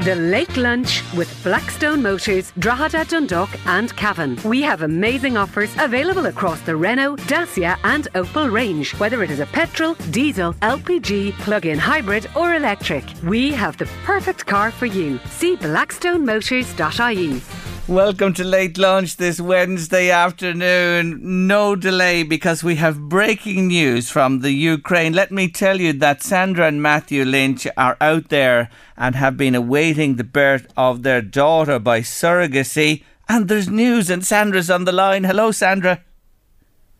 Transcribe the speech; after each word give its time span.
The 0.00 0.14
Late 0.14 0.56
Lunch 0.56 1.02
with 1.14 1.42
Blackstone 1.42 2.00
Motors, 2.00 2.52
Drogheda, 2.60 3.04
Dundalk, 3.06 3.50
and 3.66 3.94
Cavan. 3.96 4.38
We 4.44 4.62
have 4.62 4.82
amazing 4.82 5.36
offers 5.36 5.74
available 5.76 6.26
across 6.26 6.60
the 6.60 6.76
Renault, 6.76 7.16
Dacia, 7.26 7.76
and 7.82 8.04
Opel 8.14 8.52
range. 8.52 8.94
Whether 9.00 9.24
it 9.24 9.30
is 9.30 9.40
a 9.40 9.46
petrol, 9.46 9.94
diesel, 10.12 10.52
LPG, 10.54 11.32
plug 11.40 11.66
in 11.66 11.80
hybrid, 11.80 12.30
or 12.36 12.54
electric, 12.54 13.02
we 13.24 13.50
have 13.50 13.76
the 13.76 13.88
perfect 14.04 14.46
car 14.46 14.70
for 14.70 14.86
you. 14.86 15.18
See 15.30 15.56
blackstonemotors.ie. 15.56 17.77
Welcome 17.88 18.34
to 18.34 18.44
Late 18.44 18.76
Lunch 18.76 19.16
this 19.16 19.40
Wednesday 19.40 20.10
afternoon. 20.10 21.46
No 21.46 21.74
delay 21.74 22.22
because 22.22 22.62
we 22.62 22.74
have 22.74 23.08
breaking 23.08 23.68
news 23.68 24.10
from 24.10 24.40
the 24.40 24.50
Ukraine. 24.50 25.14
Let 25.14 25.32
me 25.32 25.48
tell 25.48 25.80
you 25.80 25.94
that 25.94 26.22
Sandra 26.22 26.66
and 26.66 26.82
Matthew 26.82 27.24
Lynch 27.24 27.66
are 27.78 27.96
out 27.98 28.28
there 28.28 28.68
and 28.98 29.14
have 29.14 29.38
been 29.38 29.54
awaiting 29.54 30.16
the 30.16 30.22
birth 30.22 30.70
of 30.76 31.02
their 31.02 31.22
daughter 31.22 31.78
by 31.78 32.00
surrogacy. 32.00 33.04
And 33.26 33.48
there's 33.48 33.70
news, 33.70 34.10
and 34.10 34.22
Sandra's 34.22 34.70
on 34.70 34.84
the 34.84 34.92
line. 34.92 35.24
Hello, 35.24 35.50
Sandra. 35.50 36.04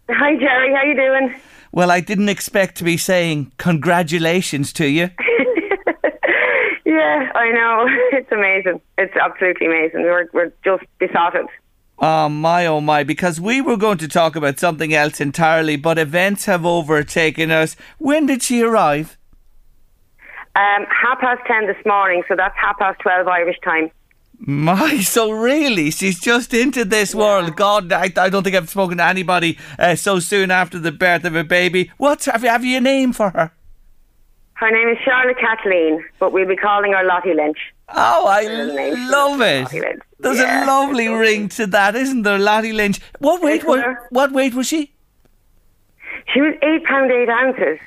Hi, 0.09 0.37
Jerry. 0.37 0.73
How 0.75 0.85
you 0.85 0.95
doing? 0.95 1.39
Well, 1.71 1.91
I 1.91 2.01
didn't 2.01 2.31
expect 2.31 2.79
to 2.79 2.85
be 2.85 2.97
saying 2.97 3.53
congratulations 3.59 4.73
to 4.73 4.89
you. 4.89 5.11
Yeah, 6.89 7.31
I 7.35 7.51
know. 7.51 7.87
It's 8.19 8.33
amazing. 8.33 8.81
It's 8.97 9.15
absolutely 9.15 9.67
amazing. 9.67 10.03
We're 10.05 10.29
we're 10.33 10.53
just 10.65 10.85
besotted. 10.99 11.47
Oh 11.99 12.31
my, 12.31 12.65
oh 12.65 12.81
my, 12.81 13.05
because 13.05 13.39
we 13.39 13.61
were 13.61 13.77
going 13.77 13.99
to 13.99 14.09
talk 14.09 14.37
about 14.37 14.59
something 14.59 14.95
else 14.95 15.21
entirely, 15.21 15.77
but 15.77 15.99
events 15.99 16.47
have 16.47 16.65
overtaken 16.65 17.51
us. 17.51 17.77
When 17.99 18.25
did 18.25 18.43
she 18.43 18.63
arrive? 18.63 19.19
Um, 20.57 20.87
half 20.89 21.21
past 21.21 21.43
ten 21.47 21.67
this 21.67 21.85
morning, 21.85 22.23
so 22.27 22.35
that's 22.35 22.57
half 22.57 22.79
past 22.79 23.01
twelve 23.01 23.29
Irish 23.29 23.59
time. 23.63 23.91
My, 24.39 25.01
so 25.03 25.31
really, 25.31 25.91
she's 25.91 26.19
just 26.19 26.55
into 26.55 26.87
this 26.87 27.15
world. 27.15 27.55
God, 27.55 27.93
I, 27.93 28.11
I 28.17 28.31
don't 28.31 28.45
think 28.45 28.57
I've 28.57 28.71
spoken 28.71 28.97
to 28.97 29.05
anybody 29.05 29.59
uh, 29.79 29.95
so 29.95 30.21
soon 30.21 30.51
after 30.51 30.79
the 30.79 30.93
birth 30.93 31.27
of 31.27 31.37
a 31.37 31.45
baby. 31.45 31.91
What 31.99 32.25
have 32.25 32.45
you, 32.45 32.49
have 32.49 32.65
you 32.65 32.79
a 32.79 32.81
name 32.81 33.13
for 33.13 33.29
her? 33.31 33.53
Her 34.59 34.71
name 34.73 34.89
is 34.89 34.99
Charlotte 35.05 35.39
Kathleen, 35.39 36.05
but 36.19 36.33
we'll 36.33 36.49
be 36.49 36.57
calling 36.57 36.93
her 36.93 37.05
Lottie 37.05 37.33
Lynch. 37.33 37.59
Oh, 37.91 38.27
I 38.27 38.43
love 39.09 39.41
it. 39.41 40.03
There's 40.19 40.39
Yeah, 40.39 40.65
a 40.65 40.67
lovely 40.67 41.07
ring 41.09 41.49
to 41.51 41.67
that, 41.69 41.95
isn't 41.95 42.23
there, 42.23 42.39
Lottie 42.41 42.73
Lynch? 42.73 43.01
What 43.21 43.41
weight 43.41 43.65
was 43.65 43.83
what 44.11 44.33
weight 44.33 44.55
was 44.55 44.67
she? 44.67 44.93
She 46.35 46.41
was 46.41 46.55
eight 46.63 46.85
pound 46.85 47.13
eight 47.13 47.29
ounces. 47.29 47.79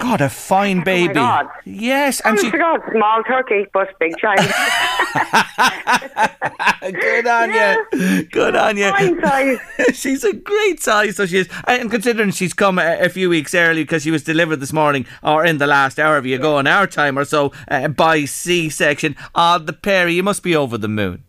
God, 0.00 0.20
a 0.22 0.30
fine 0.30 0.82
baby. 0.82 1.10
Oh 1.10 1.14
God. 1.14 1.46
Yes, 1.66 2.22
Oh 2.24 2.30
and 2.30 2.36
my 2.36 2.42
she 2.42 2.50
God, 2.56 2.80
small 2.90 3.22
turkey, 3.24 3.66
but 3.72 3.96
big 3.98 4.16
child. 4.16 4.40
good 6.92 7.26
on 7.26 7.52
you, 7.52 8.24
good 8.32 8.56
on 8.56 8.78
you. 8.78 8.88
Fine 8.90 9.20
size. 9.20 9.58
she's 9.92 10.24
a 10.24 10.32
great 10.32 10.80
size, 10.80 11.16
so 11.16 11.26
she 11.26 11.36
is. 11.38 11.48
And 11.66 11.90
considering 11.90 12.30
she's 12.30 12.54
come 12.54 12.78
a, 12.78 12.98
a 13.00 13.08
few 13.10 13.28
weeks 13.28 13.54
early 13.54 13.84
because 13.84 14.02
she 14.02 14.10
was 14.10 14.24
delivered 14.24 14.56
this 14.56 14.72
morning 14.72 15.04
or 15.22 15.44
in 15.44 15.58
the 15.58 15.66
last 15.66 15.98
hour 15.98 16.16
of 16.16 16.24
you 16.24 16.38
go 16.38 16.56
an 16.56 16.66
hour 16.66 16.86
time 16.86 17.18
or 17.18 17.26
so 17.26 17.52
uh, 17.68 17.88
by 17.88 18.24
C-section. 18.24 19.16
Ah, 19.34 19.58
the 19.58 19.74
pair, 19.74 20.08
you 20.08 20.22
must 20.22 20.42
be 20.42 20.56
over 20.56 20.78
the 20.78 20.88
moon. 20.88 21.24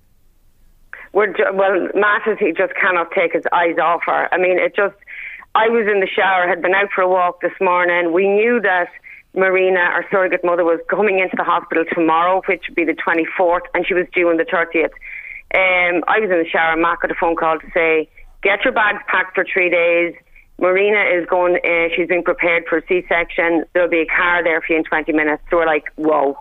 We're 1.14 1.34
ju- 1.34 1.52
well, 1.54 1.90
Matt 1.94 2.22
he 2.40 2.54
just 2.54 2.74
cannot 2.76 3.12
take 3.12 3.34
his 3.34 3.44
eyes 3.52 3.76
off 3.82 4.02
her. 4.06 4.34
I 4.34 4.38
mean, 4.38 4.58
it 4.58 4.76
just. 4.76 4.96
I 5.54 5.68
was 5.68 5.86
in 5.92 6.00
the 6.00 6.08
shower, 6.08 6.48
had 6.48 6.62
been 6.62 6.74
out 6.74 6.90
for 6.96 7.02
a 7.02 7.10
walk 7.10 7.42
this 7.42 7.52
morning. 7.60 8.14
We 8.14 8.28
knew 8.28 8.62
that 8.62 8.88
Marina, 9.36 9.80
our 9.80 10.06
surrogate 10.10 10.44
mother, 10.44 10.64
was 10.64 10.80
coming 10.90 11.20
into 11.20 11.36
the 11.36 11.44
hospital 11.44 11.84
tomorrow, 11.92 12.42
which 12.48 12.64
would 12.70 12.76
be 12.76 12.86
the 12.86 12.96
24th, 12.96 13.68
and 13.74 13.86
she 13.86 13.94
was 13.94 14.06
due 14.14 14.30
on 14.30 14.38
the 14.38 14.46
30th. 14.46 14.92
Um, 15.54 16.04
I 16.08 16.20
was 16.20 16.32
in 16.32 16.40
the 16.40 16.48
shower, 16.50 16.74
and 16.74 16.82
Matt 16.82 17.02
got 17.02 17.12
a 17.12 17.16
phone 17.16 17.36
call 17.36 17.60
to 17.60 17.68
say, 17.74 18.08
"Get 18.42 18.64
your 18.64 18.72
bags 18.72 19.04
packed 19.08 19.36
for 19.36 19.44
three 19.44 19.70
days." 19.70 20.16
Marina 20.58 21.04
is 21.20 21.26
going. 21.28 21.58
Uh, 21.58 21.90
she's 21.96 22.08
being 22.08 22.24
prepared 22.24 22.66
for 22.68 22.78
a 22.78 22.86
C-section. 22.88 23.66
There'll 23.74 23.90
be 23.90 24.02
a 24.02 24.06
car 24.06 24.44
there 24.44 24.62
for 24.62 24.72
you 24.72 24.80
in 24.80 24.86
20 24.86 25.12
minutes. 25.12 25.44
So 25.50 25.58
we're 25.58 25.66
like, 25.66 25.92
"Whoa, 25.96 26.40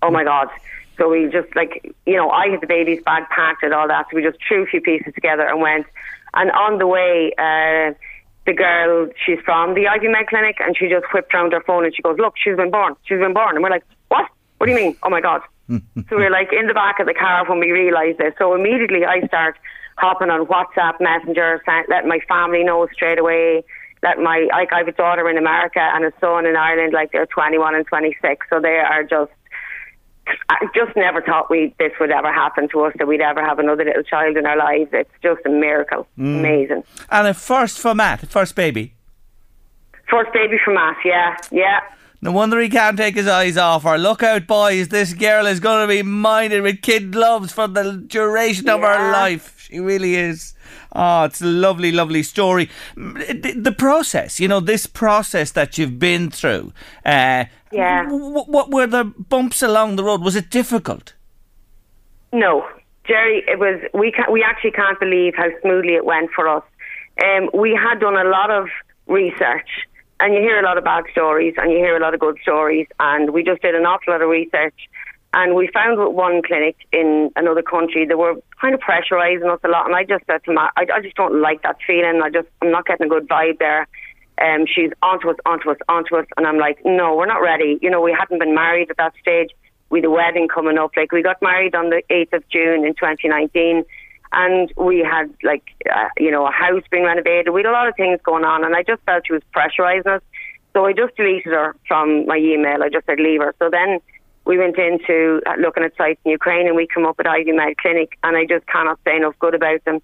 oh 0.00 0.10
my 0.10 0.24
god!" 0.24 0.48
So 0.96 1.10
we 1.10 1.28
just 1.28 1.54
like, 1.54 1.94
you 2.06 2.16
know, 2.16 2.30
I 2.30 2.48
had 2.48 2.62
the 2.62 2.66
baby's 2.66 3.02
bag 3.02 3.24
packed 3.28 3.62
and 3.62 3.74
all 3.74 3.88
that. 3.88 4.06
So 4.10 4.16
we 4.16 4.22
just 4.22 4.38
threw 4.46 4.62
a 4.62 4.66
few 4.66 4.80
pieces 4.80 5.12
together 5.14 5.46
and 5.46 5.60
went. 5.60 5.86
And 6.34 6.50
on 6.50 6.78
the 6.78 6.86
way, 6.86 7.32
uh, 7.38 7.92
the 8.48 8.54
girl, 8.54 9.08
she's 9.24 9.38
from 9.44 9.74
the 9.74 9.86
Ivy 9.86 10.08
Med 10.08 10.26
Clinic, 10.26 10.56
and 10.60 10.74
she 10.74 10.88
just 10.88 11.04
whipped 11.12 11.34
round 11.34 11.52
her 11.52 11.60
phone 11.60 11.84
and 11.84 11.94
she 11.94 12.00
goes, 12.00 12.16
"Look, 12.18 12.34
she's 12.42 12.56
been 12.56 12.70
born. 12.70 12.96
She's 13.04 13.18
been 13.18 13.34
born." 13.34 13.54
And 13.54 13.62
we're 13.62 13.70
like, 13.70 13.84
"What? 14.08 14.24
What 14.56 14.66
do 14.66 14.72
you 14.72 14.78
mean? 14.78 14.96
Oh 15.02 15.10
my 15.10 15.20
god!" 15.20 15.42
so 15.68 16.16
we're 16.16 16.30
like 16.30 16.50
in 16.50 16.66
the 16.66 16.72
back 16.72 16.98
of 16.98 17.06
the 17.06 17.12
car 17.12 17.44
when 17.46 17.60
we 17.60 17.70
realised 17.70 18.16
this. 18.18 18.32
So 18.38 18.54
immediately 18.54 19.04
I 19.04 19.20
start 19.26 19.56
hopping 19.98 20.30
on 20.30 20.46
WhatsApp 20.46 20.98
Messenger, 20.98 21.62
letting 21.88 22.08
my 22.08 22.20
family 22.26 22.64
know 22.64 22.88
straight 22.90 23.18
away. 23.18 23.64
Let 24.02 24.18
my 24.18 24.48
like 24.50 24.72
I 24.72 24.78
have 24.78 24.88
a 24.88 24.92
daughter 24.92 25.28
in 25.28 25.36
America 25.36 25.80
and 25.80 26.06
a 26.06 26.12
son 26.18 26.46
in 26.46 26.56
Ireland. 26.56 26.94
Like 26.94 27.12
they're 27.12 27.26
21 27.26 27.74
and 27.74 27.86
26, 27.86 28.46
so 28.48 28.60
they 28.60 28.78
are 28.78 29.04
just. 29.04 29.32
I 30.48 30.66
just 30.74 30.96
never 30.96 31.20
thought 31.22 31.50
we 31.50 31.74
this 31.78 31.92
would 32.00 32.10
ever 32.10 32.32
happen 32.32 32.68
to 32.70 32.82
us 32.82 32.94
that 32.98 33.06
we'd 33.06 33.20
ever 33.20 33.44
have 33.44 33.58
another 33.58 33.84
little 33.84 34.02
child 34.02 34.36
in 34.36 34.46
our 34.46 34.56
lives. 34.56 34.90
It's 34.92 35.10
just 35.22 35.40
a 35.46 35.50
miracle, 35.50 36.06
mm. 36.18 36.38
amazing. 36.38 36.84
And 37.10 37.26
a 37.26 37.34
first 37.34 37.78
for 37.78 37.94
Matt, 37.94 38.28
first 38.28 38.54
baby. 38.54 38.94
First 40.10 40.32
baby 40.32 40.56
from 40.64 40.76
us, 40.78 40.96
yeah, 41.04 41.36
yeah. 41.50 41.80
No 42.20 42.32
wonder 42.32 42.60
he 42.60 42.68
can't 42.68 42.96
take 42.96 43.14
his 43.14 43.28
eyes 43.28 43.56
off 43.56 43.84
her. 43.84 43.96
Look 43.96 44.22
out, 44.24 44.46
boys. 44.46 44.88
This 44.88 45.14
girl 45.14 45.46
is 45.46 45.60
going 45.60 45.86
to 45.86 45.94
be 45.94 46.02
minded 46.02 46.62
with 46.62 46.82
kid 46.82 47.12
gloves 47.12 47.52
for 47.52 47.68
the 47.68 47.92
duration 48.06 48.68
of 48.68 48.80
her 48.80 49.12
life. 49.12 49.54
She 49.60 49.78
really 49.78 50.16
is. 50.16 50.54
Oh, 50.94 51.24
it's 51.24 51.40
a 51.40 51.46
lovely, 51.46 51.92
lovely 51.92 52.22
story. 52.22 52.68
The, 52.96 53.54
the 53.56 53.72
process, 53.72 54.40
you 54.40 54.48
know, 54.48 54.60
this 54.60 54.86
process 54.86 55.52
that 55.52 55.78
you've 55.78 55.98
been 55.98 56.30
through. 56.30 56.72
Uh, 57.04 57.44
Yeah. 57.72 58.04
w- 58.04 58.44
what 58.46 58.70
were 58.70 58.86
the 58.86 59.04
bumps 59.04 59.62
along 59.62 59.96
the 59.96 60.04
road? 60.04 60.22
Was 60.22 60.36
it 60.36 60.50
difficult? 60.50 61.14
No, 62.32 62.66
Jerry, 63.06 63.42
it 63.46 63.58
was 63.58 63.80
we 63.94 64.12
can 64.12 64.26
we 64.30 64.42
actually 64.42 64.72
can't 64.72 64.98
believe 65.00 65.34
how 65.36 65.48
smoothly 65.62 65.94
it 65.94 66.04
went 66.04 66.30
for 66.34 66.46
us. 66.48 66.62
Um, 67.24 67.48
we 67.54 67.74
had 67.74 68.00
done 68.00 68.16
a 68.16 68.28
lot 68.28 68.50
of 68.50 68.68
research, 69.06 69.68
and 70.20 70.34
you 70.34 70.40
hear 70.40 70.58
a 70.58 70.62
lot 70.62 70.76
of 70.78 70.84
bad 70.84 71.04
stories, 71.10 71.54
and 71.56 71.72
you 71.72 71.78
hear 71.78 71.96
a 71.96 72.00
lot 72.00 72.12
of 72.14 72.20
good 72.20 72.36
stories, 72.42 72.86
and 73.00 73.30
we 73.30 73.42
just 73.42 73.62
did 73.62 73.74
an 73.74 73.86
awful 73.86 74.12
lot 74.12 74.22
of 74.22 74.28
research, 74.28 74.74
and 75.34 75.54
we 75.54 75.68
found 75.72 75.98
with 75.98 76.14
one 76.14 76.42
clinic 76.42 76.76
in 76.92 77.30
another 77.36 77.62
country 77.62 78.06
they 78.06 78.14
were 78.14 78.34
kind 78.60 78.74
of 78.74 78.80
pressurising 78.80 79.52
us 79.52 79.60
a 79.64 79.68
lot, 79.68 79.86
and 79.86 79.94
I 79.94 80.04
just 80.04 80.24
said 80.26 80.42
to 80.44 80.52
Matt, 80.52 80.72
I, 80.76 80.86
I 80.94 81.00
just 81.00 81.16
don't 81.16 81.40
like 81.40 81.62
that 81.62 81.76
feeling. 81.86 82.20
I 82.22 82.30
just 82.30 82.48
I'm 82.62 82.70
not 82.70 82.86
getting 82.86 83.06
a 83.06 83.08
good 83.08 83.28
vibe 83.28 83.58
there. 83.58 83.86
Um, 84.40 84.66
she's 84.66 84.90
onto 85.02 85.28
us, 85.30 85.36
onto 85.44 85.70
us, 85.70 85.76
onto 85.88 86.16
us, 86.16 86.26
and 86.36 86.46
I'm 86.46 86.58
like, 86.58 86.78
no, 86.84 87.14
we're 87.16 87.26
not 87.26 87.42
ready. 87.42 87.78
You 87.82 87.90
know, 87.90 88.00
we 88.00 88.16
hadn't 88.18 88.38
been 88.38 88.54
married 88.54 88.90
at 88.90 88.96
that 88.96 89.12
stage. 89.20 89.50
We 89.90 89.98
had 89.98 90.04
a 90.04 90.10
wedding 90.10 90.48
coming 90.48 90.78
up. 90.78 90.92
Like 90.96 91.12
we 91.12 91.22
got 91.22 91.42
married 91.42 91.74
on 91.74 91.90
the 91.90 92.02
8th 92.10 92.34
of 92.34 92.48
June 92.48 92.84
in 92.86 92.94
2019, 92.94 93.84
and 94.32 94.72
we 94.76 95.00
had 95.00 95.32
like 95.42 95.64
uh, 95.92 96.08
you 96.18 96.30
know 96.30 96.46
a 96.46 96.52
house 96.52 96.82
being 96.90 97.04
renovated. 97.04 97.52
We 97.52 97.60
had 97.60 97.70
a 97.70 97.72
lot 97.72 97.88
of 97.88 97.96
things 97.96 98.20
going 98.24 98.44
on, 98.44 98.64
and 98.64 98.74
I 98.74 98.82
just 98.82 99.02
felt 99.02 99.26
she 99.26 99.32
was 99.32 99.42
pressurising 99.54 100.16
us. 100.16 100.22
So 100.72 100.84
I 100.86 100.92
just 100.92 101.16
deleted 101.16 101.52
her 101.52 101.74
from 101.86 102.26
my 102.26 102.36
email. 102.36 102.82
I 102.82 102.88
just 102.88 103.06
said 103.06 103.18
leave 103.18 103.40
her. 103.40 103.54
So 103.58 103.68
then 103.70 104.00
we 104.48 104.56
went 104.56 104.78
into 104.78 105.42
uh, 105.46 105.56
looking 105.60 105.84
at 105.84 105.94
sites 105.96 106.18
in 106.24 106.30
Ukraine 106.32 106.66
and 106.66 106.74
we 106.74 106.86
come 106.86 107.04
up 107.04 107.18
with 107.18 107.26
Ivy 107.26 107.52
Med 107.52 107.76
Clinic 107.76 108.18
and 108.24 108.34
I 108.34 108.46
just 108.46 108.66
cannot 108.66 108.98
say 109.04 109.14
enough 109.14 109.38
good 109.38 109.54
about 109.54 109.84
them. 109.84 110.00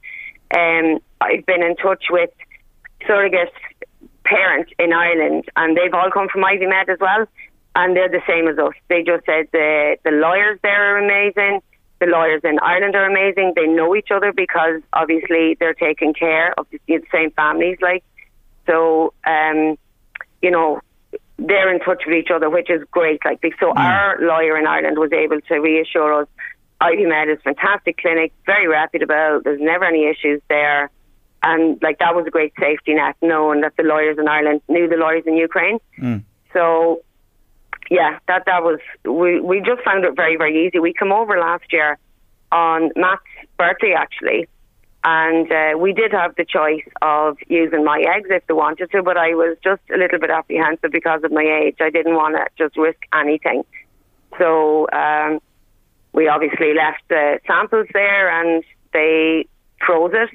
Um, 0.54 0.98
I've 1.18 1.46
been 1.46 1.62
in 1.62 1.74
touch 1.76 2.04
with 2.10 2.28
surrogate 3.06 3.54
parents 4.24 4.70
in 4.78 4.92
Ireland 4.92 5.44
and 5.56 5.74
they've 5.74 5.94
all 5.94 6.10
come 6.12 6.28
from 6.28 6.44
Ivy 6.44 6.66
Med 6.66 6.90
as 6.90 6.98
well 7.00 7.26
and 7.74 7.96
they're 7.96 8.10
the 8.10 8.20
same 8.28 8.46
as 8.46 8.58
us. 8.58 8.74
They 8.88 9.02
just 9.02 9.24
said 9.24 9.48
the, 9.52 9.96
the 10.04 10.10
lawyers 10.10 10.60
there 10.62 10.94
are 10.94 10.98
amazing. 10.98 11.62
The 12.00 12.06
lawyers 12.06 12.42
in 12.44 12.58
Ireland 12.58 12.94
are 12.96 13.06
amazing. 13.06 13.54
They 13.56 13.66
know 13.66 13.96
each 13.96 14.10
other 14.14 14.30
because 14.30 14.82
obviously 14.92 15.56
they're 15.58 15.72
taking 15.72 16.12
care 16.12 16.52
of 16.58 16.66
the, 16.70 16.78
the 16.86 17.00
same 17.10 17.30
families 17.30 17.78
like. 17.80 18.04
So, 18.66 19.14
um, 19.26 19.78
you 20.42 20.50
know, 20.50 20.82
they're 21.38 21.72
in 21.72 21.80
touch 21.80 22.02
with 22.06 22.14
each 22.14 22.30
other, 22.34 22.48
which 22.48 22.70
is 22.70 22.82
great. 22.90 23.24
Like, 23.24 23.40
so 23.58 23.72
mm. 23.72 23.76
our 23.76 24.18
lawyer 24.20 24.56
in 24.56 24.66
Ireland 24.66 24.98
was 24.98 25.12
able 25.12 25.40
to 25.40 25.54
reassure 25.58 26.22
us 26.22 26.28
Ivy 26.80 27.06
Med 27.06 27.28
is 27.28 27.38
fantastic 27.42 27.98
clinic, 27.98 28.32
very 28.44 28.66
reputable. 28.68 29.40
There's 29.42 29.60
never 29.60 29.84
any 29.84 30.06
issues 30.06 30.42
there, 30.48 30.90
and 31.42 31.80
like 31.82 31.98
that 31.98 32.14
was 32.14 32.26
a 32.26 32.30
great 32.30 32.52
safety 32.58 32.94
net, 32.94 33.16
knowing 33.22 33.62
that 33.62 33.74
the 33.76 33.84
lawyers 33.84 34.18
in 34.18 34.28
Ireland 34.28 34.60
knew 34.68 34.88
the 34.88 34.96
lawyers 34.96 35.24
in 35.26 35.36
Ukraine. 35.36 35.78
Mm. 35.98 36.24
So, 36.52 37.02
yeah, 37.90 38.18
that 38.28 38.44
that 38.46 38.62
was 38.62 38.80
we 39.04 39.40
we 39.40 39.60
just 39.60 39.82
found 39.82 40.04
it 40.04 40.14
very 40.14 40.36
very 40.36 40.66
easy. 40.66 40.78
We 40.78 40.92
come 40.92 41.12
over 41.12 41.38
last 41.38 41.72
year 41.72 41.98
on 42.52 42.90
Matt's 42.96 43.22
birthday 43.56 43.94
actually, 43.96 44.48
and 45.04 45.52
uh, 45.52 45.78
we 45.78 45.92
did 45.92 46.12
have 46.12 46.34
the 46.36 46.46
choice 46.46 46.88
of 47.02 47.36
using 47.48 47.84
my 47.84 48.02
eggs 48.16 48.28
if 48.30 48.46
they 48.46 48.54
wanted 48.54 48.90
to, 48.92 49.02
but 49.02 49.18
I 49.18 49.34
was 49.34 49.58
just 49.62 49.82
a 49.94 49.98
little 49.98 50.18
bit 50.18 50.30
apprehensive 50.30 50.90
because 50.90 51.22
of 51.24 51.30
my 51.30 51.42
age. 51.42 51.76
I 51.80 51.90
didn't 51.90 52.14
want 52.14 52.36
to 52.36 52.46
just 52.56 52.76
risk 52.78 53.00
anything. 53.12 53.64
So 54.38 54.88
um, 54.92 55.40
we 56.12 56.28
obviously 56.28 56.72
left 56.72 57.02
the 57.08 57.38
samples 57.46 57.86
there 57.92 58.30
and 58.30 58.64
they 58.94 59.46
froze 59.84 60.12
it. 60.14 60.30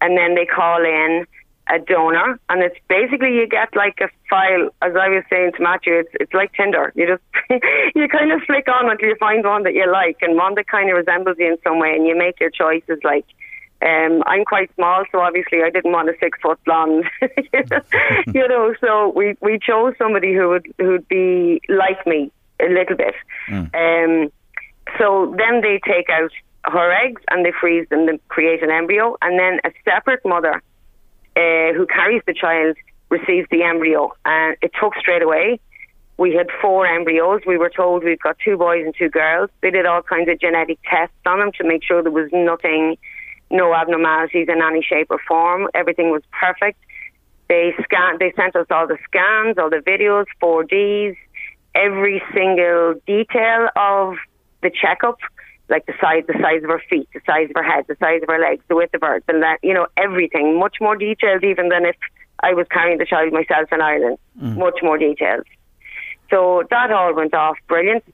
And 0.00 0.18
then 0.18 0.34
they 0.34 0.46
call 0.46 0.84
in 0.84 1.24
a 1.70 1.78
donor, 1.78 2.40
and 2.48 2.60
it's 2.60 2.76
basically 2.88 3.34
you 3.34 3.46
get 3.46 3.74
like 3.76 3.98
a 4.00 4.08
file. 4.28 4.68
As 4.82 4.96
I 4.96 5.08
was 5.08 5.22
saying 5.30 5.52
to 5.56 5.62
Matthew, 5.62 5.94
it's 5.94 6.10
it's 6.14 6.34
like 6.34 6.52
Tinder. 6.54 6.92
You 6.96 7.06
just 7.06 7.22
you 7.94 8.08
kind 8.08 8.32
of 8.32 8.42
flick 8.42 8.66
on 8.66 8.90
until 8.90 9.08
you 9.08 9.16
find 9.20 9.44
one 9.44 9.62
that 9.62 9.74
you 9.74 9.90
like, 9.90 10.16
and 10.22 10.36
one 10.36 10.56
that 10.56 10.66
kind 10.66 10.90
of 10.90 10.96
resembles 10.96 11.36
you 11.38 11.52
in 11.52 11.58
some 11.62 11.78
way, 11.78 11.94
and 11.94 12.04
you 12.04 12.18
make 12.18 12.40
your 12.40 12.50
choices. 12.50 12.98
Like 13.04 13.26
um, 13.84 14.22
I'm 14.26 14.44
quite 14.44 14.72
small, 14.76 15.04
so 15.10 15.18
obviously 15.20 15.62
I 15.64 15.70
didn't 15.70 15.90
want 15.92 16.08
a 16.08 16.14
six 16.20 16.38
foot 16.40 16.58
blonde, 16.64 17.04
you 17.20 18.48
know. 18.48 18.74
So 18.80 19.12
we 19.14 19.36
we 19.40 19.58
chose 19.58 19.94
somebody 19.98 20.34
who 20.34 20.50
would 20.50 20.72
who'd 20.78 21.08
be 21.08 21.60
like 21.68 22.06
me 22.06 22.30
a 22.60 22.68
little 22.68 22.96
bit. 22.96 23.14
Mm. 23.48 23.74
Um, 23.74 24.32
so 24.98 25.34
then 25.36 25.62
they 25.62 25.80
take 25.84 26.08
out 26.10 26.30
her 26.64 26.92
eggs 26.92 27.22
and 27.30 27.44
they 27.44 27.52
freeze 27.60 27.88
them 27.88 28.06
to 28.06 28.18
create 28.28 28.62
an 28.62 28.70
embryo, 28.70 29.16
and 29.20 29.38
then 29.38 29.58
a 29.64 29.72
separate 29.84 30.24
mother 30.24 30.62
uh, 31.36 31.72
who 31.74 31.86
carries 31.86 32.22
the 32.26 32.34
child 32.34 32.76
receives 33.10 33.48
the 33.50 33.64
embryo, 33.64 34.12
and 34.24 34.56
it 34.62 34.70
took 34.80 34.94
straight 34.94 35.22
away. 35.22 35.58
We 36.18 36.34
had 36.34 36.46
four 36.60 36.86
embryos. 36.86 37.40
We 37.48 37.58
were 37.58 37.70
told 37.70 38.04
we've 38.04 38.20
got 38.20 38.36
two 38.44 38.56
boys 38.56 38.84
and 38.84 38.94
two 38.96 39.08
girls. 39.08 39.50
They 39.60 39.70
did 39.70 39.86
all 39.86 40.02
kinds 40.02 40.28
of 40.28 40.38
genetic 40.38 40.78
tests 40.88 41.16
on 41.26 41.40
them 41.40 41.50
to 41.58 41.66
make 41.66 41.82
sure 41.82 42.00
there 42.00 42.12
was 42.12 42.28
nothing 42.32 42.96
no 43.52 43.74
abnormalities 43.74 44.48
in 44.48 44.62
any 44.62 44.82
shape 44.82 45.08
or 45.10 45.20
form. 45.28 45.68
Everything 45.74 46.10
was 46.10 46.22
perfect. 46.32 46.78
They 47.48 47.74
scan. 47.84 48.16
They 48.18 48.32
sent 48.34 48.56
us 48.56 48.66
all 48.70 48.86
the 48.86 48.98
scans, 49.04 49.58
all 49.58 49.70
the 49.70 49.82
videos, 49.86 50.24
4Ds, 50.42 51.16
every 51.74 52.22
single 52.34 52.94
detail 53.06 53.68
of 53.76 54.16
the 54.62 54.70
checkup, 54.70 55.18
like 55.68 55.86
the 55.86 55.92
size, 56.00 56.24
the 56.26 56.38
size 56.40 56.62
of 56.62 56.70
her 56.70 56.82
feet, 56.88 57.08
the 57.12 57.20
size 57.26 57.48
of 57.50 57.56
her 57.56 57.62
head, 57.62 57.84
the 57.88 57.96
size 58.00 58.22
of 58.22 58.28
her 58.28 58.38
legs, 58.38 58.64
the 58.68 58.76
width 58.76 58.94
of 58.94 59.02
her, 59.02 59.22
and 59.28 59.42
that 59.42 59.58
you 59.62 59.74
know 59.74 59.86
everything, 59.96 60.58
much 60.58 60.76
more 60.80 60.96
detailed 60.96 61.44
even 61.44 61.68
than 61.68 61.84
if 61.84 61.96
I 62.40 62.54
was 62.54 62.66
carrying 62.70 62.98
the 62.98 63.06
child 63.06 63.32
myself 63.32 63.68
in 63.70 63.80
Ireland. 63.80 64.18
Mm. 64.40 64.56
Much 64.58 64.78
more 64.82 64.98
detailed. 64.98 65.46
So 66.30 66.64
that 66.70 66.90
all 66.90 67.14
went 67.14 67.34
off 67.34 67.56
brilliant. 67.68 68.04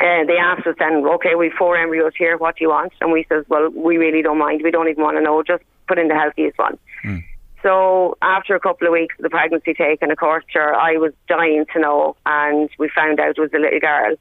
Uh, 0.00 0.24
they 0.26 0.36
asked 0.36 0.66
us 0.66 0.76
then, 0.78 1.04
okay, 1.04 1.34
we've 1.34 1.52
four 1.58 1.76
embryos 1.76 2.12
here. 2.16 2.36
What 2.36 2.56
do 2.56 2.64
you 2.64 2.70
want? 2.70 2.92
And 3.00 3.10
we 3.10 3.26
says, 3.28 3.44
well, 3.48 3.68
we 3.70 3.96
really 3.96 4.22
don't 4.22 4.38
mind. 4.38 4.60
We 4.62 4.70
don't 4.70 4.88
even 4.88 5.02
want 5.02 5.16
to 5.16 5.22
know. 5.22 5.42
Just 5.42 5.64
put 5.88 5.98
in 5.98 6.06
the 6.06 6.14
healthiest 6.14 6.56
one. 6.56 6.78
Mm. 7.04 7.24
So 7.62 8.16
after 8.22 8.54
a 8.54 8.60
couple 8.60 8.86
of 8.86 8.92
weeks 8.92 9.16
of 9.18 9.24
the 9.24 9.30
pregnancy 9.30 9.74
taken, 9.74 10.12
of 10.12 10.18
course, 10.18 10.44
sure, 10.48 10.74
I 10.74 10.96
was 10.98 11.12
dying 11.28 11.64
to 11.72 11.80
know, 11.80 12.16
and 12.24 12.70
we 12.78 12.88
found 12.94 13.18
out 13.18 13.30
it 13.30 13.38
was 13.38 13.50
a 13.52 13.58
little 13.58 13.80
girl. 13.80 14.14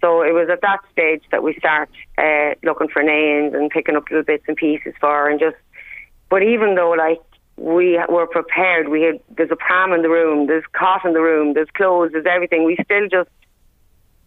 So 0.00 0.22
it 0.22 0.32
was 0.32 0.48
at 0.48 0.60
that 0.60 0.78
stage 0.92 1.22
that 1.32 1.42
we 1.42 1.54
start 1.54 1.90
uh, 2.16 2.54
looking 2.62 2.86
for 2.86 3.02
names 3.02 3.54
and 3.54 3.68
picking 3.68 3.96
up 3.96 4.04
little 4.08 4.22
bits 4.22 4.44
and 4.46 4.56
pieces 4.56 4.94
for 5.00 5.08
her, 5.10 5.28
and 5.28 5.40
just. 5.40 5.56
But 6.30 6.42
even 6.42 6.76
though, 6.76 6.90
like, 6.90 7.20
we 7.56 7.98
were 8.08 8.28
prepared, 8.28 8.88
we 8.88 9.02
had 9.02 9.18
there's 9.36 9.50
a 9.50 9.56
pram 9.56 9.92
in 9.92 10.02
the 10.02 10.08
room, 10.08 10.46
there's 10.46 10.62
cot 10.72 11.04
in 11.04 11.14
the 11.14 11.20
room, 11.20 11.54
there's 11.54 11.70
clothes, 11.74 12.10
there's 12.12 12.26
everything. 12.26 12.64
We 12.64 12.76
still 12.84 13.08
just 13.10 13.30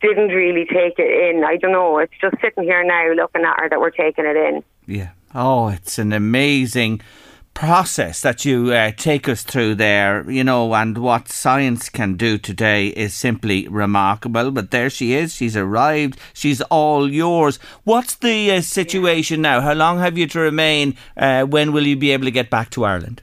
didn't 0.01 0.29
really 0.29 0.65
take 0.65 0.97
it 0.97 1.35
in. 1.35 1.43
I 1.43 1.57
don't 1.57 1.71
know. 1.71 1.99
It's 1.99 2.13
just 2.19 2.35
sitting 2.41 2.63
here 2.63 2.83
now 2.83 3.13
looking 3.13 3.43
at 3.43 3.59
her 3.59 3.69
that 3.69 3.79
we're 3.79 3.91
taking 3.91 4.25
it 4.25 4.35
in. 4.35 4.63
Yeah. 4.87 5.09
Oh, 5.33 5.69
it's 5.69 5.97
an 5.97 6.11
amazing 6.11 7.01
process 7.53 8.21
that 8.21 8.45
you 8.45 8.71
uh, 8.71 8.91
take 8.95 9.27
us 9.27 9.43
through 9.43 9.75
there, 9.75 10.29
you 10.29 10.43
know, 10.43 10.73
and 10.73 10.97
what 10.97 11.27
science 11.27 11.89
can 11.89 12.15
do 12.15 12.37
today 12.37 12.87
is 12.87 13.13
simply 13.13 13.67
remarkable. 13.67 14.51
But 14.51 14.71
there 14.71 14.89
she 14.89 15.13
is. 15.13 15.35
She's 15.35 15.55
arrived. 15.55 16.19
She's 16.33 16.61
all 16.63 17.09
yours. 17.11 17.57
What's 17.83 18.15
the 18.15 18.51
uh, 18.51 18.61
situation 18.61 19.41
now? 19.41 19.61
How 19.61 19.73
long 19.73 19.99
have 19.99 20.17
you 20.17 20.27
to 20.27 20.39
remain? 20.39 20.95
Uh, 21.15 21.43
when 21.43 21.71
will 21.71 21.85
you 21.85 21.95
be 21.95 22.11
able 22.11 22.25
to 22.25 22.31
get 22.31 22.49
back 22.49 22.69
to 22.71 22.85
Ireland? 22.85 23.21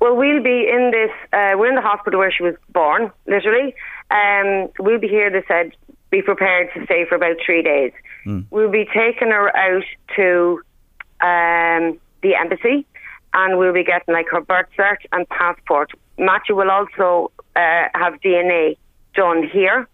Well, 0.00 0.14
we'll 0.14 0.42
be 0.42 0.68
in 0.72 0.92
this. 0.92 1.10
Uh, 1.32 1.56
we're 1.56 1.68
in 1.68 1.74
the 1.74 1.80
hospital 1.80 2.20
where 2.20 2.30
she 2.30 2.44
was 2.44 2.54
born, 2.72 3.10
literally. 3.26 3.74
Um, 4.10 4.68
we'll 4.78 4.98
be 4.98 5.08
here, 5.08 5.30
they 5.30 5.44
said, 5.46 5.72
be 6.10 6.22
prepared 6.22 6.70
to 6.74 6.84
stay 6.84 7.04
for 7.08 7.16
about 7.16 7.36
three 7.44 7.62
days. 7.62 7.92
Mm. 8.24 8.46
We'll 8.50 8.70
be 8.70 8.86
taking 8.86 9.30
her 9.30 9.54
out 9.56 9.84
to 10.16 10.60
um, 11.20 12.00
the 12.22 12.34
embassy 12.34 12.86
and 13.34 13.58
we'll 13.58 13.74
be 13.74 13.84
getting 13.84 14.14
like 14.14 14.26
her 14.30 14.40
birth 14.40 14.68
cert 14.78 14.98
and 15.12 15.28
passport. 15.28 15.90
Matthew 16.16 16.56
will 16.56 16.70
also 16.70 17.30
uh, 17.54 17.88
have 17.94 18.20
DNA 18.24 18.76
done 19.14 19.46
here. 19.46 19.86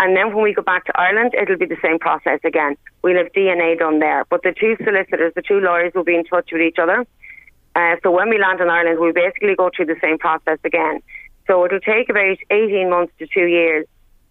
And 0.00 0.16
then 0.16 0.32
when 0.34 0.44
we 0.44 0.54
go 0.54 0.62
back 0.62 0.84
to 0.86 0.98
Ireland, 0.98 1.34
it'll 1.34 1.58
be 1.58 1.66
the 1.66 1.76
same 1.82 1.98
process 1.98 2.40
again. 2.44 2.76
We'll 3.02 3.16
have 3.16 3.32
DNA 3.32 3.78
done 3.78 3.98
there. 3.98 4.24
But 4.30 4.42
the 4.42 4.54
two 4.58 4.76
solicitors, 4.84 5.32
the 5.34 5.42
two 5.42 5.60
lawyers 5.60 5.92
will 5.94 6.04
be 6.04 6.14
in 6.14 6.24
touch 6.24 6.50
with 6.52 6.62
each 6.62 6.78
other. 6.80 7.04
Uh, 7.74 7.96
so 8.02 8.10
when 8.10 8.28
we 8.28 8.38
land 8.38 8.60
in 8.60 8.70
Ireland, 8.70 8.98
we'll 9.00 9.12
basically 9.12 9.54
go 9.56 9.70
through 9.74 9.86
the 9.86 9.96
same 10.00 10.18
process 10.18 10.58
again. 10.64 11.00
So 11.48 11.64
it'll 11.64 11.80
take 11.80 12.08
about 12.08 12.36
18 12.50 12.90
months 12.90 13.12
to 13.18 13.26
two 13.26 13.46
years 13.46 13.86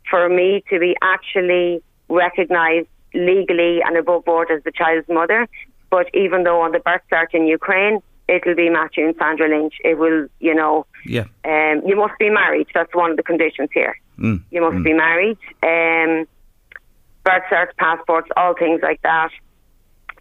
for 0.09 0.29
me 0.29 0.63
to 0.69 0.79
be 0.79 0.95
actually 1.01 1.83
recognised 2.07 2.87
legally 3.13 3.81
and 3.81 3.97
above 3.97 4.23
board 4.23 4.49
as 4.51 4.63
the 4.63 4.71
child's 4.71 5.09
mother. 5.09 5.47
But 5.89 6.07
even 6.13 6.43
though 6.43 6.61
on 6.61 6.71
the 6.71 6.79
birth 6.79 7.01
cert 7.11 7.33
in 7.33 7.47
Ukraine, 7.47 7.99
it'll 8.27 8.55
be 8.55 8.69
Matthew 8.69 9.07
and 9.07 9.15
Sandra 9.17 9.49
Lynch. 9.49 9.75
It 9.83 9.97
will, 9.97 10.27
you 10.39 10.53
know, 10.53 10.85
yeah. 11.05 11.25
Um, 11.43 11.81
you 11.85 11.95
must 11.95 12.17
be 12.19 12.29
married. 12.29 12.67
That's 12.73 12.93
one 12.93 13.11
of 13.11 13.17
the 13.17 13.23
conditions 13.23 13.69
here. 13.73 13.99
Mm. 14.19 14.43
You 14.51 14.61
must 14.61 14.77
mm. 14.77 14.83
be 14.83 14.93
married. 14.93 15.37
Um, 15.63 16.27
birth 17.23 17.43
certs, 17.51 17.75
passports, 17.77 18.29
all 18.37 18.53
things 18.53 18.81
like 18.83 19.01
that. 19.01 19.29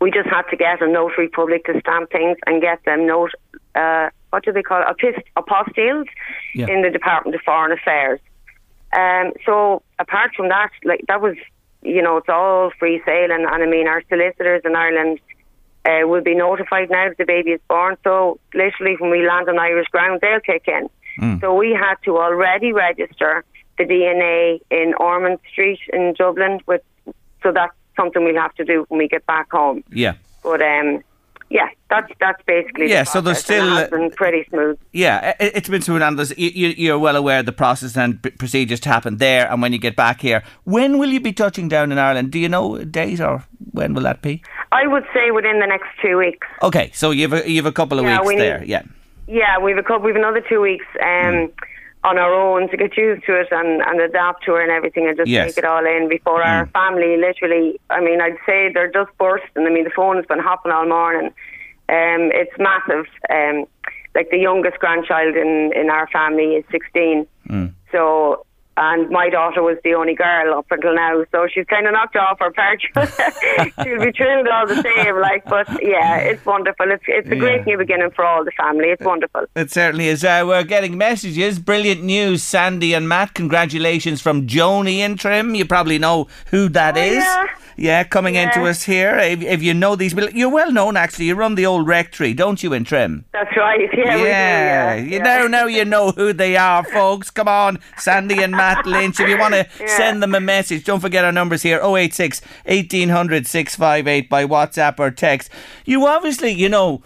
We 0.01 0.11
just 0.11 0.29
had 0.29 0.43
to 0.51 0.57
get 0.57 0.83
a 0.83 0.89
notary 0.89 1.29
public 1.29 1.65
to 1.67 1.81
stamp 1.81 2.11
things 2.11 2.37
and 2.47 2.61
get 2.61 2.85
them 2.85 3.07
note. 3.07 3.33
Uh, 3.75 4.11
what 4.31 4.45
do 4.45 4.53
they 4.53 4.63
call 4.63 4.83
it? 4.83 5.27
Apostilles 5.37 6.07
yeah. 6.55 6.67
in 6.69 6.83
the 6.83 6.91
Department 6.91 7.35
of 7.35 7.43
Foreign 7.43 7.73
Affairs. 7.73 8.21
Um, 8.93 9.33
so 9.45 9.83
apart 9.99 10.33
from 10.37 10.49
that, 10.49 10.71
like 10.85 11.03
that 11.09 11.21
was, 11.21 11.37
you 11.83 12.03
know, 12.03 12.17
it's 12.19 12.29
all 12.29 12.71
free 12.79 13.03
sailing, 13.05 13.47
and 13.49 13.63
I 13.63 13.67
mean, 13.67 13.87
our 13.87 14.03
solicitors 14.09 14.63
in 14.65 14.75
Ireland 14.75 15.21
uh, 15.85 16.07
will 16.07 16.23
be 16.23 16.35
notified 16.35 16.91
now 16.91 17.09
that 17.09 17.19
the 17.19 17.25
baby 17.25 17.51
is 17.53 17.61
born. 17.69 17.97
So 18.05 18.41
literally, 18.55 18.97
when 18.99 19.11
we 19.11 19.27
land 19.27 19.49
on 19.49 19.59
Irish 19.59 19.89
ground, 19.89 20.21
they'll 20.21 20.41
kick 20.41 20.65
in. 20.67 20.89
Mm. 21.21 21.41
So 21.41 21.55
we 21.55 21.73
had 21.73 21.97
to 22.05 22.19
already 22.19 22.73
register 22.73 23.45
the 23.79 23.85
DNA 23.85 24.61
in 24.71 24.95
Ormond 24.99 25.39
Street 25.51 25.81
in 25.93 26.15
Dublin. 26.19 26.61
With 26.67 26.83
so 27.43 27.53
that's 27.53 27.75
something 27.97 28.25
we'll 28.25 28.41
have 28.41 28.55
to 28.55 28.65
do 28.65 28.85
when 28.89 28.99
we 28.99 29.09
get 29.09 29.25
back 29.27 29.51
home. 29.51 29.85
Yeah. 29.91 30.15
But 30.43 30.63
um, 30.63 31.03
yeah, 31.51 31.69
that's 31.89 32.11
that's 32.21 32.43
basically 32.47 32.91
yeah. 32.91 33.05
The 33.05 33.11
so 33.11 33.21
there's 33.21 33.39
still 33.39 33.77
it 33.79 33.91
been 33.91 34.11
pretty 34.11 34.45
smooth. 34.51 34.79
Yeah, 34.93 35.35
it, 35.39 35.55
has 35.55 35.69
been 35.69 35.83
smooth, 35.83 36.03
and 36.03 36.19
there's, 36.19 36.37
you, 36.37 36.51
you're 36.77 36.99
well 36.99 37.17
aware 37.17 37.43
the 37.43 37.53
process 37.53 37.97
and 37.97 38.21
procedures 38.39 38.81
to 38.81 38.89
happen 38.89 39.19
there, 39.19 39.51
and 39.51 39.63
when 39.63 39.73
you 39.73 39.79
get 39.79 39.95
back 39.97 40.21
here, 40.21 40.43
when 40.65 40.99
will 40.99 41.11
you 41.11 41.21
be 41.21 41.33
touching 41.33 41.69
down 41.69 41.93
in 41.93 41.99
Ireland? 41.99 42.33
Do 42.33 42.39
you 42.39 42.49
know 42.49 42.83
date 42.85 43.21
or 43.21 43.45
when 43.73 43.95
will 43.95 44.03
that 44.03 44.23
be? 44.23 44.43
I 44.73 44.87
would 44.87 45.05
say 45.15 45.31
within 45.31 45.61
the 45.61 45.67
next 45.67 45.87
two 46.03 46.19
weeks. 46.19 46.47
Okay, 46.63 46.91
so 46.93 47.11
you've 47.13 47.33
a, 47.33 47.49
you've 47.49 47.67
a 47.67 47.73
couple 47.73 47.99
of 47.99 48.05
Yeah, 48.05 48.19
weeks 48.19 48.27
we 48.27 48.35
need- 48.35 48.41
there. 48.43 48.65
Yeah. 48.65 48.83
Yeah, 49.29 49.59
we've 49.59 49.77
a 49.77 49.83
couple. 49.83 50.01
We've 50.07 50.15
another 50.17 50.41
two 50.41 50.61
weeks. 50.61 50.85
Um, 51.03 51.51
on 52.07 52.19
our 52.19 52.33
own 52.33 52.69
to 52.71 52.77
get 52.77 52.97
used 52.97 53.27
to 53.27 53.35
it 53.41 53.49
and, 53.51 53.83
and 53.83 54.01
adapt 54.01 54.45
to 54.45 54.55
it 54.55 54.63
and 54.63 54.71
everything 54.71 55.09
and 55.09 55.17
just 55.17 55.29
Yes. 55.29 55.47
take 55.55 55.59
it 55.59 55.65
all 55.65 55.85
in 55.85 56.09
before 56.09 56.41
our 56.43 56.67
family 56.67 57.17
literally 57.17 57.81
I 57.91 58.01
mean 58.01 58.21
I'd 58.21 58.39
say 58.47 58.71
they're 58.73 58.93
just 58.93 59.11
bursting. 59.19 59.67
I 59.67 59.71
mean 59.71 59.85
the 59.85 59.91
phone 59.91 60.17
has 60.17 60.27
been 60.27 60.39
hopping 60.39 60.71
all 60.73 60.87
morning. 60.87 61.29
Um 61.89 62.31
it's 62.41 62.57
massive. 62.59 63.07
Um 63.29 63.67
like 64.15 64.31
the 64.31 64.39
youngest 64.39 64.79
grandchild 64.79 65.35
in, 65.37 65.73
in 65.75 65.91
our 65.91 66.07
family 66.09 66.55
is 66.59 66.65
sixteen. 66.71 67.27
So 67.93 68.46
and 68.77 69.09
my 69.11 69.31
daughter 69.31 69.63
was 69.63 69.79
the 69.85 69.95
only 69.95 70.15
girl 70.15 70.59
up 70.59 70.67
until 70.71 70.95
now, 70.95 71.25
so 71.33 71.47
she's 71.53 71.67
kind 71.67 71.87
of 71.87 71.93
knocked 71.95 72.17
off 72.17 72.39
her 72.41 72.51
perch. 72.53 72.83
She'll 73.83 74.01
be 74.05 74.13
thrilled 74.13 74.49
all 74.49 74.67
the 74.67 74.83
same, 74.83 75.19
like. 75.21 75.45
But 75.47 75.69
yeah, 75.83 76.17
it's 76.19 76.45
wonderful. 76.45 76.91
It's 76.91 77.05
it's 77.07 77.29
a 77.31 77.37
great 77.37 77.67
new 77.67 77.79
beginning 77.79 78.11
for 78.15 78.25
all 78.25 78.45
the 78.45 78.51
family. 78.53 78.89
It's 78.89 79.03
wonderful. 79.05 79.47
It 79.55 79.71
certainly 79.71 80.09
is. 80.09 80.25
Uh, 80.25 80.45
we're 80.47 80.65
getting 80.65 80.99
messages. 80.99 81.59
Brilliant 81.59 82.03
news, 82.03 82.43
Sandy 82.43 82.93
and 82.95 83.09
Matt. 83.09 83.35
Congratulations 83.35 84.21
from 84.21 84.47
Joni 84.47 84.99
in 84.99 85.17
Trim. 85.17 85.55
You 85.55 85.65
probably 85.65 85.99
know 85.99 86.29
who 86.51 86.69
that 86.71 86.97
Oh, 86.97 87.01
is. 87.01 87.15
yeah. 87.25 87.47
Yeah, 87.79 88.05
coming 88.05 88.37
into 88.37 88.63
us 88.65 88.85
here. 88.85 89.19
If, 89.19 89.43
if 89.43 89.63
you 89.63 89.75
know 89.75 89.97
these, 89.97 90.15
you're 90.33 90.49
well 90.49 90.73
known 90.73 90.97
actually. 90.97 91.27
You 91.27 91.35
run 91.35 91.57
the 91.57 91.67
old 91.67 91.87
rectory, 91.87 92.33
don't 92.33 92.63
you, 92.63 92.73
in 92.73 92.85
Trim? 92.85 93.27
That's 93.33 93.55
right. 93.57 93.81
Yeah, 93.97 94.17
we 94.17 94.23
do. 94.23 94.27
Yeah, 94.29 94.95
you 94.95 95.17
yeah. 95.19 95.23
know 95.23 95.47
now 95.47 95.67
you 95.67 95.85
know 95.85 96.11
who 96.11 96.33
they 96.33 96.57
are, 96.57 96.83
folks. 96.85 97.31
Come 97.31 97.49
on, 97.49 97.79
Sandy 97.99 98.43
and 98.43 98.53
Matt 98.53 98.66
Lynch. 98.87 99.21
If 99.21 99.29
you 99.29 99.39
want 99.39 99.55
to 99.55 99.67
Yeah. 99.81 99.97
send 99.97 100.23
them 100.23 100.35
a 100.35 100.41
message, 100.41 100.85
don't 100.85 101.01
forget 101.01 101.25
our 101.25 101.33
numbers 101.33 101.63
here 101.63 101.81
086 101.83 102.41
1800 102.67 103.47
658 103.47 104.29
by 104.29 104.45
WhatsApp 104.45 104.99
or 104.99 105.11
text. 105.11 105.51
You 105.85 106.07
obviously, 106.07 106.51
you 106.53 106.69
know, 106.69 107.03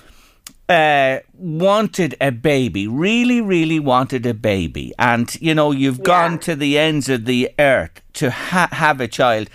uh, 0.68 1.18
wanted 1.34 2.14
a 2.20 2.30
baby, 2.30 2.86
really, 2.86 3.40
really 3.40 3.80
wanted 3.80 4.24
a 4.24 4.34
baby, 4.34 4.92
and 4.98 5.34
you 5.40 5.52
know 5.54 5.72
you've 5.72 6.02
gone 6.02 6.38
to 6.40 6.54
the 6.54 6.78
ends 6.78 7.08
of 7.08 7.24
the 7.24 7.50
earth 7.58 8.00
to 8.14 8.30
ha- 8.30 8.68
have 8.72 9.00
a 9.00 9.08
child. 9.08 9.48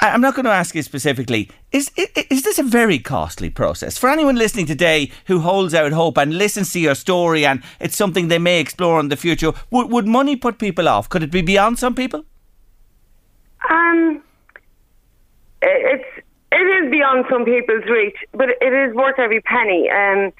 I'm 0.00 0.20
not 0.20 0.34
going 0.34 0.46
to 0.46 0.50
ask 0.50 0.74
you 0.74 0.82
specifically. 0.82 1.50
Is, 1.70 1.90
is 1.96 2.08
is 2.30 2.42
this 2.42 2.58
a 2.58 2.62
very 2.62 2.98
costly 2.98 3.50
process 3.50 3.98
for 3.98 4.08
anyone 4.08 4.36
listening 4.36 4.66
today 4.66 5.10
who 5.26 5.40
holds 5.40 5.74
out 5.74 5.92
hope 5.92 6.16
and 6.16 6.36
listens 6.38 6.72
to 6.72 6.80
your 6.80 6.94
story 6.94 7.44
and 7.44 7.62
it's 7.78 7.96
something 7.96 8.28
they 8.28 8.38
may 8.38 8.58
explore 8.60 8.98
in 9.00 9.08
the 9.08 9.16
future? 9.16 9.52
Would 9.70 9.90
would 9.90 10.06
money 10.06 10.36
put 10.36 10.58
people 10.58 10.88
off? 10.88 11.08
Could 11.08 11.22
it 11.22 11.30
be 11.30 11.42
beyond 11.42 11.78
some 11.78 11.94
people? 11.94 12.24
Um, 13.68 14.22
it's 15.60 16.24
it 16.52 16.84
is 16.84 16.90
beyond 16.90 17.26
some 17.28 17.44
people's 17.44 17.84
reach, 17.84 18.16
but 18.32 18.48
it 18.48 18.72
is 18.72 18.94
worth 18.94 19.18
every 19.18 19.42
penny. 19.42 19.90
Um, 19.90 20.32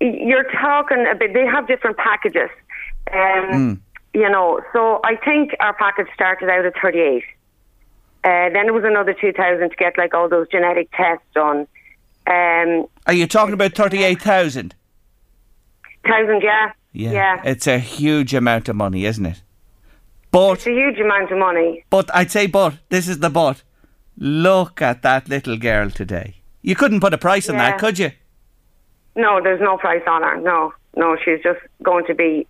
you're 0.00 0.50
talking 0.50 1.06
a 1.10 1.14
bit. 1.14 1.32
They 1.32 1.46
have 1.46 1.66
different 1.66 1.96
packages. 1.96 2.50
Um, 3.12 3.80
you 4.12 4.28
know, 4.28 4.60
so 4.72 5.00
I 5.04 5.16
think 5.16 5.56
our 5.60 5.72
package 5.72 6.08
started 6.14 6.50
out 6.50 6.66
at 6.66 6.74
thirty 6.82 7.00
eight. 7.00 7.24
Uh, 8.24 8.48
then 8.50 8.66
it 8.68 8.74
was 8.74 8.84
another 8.84 9.14
two 9.14 9.32
thousand 9.32 9.70
to 9.70 9.76
get 9.76 9.98
like 9.98 10.14
all 10.14 10.28
those 10.28 10.48
genetic 10.48 10.88
tests 10.92 11.24
done. 11.34 11.66
Um, 12.26 12.86
Are 13.06 13.12
you 13.12 13.26
talking 13.26 13.52
about 13.54 13.74
thirty 13.74 14.02
eight 14.04 14.22
thousand? 14.22 14.74
thousand, 16.06 16.42
yeah, 16.42 16.72
yeah. 16.92 17.40
it's 17.44 17.66
a 17.66 17.78
huge 17.78 18.34
amount 18.34 18.68
of 18.68 18.76
money, 18.76 19.04
isn't 19.04 19.24
it? 19.26 19.42
But 20.30 20.52
It's 20.54 20.66
a 20.66 20.70
huge 20.70 20.98
amount 20.98 21.30
of 21.30 21.38
money. 21.38 21.84
But 21.90 22.14
I'd 22.14 22.30
say, 22.30 22.46
but 22.46 22.74
this 22.88 23.08
is 23.08 23.18
the 23.18 23.30
but. 23.30 23.62
Look 24.16 24.80
at 24.82 25.02
that 25.02 25.28
little 25.28 25.56
girl 25.56 25.90
today. 25.90 26.36
You 26.62 26.74
couldn't 26.76 27.00
put 27.00 27.14
a 27.14 27.18
price 27.18 27.48
on 27.48 27.56
Yeah. 27.56 27.70
that, 27.72 27.78
could 27.80 27.98
you? 27.98 28.12
No, 29.16 29.40
there's 29.42 29.60
no 29.60 29.76
price 29.78 30.02
on 30.06 30.22
her. 30.22 30.36
No, 30.40 30.72
no, 30.96 31.16
she's 31.22 31.42
just 31.42 31.60
going 31.82 32.04
to 32.06 32.14
be 32.14 32.46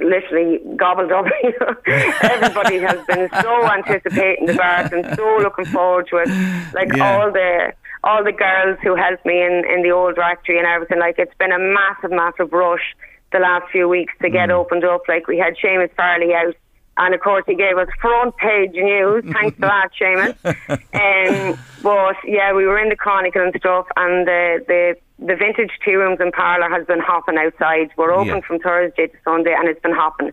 literally 0.00 0.60
gobbled 0.76 1.12
up. 1.12 1.26
Everybody 1.86 2.78
has 2.78 3.04
been 3.06 3.28
so 3.42 3.66
anticipating 3.70 4.46
the 4.46 4.54
birth 4.54 4.92
and 4.92 5.16
so 5.16 5.38
looking 5.42 5.64
forward 5.66 6.06
to 6.10 6.16
it. 6.18 6.28
Like 6.74 6.94
Yeah. 6.96 7.18
all 7.18 7.32
the 7.32 7.72
all 8.04 8.22
the 8.22 8.32
girls 8.32 8.78
who 8.82 8.94
helped 8.94 9.26
me 9.26 9.42
in 9.42 9.64
in 9.72 9.82
the 9.82 9.90
old 9.90 10.16
rectory 10.18 10.58
and 10.58 10.66
everything. 10.66 10.98
Like 11.00 11.18
it's 11.18 11.34
been 11.38 11.52
a 11.52 11.58
massive, 11.58 12.10
massive 12.12 12.52
rush 12.52 12.94
the 13.32 13.38
last 13.40 13.70
few 13.70 13.88
weeks 13.88 14.14
to 14.22 14.30
get 14.30 14.50
opened 14.50 14.84
up. 14.84 15.02
Like 15.08 15.26
we 15.26 15.38
had 15.38 15.54
Seamus 15.56 15.94
Farley 15.96 16.32
out. 16.34 16.54
And 17.00 17.14
of 17.14 17.20
course, 17.20 17.44
he 17.46 17.54
gave 17.54 17.78
us 17.78 17.86
front 18.00 18.36
page 18.38 18.72
news. 18.72 19.22
Thanks 19.32 19.54
for 19.56 19.66
that, 19.66 19.90
Seamus. 20.00 20.34
Um, 20.98 21.56
but 21.82 22.16
yeah, 22.24 22.52
we 22.52 22.66
were 22.66 22.78
in 22.78 22.88
the 22.88 22.96
Chronicle 22.96 23.40
and 23.42 23.54
stuff, 23.56 23.86
and 23.96 24.26
the 24.26 24.64
the 24.66 24.96
the 25.18 25.34
vintage 25.34 25.72
tea 25.84 25.94
rooms 25.94 26.18
and 26.20 26.32
parlour 26.32 26.68
has 26.70 26.86
been 26.86 27.00
hopping 27.00 27.36
outside. 27.38 27.90
We're 27.96 28.12
open 28.12 28.36
Yeah. 28.36 28.40
from 28.40 28.58
Thursday 28.60 29.08
to 29.08 29.16
Sunday, 29.24 29.52
and 29.52 29.68
it's 29.68 29.80
been 29.80 29.92
hopping. 29.94 30.32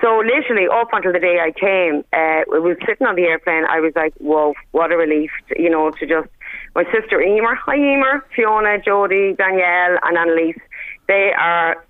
So 0.00 0.18
literally, 0.18 0.68
up 0.68 0.92
until 0.92 1.12
the 1.12 1.18
day 1.18 1.40
I 1.40 1.50
came, 1.50 2.04
uh, 2.12 2.42
we 2.52 2.60
was 2.60 2.76
sitting 2.86 3.06
on 3.06 3.16
the 3.16 3.24
airplane. 3.24 3.64
I 3.64 3.80
was 3.80 3.96
like, 3.96 4.14
"Whoa, 4.18 4.54
what 4.70 4.92
a 4.92 4.96
relief!" 4.96 5.32
To, 5.48 5.60
you 5.60 5.70
know, 5.70 5.90
to 5.90 6.06
just 6.06 6.28
my 6.76 6.84
sister 6.92 7.20
Emer, 7.20 7.54
hi 7.56 7.76
Emer, 7.76 8.24
Fiona, 8.34 8.78
Jodie, 8.78 9.36
Danielle, 9.36 9.98
and 10.02 10.16
Annalise. 10.16 10.60
They 11.08 11.32
are 11.32 11.82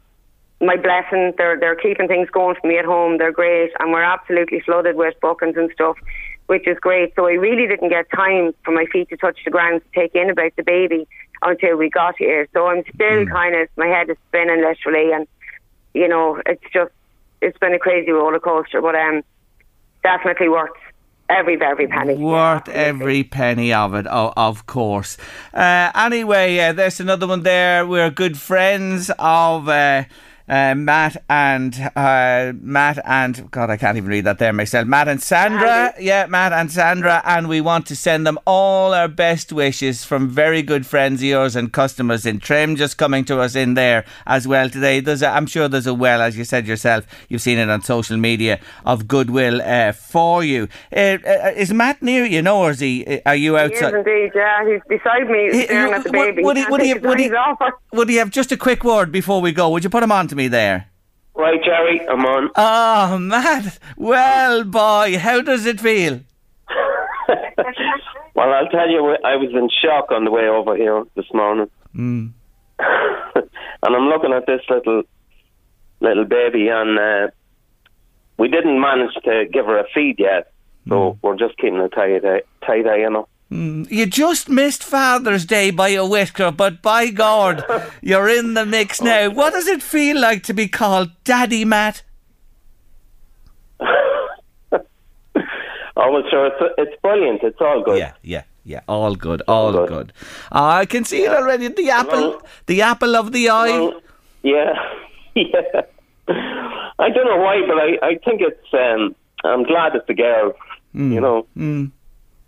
my 0.60 0.76
blessing. 0.76 1.34
They're 1.36 1.58
they're 1.58 1.76
keeping 1.76 2.08
things 2.08 2.30
going 2.30 2.56
for 2.60 2.66
me 2.66 2.78
at 2.78 2.84
home. 2.84 3.18
They're 3.18 3.32
great, 3.32 3.72
and 3.78 3.92
we're 3.92 4.02
absolutely 4.02 4.60
flooded 4.60 4.96
with 4.96 5.20
bookings 5.20 5.56
and 5.56 5.70
stuff, 5.72 5.98
which 6.46 6.66
is 6.66 6.78
great. 6.78 7.14
So 7.14 7.26
I 7.26 7.32
really 7.32 7.66
didn't 7.66 7.90
get 7.90 8.06
time 8.10 8.54
for 8.64 8.70
my 8.70 8.86
feet 8.86 9.10
to 9.10 9.16
touch 9.18 9.38
the 9.44 9.50
ground 9.50 9.82
to 9.82 10.00
take 10.00 10.14
in 10.14 10.30
about 10.30 10.52
the 10.56 10.62
baby 10.62 11.06
until 11.42 11.76
we 11.76 11.90
got 11.90 12.14
here. 12.18 12.48
So 12.52 12.66
I'm 12.66 12.82
still 12.94 13.26
kind 13.26 13.54
of 13.54 13.68
my 13.76 13.86
head 13.86 14.10
is 14.10 14.16
spinning 14.28 14.62
literally, 14.62 15.12
and 15.12 15.26
you 15.94 16.08
know 16.08 16.40
it's 16.46 16.64
just 16.72 16.92
it's 17.40 17.58
been 17.58 17.74
a 17.74 17.78
crazy 17.78 18.10
roller 18.10 18.40
coaster, 18.40 18.80
but 18.80 18.94
um, 18.94 19.22
definitely 20.02 20.48
worth 20.48 20.70
every 21.28 21.60
every 21.60 21.86
penny. 21.86 22.14
Worth 22.14 22.68
every 22.68 23.24
penny 23.24 23.72
of 23.72 23.94
it, 23.94 24.06
oh, 24.08 24.32
of 24.36 24.66
course. 24.66 25.16
Uh, 25.54 25.90
anyway, 25.94 26.58
uh, 26.58 26.72
there's 26.72 27.00
another 27.00 27.26
one 27.26 27.42
there. 27.42 27.86
We're 27.86 28.10
good 28.10 28.38
friends 28.38 29.10
of. 29.18 29.68
Uh, 29.68 30.04
uh, 30.48 30.74
Matt 30.74 31.22
and 31.28 31.90
uh, 31.94 32.52
Matt 32.60 32.98
and 33.04 33.50
God, 33.50 33.70
I 33.70 33.76
can't 33.76 33.96
even 33.96 34.08
read 34.08 34.24
that 34.24 34.38
there 34.38 34.52
myself. 34.52 34.86
Matt 34.86 35.08
and 35.08 35.22
Sandra, 35.22 35.92
yeah, 36.00 36.26
Matt 36.26 36.52
and 36.52 36.70
Sandra, 36.72 37.22
and 37.24 37.48
we 37.48 37.60
want 37.60 37.86
to 37.86 37.96
send 37.96 38.26
them 38.26 38.38
all 38.46 38.94
our 38.94 39.08
best 39.08 39.52
wishes 39.52 40.04
from 40.04 40.28
very 40.28 40.62
good 40.62 40.86
friends 40.86 41.20
of 41.20 41.24
yours 41.24 41.54
and 41.56 41.72
customers 41.72 42.24
in 42.24 42.38
Trim, 42.40 42.76
just 42.76 42.96
coming 42.96 43.24
to 43.26 43.40
us 43.40 43.54
in 43.54 43.74
there 43.74 44.04
as 44.26 44.48
well 44.48 44.70
today. 44.70 45.00
There's, 45.00 45.22
a, 45.22 45.28
I'm 45.28 45.46
sure 45.46 45.68
there's 45.68 45.86
a 45.86 45.94
well, 45.94 46.22
as 46.22 46.36
you 46.38 46.44
said 46.44 46.66
yourself, 46.66 47.04
you've 47.28 47.42
seen 47.42 47.58
it 47.58 47.68
on 47.68 47.82
social 47.82 48.16
media 48.16 48.60
of 48.86 49.06
goodwill 49.08 49.60
uh, 49.62 49.92
for 49.92 50.42
you. 50.44 50.68
Uh, 50.94 51.18
uh, 51.26 51.52
is 51.56 51.72
Matt 51.72 52.02
near 52.02 52.24
you? 52.24 52.40
No, 52.42 52.60
or 52.60 52.70
is 52.70 52.80
he? 52.80 53.20
Are 53.26 53.36
you 53.36 53.56
He 53.56 53.74
is 53.74 53.80
indeed, 53.82 54.30
yeah. 54.34 54.66
He's 54.66 54.80
beside 54.88 55.28
me, 55.28 55.50
He- 55.52 55.64
staring 55.64 55.92
at 55.92 56.04
the 56.04 56.10
would- 56.10 56.36
baby. 56.36 56.42
would 56.42 56.56
he- 56.56 56.66
would 56.70 56.80
he- 56.80 56.94
would 56.94 57.18
he- 57.20 57.30
off 57.32 57.58
her. 57.60 57.72
Would 57.92 58.08
he 58.08 58.16
have 58.16 58.30
just 58.30 58.52
a 58.52 58.56
quick 58.56 58.84
word 58.84 59.10
before 59.12 59.40
we 59.40 59.52
go? 59.52 59.68
Would 59.70 59.84
you 59.84 59.90
put 59.90 60.02
him 60.02 60.12
on 60.12 60.28
to 60.28 60.36
me 60.38 60.48
there? 60.48 60.88
Right, 61.34 61.62
Jerry, 61.62 62.00
I'm 62.08 62.24
on. 62.24 62.50
Oh, 62.56 63.18
Matt. 63.18 63.78
Well, 63.96 64.64
boy, 64.64 65.18
how 65.18 65.42
does 65.42 65.66
it 65.66 65.80
feel? 65.80 66.20
Well, 68.34 68.52
I'll 68.52 68.68
tell 68.68 68.88
you, 68.88 69.16
I 69.24 69.34
was 69.34 69.50
in 69.52 69.68
shock 69.82 70.12
on 70.12 70.24
the 70.24 70.30
way 70.30 70.46
over 70.46 70.76
here 70.76 71.02
this 71.16 71.26
morning. 71.34 71.68
Mm. 71.92 72.32
and 72.78 73.96
I'm 73.96 74.08
looking 74.08 74.32
at 74.32 74.46
this 74.46 74.60
little 74.70 75.02
little 75.98 76.24
baby, 76.24 76.68
and 76.68 76.96
uh, 76.96 77.32
we 78.38 78.46
didn't 78.46 78.80
manage 78.80 79.12
to 79.24 79.46
give 79.52 79.66
her 79.66 79.80
a 79.80 79.86
feed 79.92 80.20
yet. 80.20 80.52
So 80.88 81.18
we're 81.20 81.36
just 81.36 81.56
keeping 81.56 81.80
a 81.80 81.88
tight 81.88 82.24
eye, 82.24 82.42
tight 82.64 82.86
eye, 82.86 82.98
you 82.98 83.10
know. 83.50 83.84
You 83.90 84.06
just 84.06 84.48
missed 84.48 84.82
Father's 84.84 85.44
Day 85.46 85.70
by 85.70 85.88
a 85.90 86.04
whisker, 86.06 86.50
but 86.50 86.82
by 86.82 87.08
God, 87.10 87.64
you're 88.02 88.28
in 88.28 88.54
the 88.54 88.66
mix 88.66 89.00
now. 89.00 89.30
What 89.30 89.52
does 89.52 89.66
it 89.66 89.82
feel 89.82 90.20
like 90.20 90.42
to 90.44 90.54
be 90.54 90.68
called 90.68 91.10
Daddy 91.24 91.64
Matt? 91.64 92.02
Oh, 96.00 96.12
well, 96.12 96.22
sure, 96.30 96.46
it's, 96.46 96.74
it's 96.78 97.02
brilliant. 97.02 97.42
It's 97.42 97.60
all 97.60 97.82
good. 97.82 97.98
Yeah, 97.98 98.12
yeah, 98.22 98.42
yeah. 98.62 98.82
All 98.86 99.16
good, 99.16 99.42
all 99.48 99.72
good. 99.72 99.88
good. 99.88 100.12
Ah, 100.52 100.76
I 100.76 100.86
can 100.86 101.04
see 101.04 101.24
it 101.24 101.30
already. 101.32 101.66
The 101.66 101.90
apple, 101.90 102.20
Well- 102.30 102.42
the 102.66 102.82
apple 102.82 103.16
of 103.16 103.32
the 103.32 103.48
eye. 103.48 103.70
Well, 103.80 104.00
yeah, 104.44 104.74
yeah. 105.34 105.80
I 106.28 107.10
don't 107.10 107.26
know 107.26 107.38
why, 107.38 107.62
but 107.66 107.78
I, 107.78 108.10
I 108.10 108.14
think 108.24 108.42
it's. 108.42 108.72
Um, 108.72 109.16
I'm 109.44 109.64
glad 109.64 109.96
it's 109.96 110.08
a 110.08 110.14
girl. 110.14 110.52
You 110.94 111.20
know. 111.20 111.90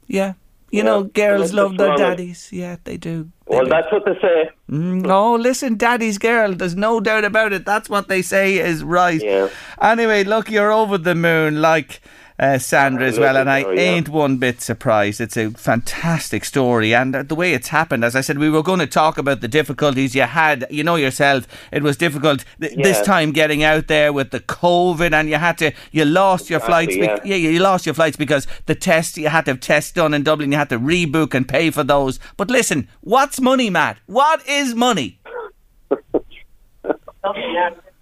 Yeah. 0.06 0.34
You 0.70 0.78
Yeah, 0.78 0.82
know, 0.84 1.02
girls 1.04 1.52
love 1.52 1.76
their 1.76 1.96
daddies. 1.96 2.48
Yeah, 2.52 2.76
they 2.84 2.96
do. 2.96 3.24
They 3.48 3.56
Well, 3.56 3.64
do. 3.64 3.70
that's 3.70 3.90
what 3.92 4.04
they 4.04 4.14
say. 4.20 4.50
Mm, 4.70 5.10
oh, 5.10 5.34
listen, 5.34 5.76
daddy's 5.76 6.18
girl. 6.18 6.54
There's 6.54 6.76
no 6.76 7.00
doubt 7.00 7.24
about 7.24 7.52
it. 7.52 7.64
That's 7.66 7.88
what 7.88 8.06
they 8.08 8.22
say 8.22 8.58
is 8.58 8.84
right. 8.84 9.20
Yeah. 9.20 9.48
Anyway, 9.82 10.22
look, 10.24 10.48
you're 10.50 10.70
over 10.72 10.96
the 10.96 11.14
moon. 11.16 11.60
Like, 11.60 12.00
uh, 12.40 12.58
Sandra, 12.58 13.06
as 13.06 13.18
well. 13.18 13.36
And 13.36 13.50
I 13.50 13.70
ain't 13.74 14.08
one 14.08 14.38
bit 14.38 14.62
surprised. 14.62 15.20
It's 15.20 15.36
a 15.36 15.50
fantastic 15.50 16.44
story. 16.44 16.94
And 16.94 17.14
uh, 17.14 17.22
the 17.22 17.34
way 17.34 17.52
it's 17.52 17.68
happened, 17.68 18.02
as 18.02 18.16
I 18.16 18.22
said, 18.22 18.38
we 18.38 18.48
were 18.48 18.62
going 18.62 18.78
to 18.78 18.86
talk 18.86 19.18
about 19.18 19.42
the 19.42 19.48
difficulties 19.48 20.14
you 20.14 20.22
had. 20.22 20.66
You 20.70 20.82
know 20.82 20.96
yourself, 20.96 21.46
it 21.70 21.82
was 21.82 21.98
difficult 21.98 22.44
th- 22.58 22.74
this 22.76 23.02
time 23.02 23.32
getting 23.32 23.62
out 23.62 23.88
there 23.88 24.10
with 24.12 24.30
the 24.30 24.40
COVID, 24.40 25.12
and 25.12 25.28
you 25.28 25.36
had 25.36 25.58
to, 25.58 25.72
you 25.92 26.06
lost 26.06 26.48
your 26.48 26.60
flights. 26.60 26.94
Exactly, 26.94 27.18
bec- 27.18 27.26
yeah, 27.26 27.36
you 27.36 27.60
lost 27.60 27.84
your 27.84 27.94
flights 27.94 28.16
because 28.16 28.46
the 28.64 28.74
test, 28.74 29.18
you 29.18 29.28
had 29.28 29.44
to 29.44 29.52
have 29.52 29.60
tests 29.60 29.92
done 29.92 30.14
in 30.14 30.22
Dublin, 30.22 30.50
you 30.50 30.58
had 30.58 30.70
to 30.70 30.78
rebook 30.78 31.34
and 31.34 31.46
pay 31.46 31.70
for 31.70 31.84
those. 31.84 32.18
But 32.38 32.50
listen, 32.50 32.88
what's 33.02 33.38
money, 33.40 33.68
Matt? 33.68 33.98
What 34.06 34.46
is 34.48 34.74
money? 34.74 35.20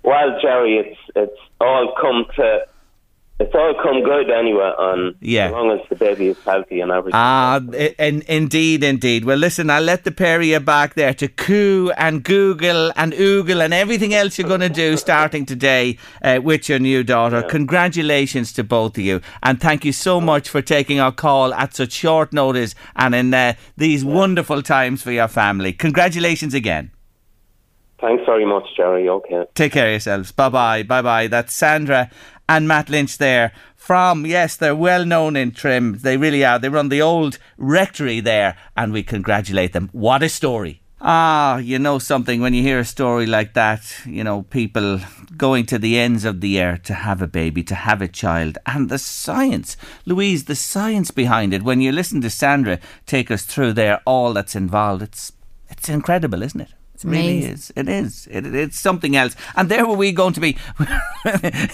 Well, 0.08 0.38
Jerry, 0.40 0.78
it's 0.78 1.00
it's 1.16 1.40
all 1.60 1.92
come 2.00 2.24
to 2.36 2.64
it's 3.40 3.54
all 3.54 3.72
come 3.80 4.02
good 4.02 4.30
anyway. 4.30 4.72
On 4.78 5.14
Yeah. 5.20 5.46
as 5.46 5.52
long 5.52 5.70
as 5.70 5.80
the 5.88 5.94
baby 5.94 6.26
is 6.28 6.36
healthy 6.44 6.80
and 6.80 6.90
everything. 6.90 7.12
Ah, 7.14 7.60
in, 7.98 8.22
indeed, 8.26 8.82
indeed. 8.82 9.24
Well, 9.24 9.36
listen, 9.38 9.70
I'll 9.70 9.82
let 9.82 10.02
the 10.04 10.10
pair 10.10 10.40
of 10.40 10.44
you 10.46 10.58
back 10.58 10.94
there 10.94 11.14
to 11.14 11.28
coo 11.28 11.92
and 11.96 12.24
Google 12.24 12.92
and 12.96 13.12
oogle 13.12 13.62
and 13.64 13.72
everything 13.72 14.12
else 14.12 14.38
you're 14.38 14.48
going 14.48 14.60
to 14.60 14.68
do 14.68 14.96
starting 14.96 15.46
today 15.46 15.98
uh, 16.22 16.40
with 16.42 16.68
your 16.68 16.80
new 16.80 17.04
daughter. 17.04 17.42
Congratulations 17.42 18.52
to 18.54 18.64
both 18.64 18.98
of 18.98 19.04
you. 19.04 19.20
And 19.42 19.60
thank 19.60 19.84
you 19.84 19.92
so 19.92 20.20
much 20.20 20.48
for 20.48 20.60
taking 20.60 20.98
our 20.98 21.12
call 21.12 21.54
at 21.54 21.74
such 21.76 21.92
short 21.92 22.32
notice 22.32 22.74
and 22.96 23.14
in 23.14 23.32
uh, 23.32 23.54
these 23.76 24.04
wonderful 24.04 24.62
times 24.62 25.00
for 25.02 25.12
your 25.12 25.28
family. 25.28 25.72
Congratulations 25.72 26.54
again. 26.54 26.90
Thanks 28.00 28.22
very 28.26 28.46
much, 28.46 28.64
Jerry. 28.76 29.08
Okay. 29.08 29.44
Take 29.54 29.72
care 29.72 29.86
of 29.86 29.90
yourselves. 29.92 30.30
Bye 30.30 30.48
bye. 30.48 30.82
Bye 30.84 31.02
bye. 31.02 31.26
That's 31.26 31.52
Sandra 31.52 32.10
and 32.48 32.66
Matt 32.66 32.88
Lynch 32.88 33.18
there 33.18 33.52
from, 33.76 34.26
yes, 34.26 34.56
they're 34.56 34.74
well 34.74 35.04
known 35.04 35.36
in 35.36 35.52
Trim. 35.52 35.98
They 35.98 36.16
really 36.16 36.44
are. 36.44 36.58
They 36.58 36.68
run 36.68 36.88
the 36.88 37.02
old 37.02 37.38
rectory 37.56 38.20
there 38.20 38.56
and 38.76 38.92
we 38.92 39.02
congratulate 39.02 39.72
them. 39.72 39.88
What 39.92 40.22
a 40.22 40.28
story. 40.28 40.82
Ah, 41.00 41.58
you 41.58 41.78
know 41.78 42.00
something 42.00 42.40
when 42.40 42.54
you 42.54 42.62
hear 42.62 42.80
a 42.80 42.84
story 42.84 43.24
like 43.24 43.54
that, 43.54 43.94
you 44.04 44.24
know, 44.24 44.42
people 44.42 45.00
going 45.36 45.64
to 45.66 45.78
the 45.78 45.96
ends 45.96 46.24
of 46.24 46.40
the 46.40 46.60
earth 46.60 46.82
to 46.84 46.94
have 46.94 47.22
a 47.22 47.28
baby, 47.28 47.62
to 47.62 47.74
have 47.76 48.02
a 48.02 48.08
child, 48.08 48.58
and 48.66 48.88
the 48.88 48.98
science. 48.98 49.76
Louise, 50.06 50.46
the 50.46 50.56
science 50.56 51.12
behind 51.12 51.54
it. 51.54 51.62
When 51.62 51.80
you 51.80 51.92
listen 51.92 52.20
to 52.22 52.30
Sandra 52.30 52.80
take 53.06 53.30
us 53.30 53.44
through 53.44 53.74
there, 53.74 54.00
all 54.06 54.32
that's 54.32 54.56
involved, 54.56 55.02
it's 55.02 55.32
it's 55.70 55.88
incredible, 55.88 56.42
isn't 56.42 56.62
it? 56.62 56.74
It 57.04 57.08
really 57.08 57.44
is. 57.44 57.72
It 57.76 57.88
is. 57.88 58.26
It, 58.30 58.46
it- 58.46 58.54
it's 58.54 58.78
something 58.80 59.16
else. 59.16 59.36
And 59.56 59.68
there 59.68 59.86
were 59.86 59.96
we 59.96 60.12
going 60.12 60.34
to 60.34 60.40
be. 60.40 60.56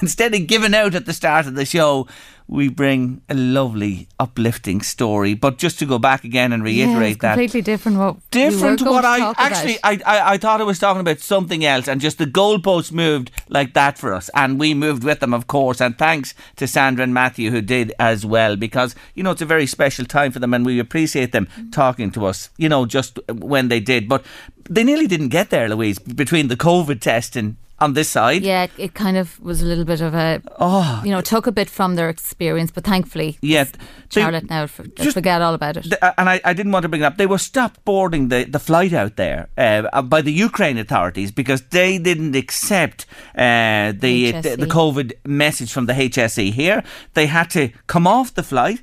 Instead 0.01 0.35
of 0.35 0.47
giving 0.47 0.75
out 0.75 0.95
at 0.95 1.07
the 1.07 1.13
start 1.13 1.47
of 1.47 1.55
the 1.55 1.65
show, 1.65 2.07
we 2.47 2.69
bring 2.69 3.23
a 3.31 3.35
lovely, 3.35 4.07
uplifting 4.19 4.83
story. 4.83 5.33
But 5.35 5.57
just 5.57 5.79
to 5.79 5.87
go 5.87 5.99
back 5.99 6.25
again 6.25 6.53
and 6.53 6.63
Yeah, 6.69 6.85
reiterate 6.87 7.13
it's 7.13 7.21
that 7.23 7.29
completely 7.35 7.63
different. 7.63 7.99
What 7.99 8.17
different 8.31 8.81
to 8.81 8.85
what 8.85 9.05
I 9.07 9.33
actually. 9.39 9.79
I, 9.83 9.93
I 10.05 10.33
I 10.35 10.39
thought 10.39 10.61
I 10.61 10.65
was 10.65 10.79
talking 10.79 11.01
about 11.01 11.21
something 11.21 11.65
else 11.65 11.89
and 11.89 12.01
just 12.03 12.19
the 12.19 12.27
goalposts 12.27 12.93
moved 12.93 13.31
like 13.49 13.73
that 13.75 13.97
for 13.99 14.13
us 14.13 14.29
and 14.35 14.59
we 14.61 14.75
moved 14.75 15.05
with 15.05 15.21
them 15.21 15.33
of 15.33 15.47
course 15.47 15.81
and 15.81 15.97
thanks 15.97 16.35
to 16.57 16.67
Sandra 16.67 17.03
and 17.05 17.15
Matthew 17.15 17.51
who 17.51 17.63
did 17.63 17.93
as 17.99 18.27
well 18.27 18.57
because 18.57 18.95
you 19.15 19.23
know 19.23 19.31
it's 19.31 19.41
a 19.43 19.47
very 19.47 19.67
special 19.67 20.05
time 20.05 20.31
for 20.33 20.39
them 20.39 20.53
and 20.53 20.67
we 20.67 20.79
appreciate 20.79 21.33
them 21.33 21.49
talking 21.73 22.11
to 22.13 22.27
us 22.27 22.51
you 22.59 22.69
know 22.69 22.85
just 22.85 23.19
when 23.33 23.69
they 23.69 23.81
did 23.81 24.07
but 24.09 24.25
they 24.71 24.85
nearly 24.85 25.07
didn't 25.07 25.29
get 25.29 25.51
there 25.51 25.69
Louise 25.69 25.99
between 25.99 26.49
the 26.49 26.57
COVID 26.57 27.01
test 27.01 27.37
and 27.37 27.57
on 27.81 27.95
this 27.95 28.09
side 28.09 28.43
Yeah, 28.43 28.69
it 28.79 28.95
kind 28.95 29.17
of 29.17 29.39
was 29.41 29.61
a 29.61 29.65
little 29.67 29.85
bit 29.85 30.01
of 30.01 30.15
a, 30.15 30.41
oh 30.61 31.03
you 31.05 31.11
know, 31.11 31.21
took 31.21 31.47
a 31.49 31.53
bit 31.53 31.69
from 31.69 31.97
their 31.97 32.09
experience, 32.09 32.71
but 32.71 32.85
thankfully, 32.85 33.37
yeah 33.43 33.65
they- 33.65 34.21
Charlotte 34.21 34.49
now 34.49 34.67
for, 34.69 34.85
just- 34.87 35.13
forget 35.15 35.43
all 35.43 35.55
about 35.55 35.77
it. 35.77 35.83
Th- 35.83 35.99
uh, 36.01 36.13
and 36.17 36.31
I, 36.31 36.41
I 36.45 36.53
didn't 36.53 36.71
want 36.73 36.85
to 36.85 36.89
bring 36.89 37.03
it 37.03 37.05
up. 37.05 37.17
They 37.17 37.27
were 37.27 37.39
stopped 37.39 37.85
boarding 37.85 38.29
the, 38.29 38.45
the 38.45 38.61
flight 38.61 38.93
out 38.93 39.17
there 39.17 39.49
uh, 39.59 40.03
by 40.03 40.23
the 40.23 40.33
Ukraine 40.33 40.79
authorities 40.79 41.33
because 41.33 41.63
they 41.71 41.99
didn't 41.99 42.37
accept 42.37 43.07
uh, 43.35 43.93
the, 43.93 44.31
the 44.31 44.57
the 44.57 44.67
COVID 44.67 45.13
message 45.27 45.73
from 45.73 45.87
the 45.87 45.95
HSE 45.95 46.53
here. 46.53 46.85
They 47.15 47.27
had 47.27 47.51
to 47.51 47.71
come 47.89 48.07
off 48.07 48.33
the 48.35 48.45
flight, 48.45 48.81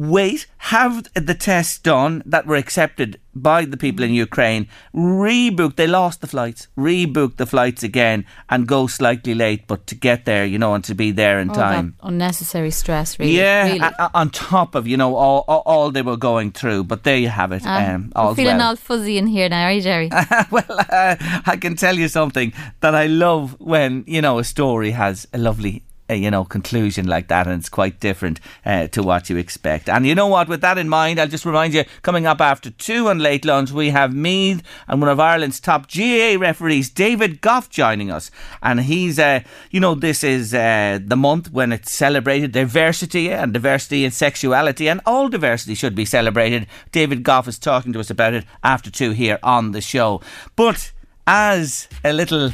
wait, 0.00 0.46
have 0.56 1.06
the 1.12 1.34
tests 1.34 1.78
done 1.78 2.22
that 2.24 2.46
were 2.46 2.56
accepted 2.56 3.20
by 3.34 3.66
the 3.66 3.76
people 3.76 4.02
in 4.02 4.14
Ukraine, 4.14 4.66
rebook. 4.94 5.76
They 5.76 5.86
lost 5.86 6.22
the 6.22 6.26
flights, 6.26 6.68
rebook 6.76 7.36
the 7.36 7.44
flights 7.44 7.82
again, 7.82 8.24
and 8.48 8.66
go 8.66 8.86
slightly 8.86 9.34
late, 9.34 9.66
but 9.66 9.86
to 9.88 9.94
get 9.94 10.24
there, 10.24 10.46
you 10.46 10.58
know, 10.58 10.72
and 10.72 10.82
to 10.84 10.94
be 10.94 11.10
there 11.10 11.38
in 11.38 11.50
all 11.50 11.54
time. 11.54 11.96
unnecessary 12.02 12.70
stress, 12.70 13.18
really. 13.18 13.36
Yeah, 13.36 13.64
really. 13.64 13.80
a- 13.80 14.10
on 14.14 14.30
top 14.30 14.74
of 14.74 14.86
you 14.86 14.96
know 14.96 15.16
all, 15.16 15.44
all 15.46 15.90
they 15.90 16.02
were 16.02 16.16
going 16.16 16.50
through, 16.50 16.84
but 16.84 17.04
there 17.04 17.18
you 17.18 17.28
have 17.28 17.52
it. 17.52 17.62
Ah, 17.66 17.94
um, 17.94 18.10
all's 18.16 18.36
feeling 18.36 18.56
well. 18.56 18.68
all 18.68 18.76
fuzzy 18.76 19.18
in 19.18 19.26
here 19.26 19.50
now, 19.50 19.64
are 19.64 19.72
you, 19.72 19.82
Jerry? 19.82 20.08
well, 20.50 20.64
uh, 20.68 21.16
I 21.44 21.58
can 21.60 21.76
tell 21.76 21.96
you 21.96 22.08
something 22.08 22.54
that 22.80 22.94
I 22.94 23.06
love 23.06 23.54
when 23.60 24.04
you 24.06 24.22
know 24.22 24.38
a 24.38 24.44
story 24.44 24.92
has 24.92 25.28
a 25.34 25.38
lovely. 25.38 25.84
Uh, 26.10 26.14
You 26.14 26.30
know, 26.30 26.44
conclusion 26.44 27.06
like 27.06 27.28
that, 27.28 27.46
and 27.46 27.60
it's 27.60 27.68
quite 27.68 28.00
different 28.00 28.40
uh, 28.66 28.88
to 28.88 29.02
what 29.02 29.30
you 29.30 29.36
expect. 29.36 29.88
And 29.88 30.06
you 30.06 30.14
know 30.14 30.26
what? 30.26 30.48
With 30.48 30.60
that 30.62 30.78
in 30.78 30.88
mind, 30.88 31.20
I'll 31.20 31.28
just 31.28 31.44
remind 31.44 31.74
you: 31.74 31.84
coming 32.02 32.26
up 32.26 32.40
after 32.40 32.70
two 32.70 33.08
on 33.08 33.18
late 33.18 33.44
lunch, 33.44 33.70
we 33.70 33.90
have 33.90 34.14
Meath 34.14 34.62
and 34.88 35.00
one 35.00 35.10
of 35.10 35.20
Ireland's 35.20 35.60
top 35.60 35.90
GAA 35.90 36.36
referees, 36.38 36.90
David 36.90 37.40
Goff, 37.40 37.70
joining 37.70 38.10
us. 38.10 38.30
And 38.62 38.80
he's, 38.80 39.18
uh, 39.18 39.40
you 39.70 39.80
know, 39.80 39.94
this 39.94 40.24
is 40.24 40.52
uh, 40.52 40.98
the 41.02 41.16
month 41.16 41.52
when 41.52 41.72
it's 41.72 41.92
celebrated 41.92 42.52
diversity 42.52 43.30
and 43.30 43.52
diversity 43.52 44.04
in 44.04 44.10
sexuality, 44.10 44.88
and 44.88 45.00
all 45.06 45.28
diversity 45.28 45.74
should 45.74 45.94
be 45.94 46.04
celebrated. 46.04 46.66
David 46.92 47.22
Goff 47.22 47.48
is 47.48 47.58
talking 47.58 47.92
to 47.92 48.00
us 48.00 48.10
about 48.10 48.34
it 48.34 48.44
after 48.62 48.90
two 48.90 49.12
here 49.12 49.38
on 49.42 49.72
the 49.72 49.80
show. 49.80 50.20
But 50.56 50.92
as 51.26 51.88
a 52.02 52.12
little 52.12 52.50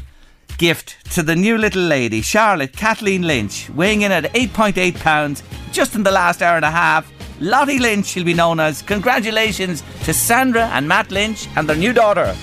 gift 0.58 0.96
to 1.14 1.22
the 1.22 1.36
new 1.36 1.58
little 1.58 1.82
lady, 1.82 2.20
Charlotte 2.22 2.72
Kathleen 2.72 3.22
Lynch, 3.22 3.70
weighing 3.70 4.02
in 4.02 4.12
at 4.12 4.24
8.8 4.34 4.98
pounds 5.00 5.42
just 5.72 5.94
in 5.94 6.02
the 6.02 6.10
last 6.10 6.42
hour 6.42 6.56
and 6.56 6.64
a 6.64 6.70
half. 6.70 7.10
Lottie 7.40 7.78
Lynch, 7.78 8.06
she'll 8.06 8.24
be 8.24 8.34
known 8.34 8.60
as. 8.60 8.82
Congratulations 8.82 9.82
to 10.04 10.14
Sandra 10.14 10.66
and 10.68 10.88
Matt 10.88 11.10
Lynch 11.10 11.48
and 11.56 11.68
their 11.68 11.76
new 11.76 11.92
daughter. 11.92 12.34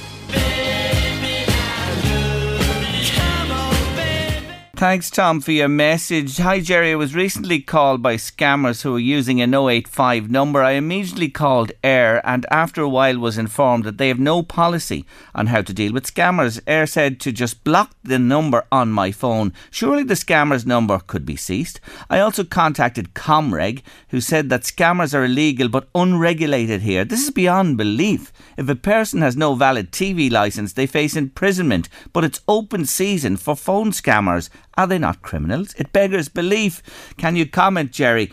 Thanks, 4.84 5.10
Tom, 5.10 5.40
for 5.40 5.54
your 5.54 5.70
message. 5.70 6.40
Hi, 6.40 6.60
Jerry. 6.60 6.92
I 6.92 6.96
was 6.96 7.16
recently 7.16 7.62
called 7.62 8.04
by 8.04 8.18
scammers 8.18 8.82
who 8.82 8.92
were 8.92 9.00
using 9.00 9.40
an 9.40 9.54
085 9.54 10.30
number. 10.30 10.62
I 10.62 10.72
immediately 10.72 11.30
called 11.30 11.72
Eir 11.86 12.20
and 12.26 12.46
after 12.52 12.82
a 12.82 12.90
while 12.90 13.18
was 13.18 13.38
informed 13.38 13.86
that 13.86 13.98
they 13.98 14.10
have 14.10 14.20
no 14.20 14.44
policy 14.44 15.06
on 15.34 15.48
how 15.48 15.62
to 15.62 15.74
deal 15.74 15.94
with 15.94 16.14
scammers. 16.14 16.60
Eir 16.64 16.90
said 16.90 17.22
to 17.22 17.32
just 17.32 17.64
block 17.64 17.96
the 18.04 18.20
number 18.20 18.66
on 18.74 18.92
my 18.92 19.14
phone. 19.14 19.54
Surely 19.72 20.04
the 20.04 20.16
scammer's 20.16 20.66
number 20.66 21.00
could 21.00 21.26
be 21.26 21.38
ceased. 21.38 21.80
I 22.10 22.20
also 22.20 22.44
contacted 22.44 23.14
Comreg, 23.14 23.84
who 24.10 24.20
said 24.20 24.50
that 24.50 24.64
scammers 24.64 25.18
are 25.18 25.24
illegal 25.24 25.70
but 25.70 25.88
unregulated 25.96 26.82
here. 26.82 27.06
This 27.06 27.24
is 27.24 27.32
beyond 27.32 27.78
belief. 27.78 28.34
If 28.58 28.68
a 28.68 28.76
person 28.76 29.22
has 29.22 29.38
no 29.38 29.56
valid 29.56 29.94
TV 29.94 30.30
license, 30.30 30.74
they 30.74 30.88
face 30.88 31.16
imprisonment, 31.16 31.88
but 32.12 32.26
it's 32.26 32.42
open 32.50 32.86
season 32.86 33.38
for 33.38 33.56
phone 33.56 33.92
scammers. 33.92 34.50
Are 34.78 34.88
they 34.88 34.98
not 34.98 35.22
criminals? 35.22 35.74
It 35.76 35.94
beggars 35.94 36.30
belief. 36.30 36.82
Can 37.18 37.36
you 37.36 37.46
comment, 37.46 37.92
Jerry? 37.92 38.32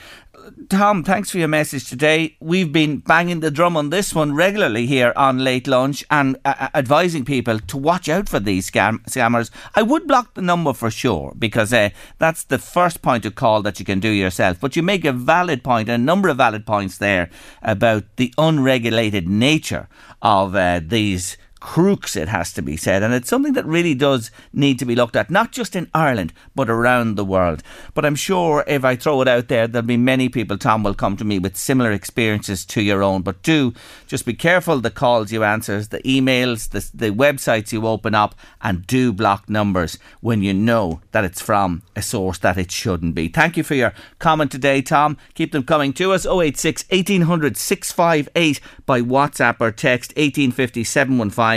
Tom, 0.68 1.05
thanks 1.05 1.31
for 1.31 1.38
your 1.38 1.48
message 1.48 1.88
today. 1.88 2.37
We've 2.40 2.72
been 2.72 2.98
banging 2.98 3.40
the 3.40 3.50
drum 3.50 3.76
on 3.76 3.90
this 3.90 4.14
one 4.14 4.35
regularly 4.35 4.87
here 4.87 5.12
on 5.16 5.38
Late 5.38 5.66
Lunch 5.66 6.05
and 6.11 6.37
uh, 6.44 6.55
uh, 6.59 6.68
advising 6.74 7.24
people 7.24 7.59
to 7.59 7.76
watch 7.76 8.09
out 8.09 8.29
for 8.29 8.40
these 8.40 8.70
scam- 8.70 9.05
scammers. 9.05 9.50
I 9.74 9.83
would 9.83 10.07
block 10.07 10.35
the 10.35 10.42
number 10.42 10.72
for 10.72 10.90
sure 10.90 11.35
because 11.38 11.72
uh, 11.72 11.90
that's 12.18 12.44
the 12.44 12.59
first 12.59 13.03
point 13.03 13.26
of 13.26 13.35
call 13.35 13.62
that 13.62 13.79
you 13.79 13.85
can 13.85 14.00
do 14.00 14.11
yourself. 14.11 14.61
But 14.61 14.76
you 14.76 14.83
make 14.83 15.05
a 15.05 15.12
valid 15.12 15.62
point, 15.62 15.88
a 15.88 15.98
number 15.98 16.29
of 16.29 16.38
valid 16.38 16.66
points 16.66 16.98
there 16.98 17.31
about 17.62 18.05
the 18.16 18.33
unregulated 18.38 19.29
nature 19.29 19.88
of 20.22 20.55
uh, 20.55 20.81
these 20.83 21.37
crooks, 21.61 22.16
it 22.16 22.29
has 22.29 22.53
to 22.55 22.62
be 22.62 22.77
said. 22.77 23.03
And 23.03 23.14
it's 23.14 23.29
something 23.29 23.53
that 23.53 23.66
really 23.66 23.94
does 23.94 24.31
need 24.53 24.79
to 24.79 24.85
be 24.85 24.96
looked 24.96 25.14
at, 25.14 25.31
not 25.31 25.53
just 25.53 25.77
in 25.77 25.90
Ireland, 25.94 26.33
but 26.55 26.70
around 26.70 27.14
the 27.14 27.25
world. 27.25 27.62
But 27.94 28.05
I'm 28.05 28.16
sure 28.16 28.64
if 28.66 28.85
I 28.85 28.96
throw 28.96 29.20
it 29.20 29.29
out 29.29 29.49
there, 29.49 29.68
there'll 29.68 29.87
be 29.87 29.96
many 29.96 30.29
people, 30.29 30.59
Tom, 30.59 30.83
will 30.83 30.94
come 30.94 31.16
to 31.18 31.25
me 31.25 31.38
with 31.38 31.57
similar 31.57 31.92
experiences 31.92 32.64
to 32.66 32.83
your 32.83 33.03
own. 33.03 33.23
But 33.23 33.42
do 33.42 33.75
just 34.07 34.27
be 34.27 34.35
careful 34.35 34.81
the 34.81 34.90
calls 34.90 35.31
you 35.31 35.44
answer, 35.44 35.81
the 35.83 36.01
emails, 36.01 36.70
the, 36.70 36.88
the 36.94 37.11
websites 37.11 37.73
you 37.73 37.87
open 37.87 38.14
up, 38.14 38.35
and 38.62 38.87
do 38.87 39.12
block 39.12 39.49
numbers 39.49 39.99
when 40.20 40.42
you 40.42 40.55
know 40.55 41.01
that 41.12 41.25
it's 41.25 41.40
from 41.40 41.83
a 41.94 42.03
source 42.03 42.38
that 42.38 42.59
it 42.59 42.73
shouldn't 42.73 43.14
be. 43.14 43.29
Thank 43.29 43.57
you 43.57 43.62
for 43.62 43.75
your 43.75 43.92
comment 44.18 44.51
today, 44.51 44.81
Tom. 44.83 45.18
Keep 45.35 45.53
them 45.53 45.62
coming 45.62 45.92
to 45.94 46.12
us 46.12 46.27
086 46.27 46.85
1800 46.88 47.57
658 47.57 48.61
by 48.87 49.01
WhatsApp 49.01 49.61
or 49.61 49.70
text 49.70 50.11
1850 50.16 50.85
715 50.85 51.50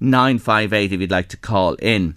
958 0.00 0.92
if 0.92 1.00
you'd 1.00 1.10
like 1.10 1.28
to 1.28 1.36
call 1.36 1.74
in. 1.74 2.16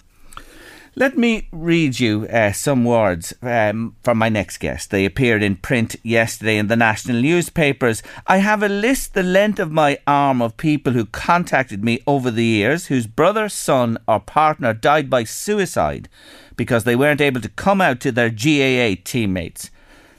Let 0.96 1.18
me 1.18 1.48
read 1.52 2.00
you 2.00 2.28
uh, 2.28 2.52
some 2.52 2.86
words 2.86 3.34
um, 3.42 3.96
from 4.04 4.20
my 4.20 4.30
next 4.30 4.60
guest. 4.60 4.92
They 4.92 5.06
appeared 5.06 5.42
in 5.42 5.56
print 5.56 5.96
yesterday 6.04 6.58
in 6.60 6.68
the 6.68 6.76
national 6.76 7.20
newspapers. 7.20 8.04
I 8.28 8.38
have 8.38 8.62
a 8.62 8.70
list 8.70 9.16
the 9.16 9.24
length 9.24 9.58
of 9.58 9.72
my 9.72 9.98
arm 10.06 10.40
of 10.40 10.56
people 10.56 10.94
who 10.94 11.08
contacted 11.08 11.84
me 11.84 12.04
over 12.06 12.30
the 12.30 12.46
years 12.46 12.88
whose 12.88 13.08
brother, 13.08 13.50
son, 13.50 13.98
or 14.08 14.20
partner 14.20 14.72
died 14.72 15.10
by 15.10 15.24
suicide 15.24 16.10
because 16.56 16.84
they 16.84 16.96
weren't 16.96 17.22
able 17.22 17.42
to 17.42 17.50
come 17.50 17.82
out 17.82 18.00
to 18.02 18.12
their 18.12 18.30
GAA 18.30 19.02
teammates. 19.04 19.72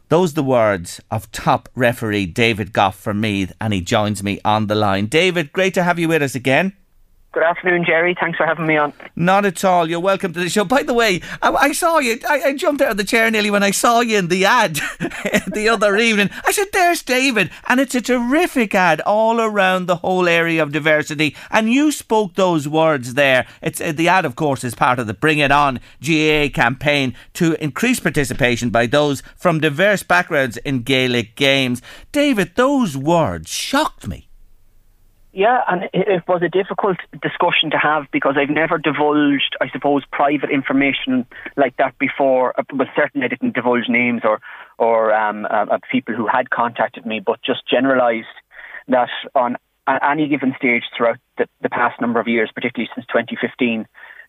Those 0.08 0.34
the 0.34 0.42
words 0.42 1.00
of 1.08 1.30
top 1.30 1.68
referee 1.76 2.26
David 2.26 2.72
Goff 2.72 2.98
for 2.98 3.14
Meath, 3.14 3.52
and 3.60 3.72
he 3.72 3.80
joins 3.80 4.24
me 4.24 4.40
on 4.44 4.66
the 4.66 4.74
line. 4.74 5.06
David, 5.06 5.52
great 5.52 5.74
to 5.74 5.84
have 5.84 6.00
you 6.00 6.08
with 6.08 6.20
us 6.20 6.34
again. 6.34 6.72
Good 7.34 7.42
afternoon, 7.42 7.84
Jerry. 7.84 8.14
Thanks 8.14 8.36
for 8.36 8.46
having 8.46 8.64
me 8.64 8.76
on. 8.76 8.92
Not 9.16 9.44
at 9.44 9.64
all. 9.64 9.90
You're 9.90 9.98
welcome 9.98 10.32
to 10.34 10.38
the 10.38 10.48
show. 10.48 10.64
By 10.64 10.84
the 10.84 10.94
way, 10.94 11.20
I, 11.42 11.50
I 11.50 11.72
saw 11.72 11.98
you. 11.98 12.20
I, 12.28 12.42
I, 12.42 12.54
jumped 12.54 12.80
out 12.80 12.92
of 12.92 12.96
the 12.96 13.02
chair 13.02 13.28
nearly 13.28 13.50
when 13.50 13.64
I 13.64 13.72
saw 13.72 14.02
you 14.02 14.18
in 14.18 14.28
the 14.28 14.44
ad 14.44 14.74
the 15.48 15.68
other 15.68 15.96
evening. 16.08 16.30
I 16.46 16.52
said, 16.52 16.68
"There's 16.72 17.02
David," 17.02 17.50
and 17.68 17.80
it's 17.80 17.96
a 17.96 18.00
terrific 18.00 18.72
ad 18.76 19.00
all 19.00 19.40
around 19.40 19.86
the 19.86 19.96
whole 19.96 20.28
area 20.28 20.62
of 20.62 20.70
diversity. 20.70 21.34
And 21.50 21.72
you 21.72 21.90
spoke 21.90 22.34
those 22.34 22.68
words 22.68 23.14
there. 23.14 23.48
It's 23.60 23.80
uh, 23.80 23.90
the 23.90 24.06
ad, 24.06 24.24
of 24.24 24.36
course, 24.36 24.62
is 24.62 24.76
part 24.76 25.00
of 25.00 25.08
the 25.08 25.12
Bring 25.12 25.40
It 25.40 25.50
On 25.50 25.80
GAA 26.06 26.50
campaign 26.54 27.16
to 27.32 27.60
increase 27.60 27.98
participation 27.98 28.70
by 28.70 28.86
those 28.86 29.24
from 29.34 29.58
diverse 29.58 30.04
backgrounds 30.04 30.56
in 30.58 30.84
Gaelic 30.84 31.34
games. 31.34 31.82
David, 32.12 32.52
those 32.54 32.96
words 32.96 33.50
shocked 33.50 34.06
me. 34.06 34.28
Yeah, 35.36 35.62
and 35.66 35.90
it, 35.92 36.22
was 36.28 36.42
a 36.42 36.48
difficult 36.48 36.96
discussion 37.20 37.72
to 37.72 37.76
have 37.76 38.04
because 38.12 38.36
I've 38.38 38.54
never 38.54 38.78
divulged, 38.78 39.56
I 39.60 39.68
suppose, 39.68 40.04
private 40.12 40.48
information 40.48 41.26
like 41.56 41.76
that 41.78 41.98
before. 41.98 42.54
But 42.72 42.86
certainly, 42.94 43.24
I 43.24 43.28
didn't 43.28 43.54
divulge 43.54 43.88
names 43.88 44.22
or 44.22 44.40
or 44.78 45.12
um, 45.12 45.44
uh, 45.46 45.66
of 45.72 45.80
people 45.90 46.14
who 46.14 46.28
had 46.28 46.50
contacted 46.50 47.04
me, 47.04 47.18
but 47.18 47.42
just 47.42 47.66
generalised 47.68 48.28
that 48.86 49.08
on 49.34 49.56
any 49.88 50.28
given 50.28 50.54
stage 50.56 50.84
throughout 50.96 51.18
the, 51.36 51.48
the 51.62 51.68
past 51.68 52.00
number 52.00 52.20
of 52.20 52.28
years, 52.28 52.50
particularly 52.54 52.88
since 52.94 53.04
2015, 53.08 53.86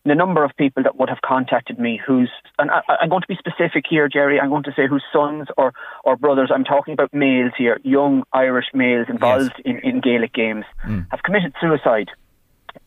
the 0.08 0.14
number 0.14 0.44
of 0.44 0.50
people 0.56 0.82
that 0.82 0.96
would 0.96 1.08
have 1.08 1.20
contacted 1.24 1.78
me 1.78 2.00
whose, 2.04 2.30
and 2.58 2.70
I, 2.70 2.80
am 3.02 3.08
going 3.08 3.22
to 3.22 3.28
be 3.28 3.36
specific 3.36 3.84
here, 3.88 4.08
Jerry, 4.08 4.40
I'm 4.40 4.50
going 4.50 4.64
to 4.64 4.72
say 4.76 4.86
whose 4.86 5.04
sons 5.12 5.48
or, 5.56 5.72
or 6.04 6.16
brothers, 6.16 6.50
I'm 6.52 6.64
talking 6.64 6.94
about 6.94 7.12
males 7.12 7.52
here, 7.56 7.80
young 7.82 8.24
Irish 8.32 8.66
males 8.74 9.06
involved 9.08 9.52
yes. 9.64 9.76
in, 9.82 9.88
in 9.88 10.00
Gaelic 10.00 10.32
games, 10.32 10.64
mm. 10.86 11.06
have 11.10 11.22
committed 11.22 11.54
suicide, 11.60 12.08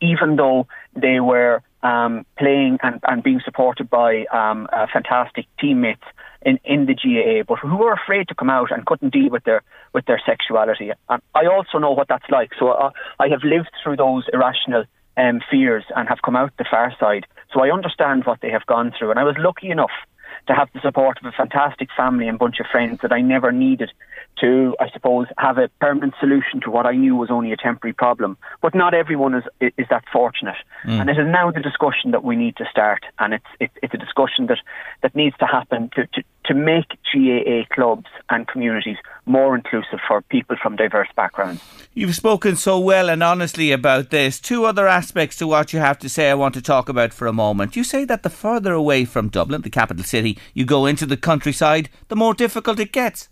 even 0.00 0.36
though 0.36 0.66
they 0.94 1.20
were 1.20 1.62
um, 1.82 2.26
playing 2.38 2.78
and, 2.82 3.00
and 3.06 3.22
being 3.22 3.40
supported 3.44 3.88
by 3.88 4.24
um, 4.26 4.68
uh, 4.72 4.86
fantastic 4.92 5.46
teammates 5.58 6.04
in, 6.42 6.58
in 6.64 6.86
the 6.86 6.94
GAA, 6.94 7.44
but 7.46 7.58
who 7.58 7.76
were 7.76 7.92
afraid 7.92 8.28
to 8.28 8.34
come 8.34 8.50
out 8.50 8.70
and 8.70 8.86
couldn't 8.86 9.12
deal 9.12 9.30
with 9.30 9.44
their 9.44 9.62
with 9.92 10.06
their 10.06 10.20
sexuality. 10.24 10.90
And 11.08 11.22
I 11.34 11.46
also 11.46 11.78
know 11.78 11.90
what 11.90 12.08
that's 12.08 12.28
like, 12.30 12.50
so 12.58 12.70
I, 12.70 12.90
I 13.18 13.28
have 13.28 13.42
lived 13.44 13.70
through 13.82 13.96
those 13.96 14.24
irrational 14.32 14.84
um, 15.20 15.40
fears 15.50 15.84
and 15.94 16.08
have 16.08 16.22
come 16.22 16.36
out 16.36 16.52
the 16.56 16.64
far 16.70 16.94
side. 16.98 17.26
So 17.52 17.60
I 17.60 17.72
understand 17.72 18.24
what 18.24 18.40
they 18.40 18.50
have 18.50 18.66
gone 18.66 18.92
through. 18.96 19.10
And 19.10 19.18
I 19.18 19.24
was 19.24 19.36
lucky 19.38 19.70
enough 19.70 19.90
to 20.46 20.54
have 20.54 20.68
the 20.72 20.80
support 20.80 21.18
of 21.18 21.26
a 21.26 21.32
fantastic 21.32 21.88
family 21.96 22.26
and 22.28 22.38
bunch 22.38 22.60
of 22.60 22.66
friends 22.66 23.00
that 23.02 23.12
I 23.12 23.20
never 23.20 23.52
needed 23.52 23.92
to, 24.38 24.74
I 24.80 24.88
suppose, 24.90 25.26
have 25.38 25.58
a 25.58 25.68
permanent 25.80 26.14
solution 26.18 26.60
to 26.62 26.70
what 26.70 26.86
I 26.86 26.92
knew 26.92 27.14
was 27.14 27.30
only 27.30 27.52
a 27.52 27.56
temporary 27.56 27.92
problem. 27.92 28.38
But 28.62 28.74
not 28.74 28.94
everyone 28.94 29.34
is 29.34 29.44
is 29.60 29.86
that 29.90 30.04
fortunate, 30.12 30.56
mm. 30.84 31.00
and 31.00 31.10
it 31.10 31.18
is 31.18 31.26
now 31.26 31.50
the 31.50 31.60
discussion 31.60 32.10
that 32.12 32.24
we 32.24 32.36
need 32.36 32.56
to 32.56 32.64
start, 32.70 33.04
and 33.18 33.34
it's 33.34 33.46
it's, 33.58 33.74
it's 33.82 33.94
a 33.94 33.98
discussion 33.98 34.46
that, 34.46 34.58
that 35.02 35.14
needs 35.14 35.36
to 35.38 35.46
happen 35.46 35.90
to, 35.94 36.06
to 36.06 36.22
to 36.46 36.54
make 36.54 36.88
GAA 37.12 37.62
clubs 37.72 38.06
and 38.30 38.48
communities 38.48 38.96
more 39.26 39.54
inclusive 39.54 40.00
for 40.08 40.22
people 40.22 40.56
from 40.60 40.74
diverse 40.74 41.08
backgrounds. 41.14 41.62
You've 41.94 42.16
spoken 42.16 42.56
so 42.56 42.78
well 42.80 43.08
and 43.10 43.22
honestly 43.22 43.72
about 43.72 44.10
this. 44.10 44.40
Two 44.40 44.64
other 44.64 44.88
aspects 44.88 45.36
to 45.36 45.46
what 45.46 45.72
you 45.72 45.78
have 45.80 45.98
to 45.98 46.08
say 46.08 46.30
I 46.30 46.34
want 46.34 46.54
to 46.54 46.62
talk 46.62 46.88
about 46.88 47.12
for 47.12 47.26
a 47.26 47.32
moment. 47.32 47.76
You 47.76 47.84
say 47.84 48.04
that 48.06 48.22
the 48.22 48.30
further 48.30 48.72
away 48.72 49.04
from 49.04 49.28
Dublin, 49.28 49.62
the 49.62 49.70
capital 49.70 50.02
city, 50.02 50.38
you 50.54 50.64
go 50.64 50.86
into 50.86 51.06
the 51.06 51.16
countryside, 51.16 51.90
the 52.08 52.16
more 52.16 52.34
difficult 52.34 52.80
it 52.80 52.92
gets. 52.92 53.28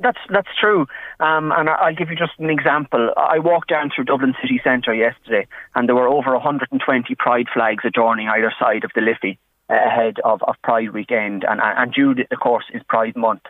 That's 0.00 0.18
that's 0.30 0.48
true, 0.60 0.86
um, 1.18 1.50
and 1.50 1.68
I'll 1.68 1.94
give 1.94 2.08
you 2.08 2.16
just 2.16 2.38
an 2.38 2.50
example. 2.50 3.10
I 3.16 3.40
walked 3.40 3.68
down 3.68 3.90
through 3.94 4.04
Dublin 4.04 4.34
city 4.40 4.60
centre 4.62 4.94
yesterday, 4.94 5.48
and 5.74 5.88
there 5.88 5.96
were 5.96 6.06
over 6.06 6.32
120 6.34 7.14
Pride 7.16 7.46
flags 7.52 7.82
adorning 7.84 8.28
either 8.28 8.52
side 8.60 8.84
of 8.84 8.92
the 8.94 9.00
Liffey 9.00 9.40
ahead 9.68 10.18
of, 10.24 10.40
of 10.44 10.54
Pride 10.62 10.92
weekend, 10.92 11.44
and 11.48 11.60
and 11.60 11.92
June, 11.92 12.24
of 12.30 12.38
course, 12.38 12.64
is 12.72 12.82
Pride 12.88 13.16
month, 13.16 13.42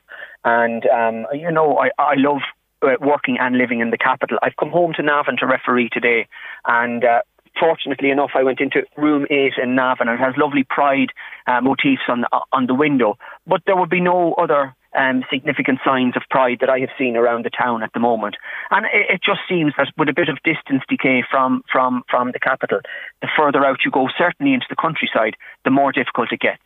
and 0.43 0.87
um, 0.87 1.27
you 1.35 1.53
know 1.53 1.77
I 1.77 1.91
I 1.99 2.15
love 2.17 2.41
uh, 2.81 2.97
working 2.99 3.37
and 3.39 3.59
living 3.59 3.81
in 3.81 3.91
the 3.91 3.99
capital. 3.99 4.39
I've 4.43 4.57
come 4.57 4.71
home 4.71 4.95
to 4.97 5.03
Navan 5.03 5.37
to 5.39 5.47
referee 5.47 5.91
today, 5.93 6.29
and. 6.67 7.05
Uh, 7.05 7.21
fortunately 7.59 8.11
enough, 8.11 8.31
I 8.37 8.45
went 8.45 8.61
into 8.61 8.85
room 8.97 9.27
eight 9.31 9.55
in 9.61 9.75
Navan, 9.75 10.07
and 10.07 10.21
it 10.21 10.23
has 10.23 10.37
lovely 10.37 10.65
pride 10.69 11.09
uh, 11.49 11.61
motifs 11.61 12.03
on 12.09 12.25
on 12.53 12.67
the 12.67 12.75
window. 12.75 13.19
But 13.49 13.63
there 13.67 13.75
would 13.75 13.91
be 13.91 14.01
no 14.01 14.35
other 14.35 14.77
um, 14.99 15.23
significant 15.31 15.79
signs 15.85 16.17
of 16.17 16.23
pride 16.29 16.59
that 16.61 16.69
I 16.69 16.81
have 16.81 16.91
seen 16.99 17.17
around 17.17 17.45
the 17.45 17.51
town 17.51 17.83
at 17.83 17.93
the 17.95 18.01
moment. 18.01 18.37
And 18.71 18.87
it, 18.87 19.15
it, 19.15 19.21
just 19.23 19.41
seems 19.49 19.73
that 19.79 19.93
with 19.97 20.09
a 20.09 20.13
bit 20.13 20.29
of 20.29 20.43
distance 20.43 20.83
decay 20.89 21.23
from, 21.31 21.63
from, 21.71 22.03
from 22.11 22.33
the 22.33 22.41
capital, 22.41 22.81
the 23.23 23.29
further 23.37 23.65
out 23.65 23.79
you 23.85 23.91
go, 23.91 24.09
certainly 24.19 24.55
into 24.55 24.67
the 24.69 24.77
countryside, 24.77 25.37
the 25.65 25.71
more 25.71 25.93
difficult 25.93 26.33
it 26.33 26.41
gets. 26.41 26.63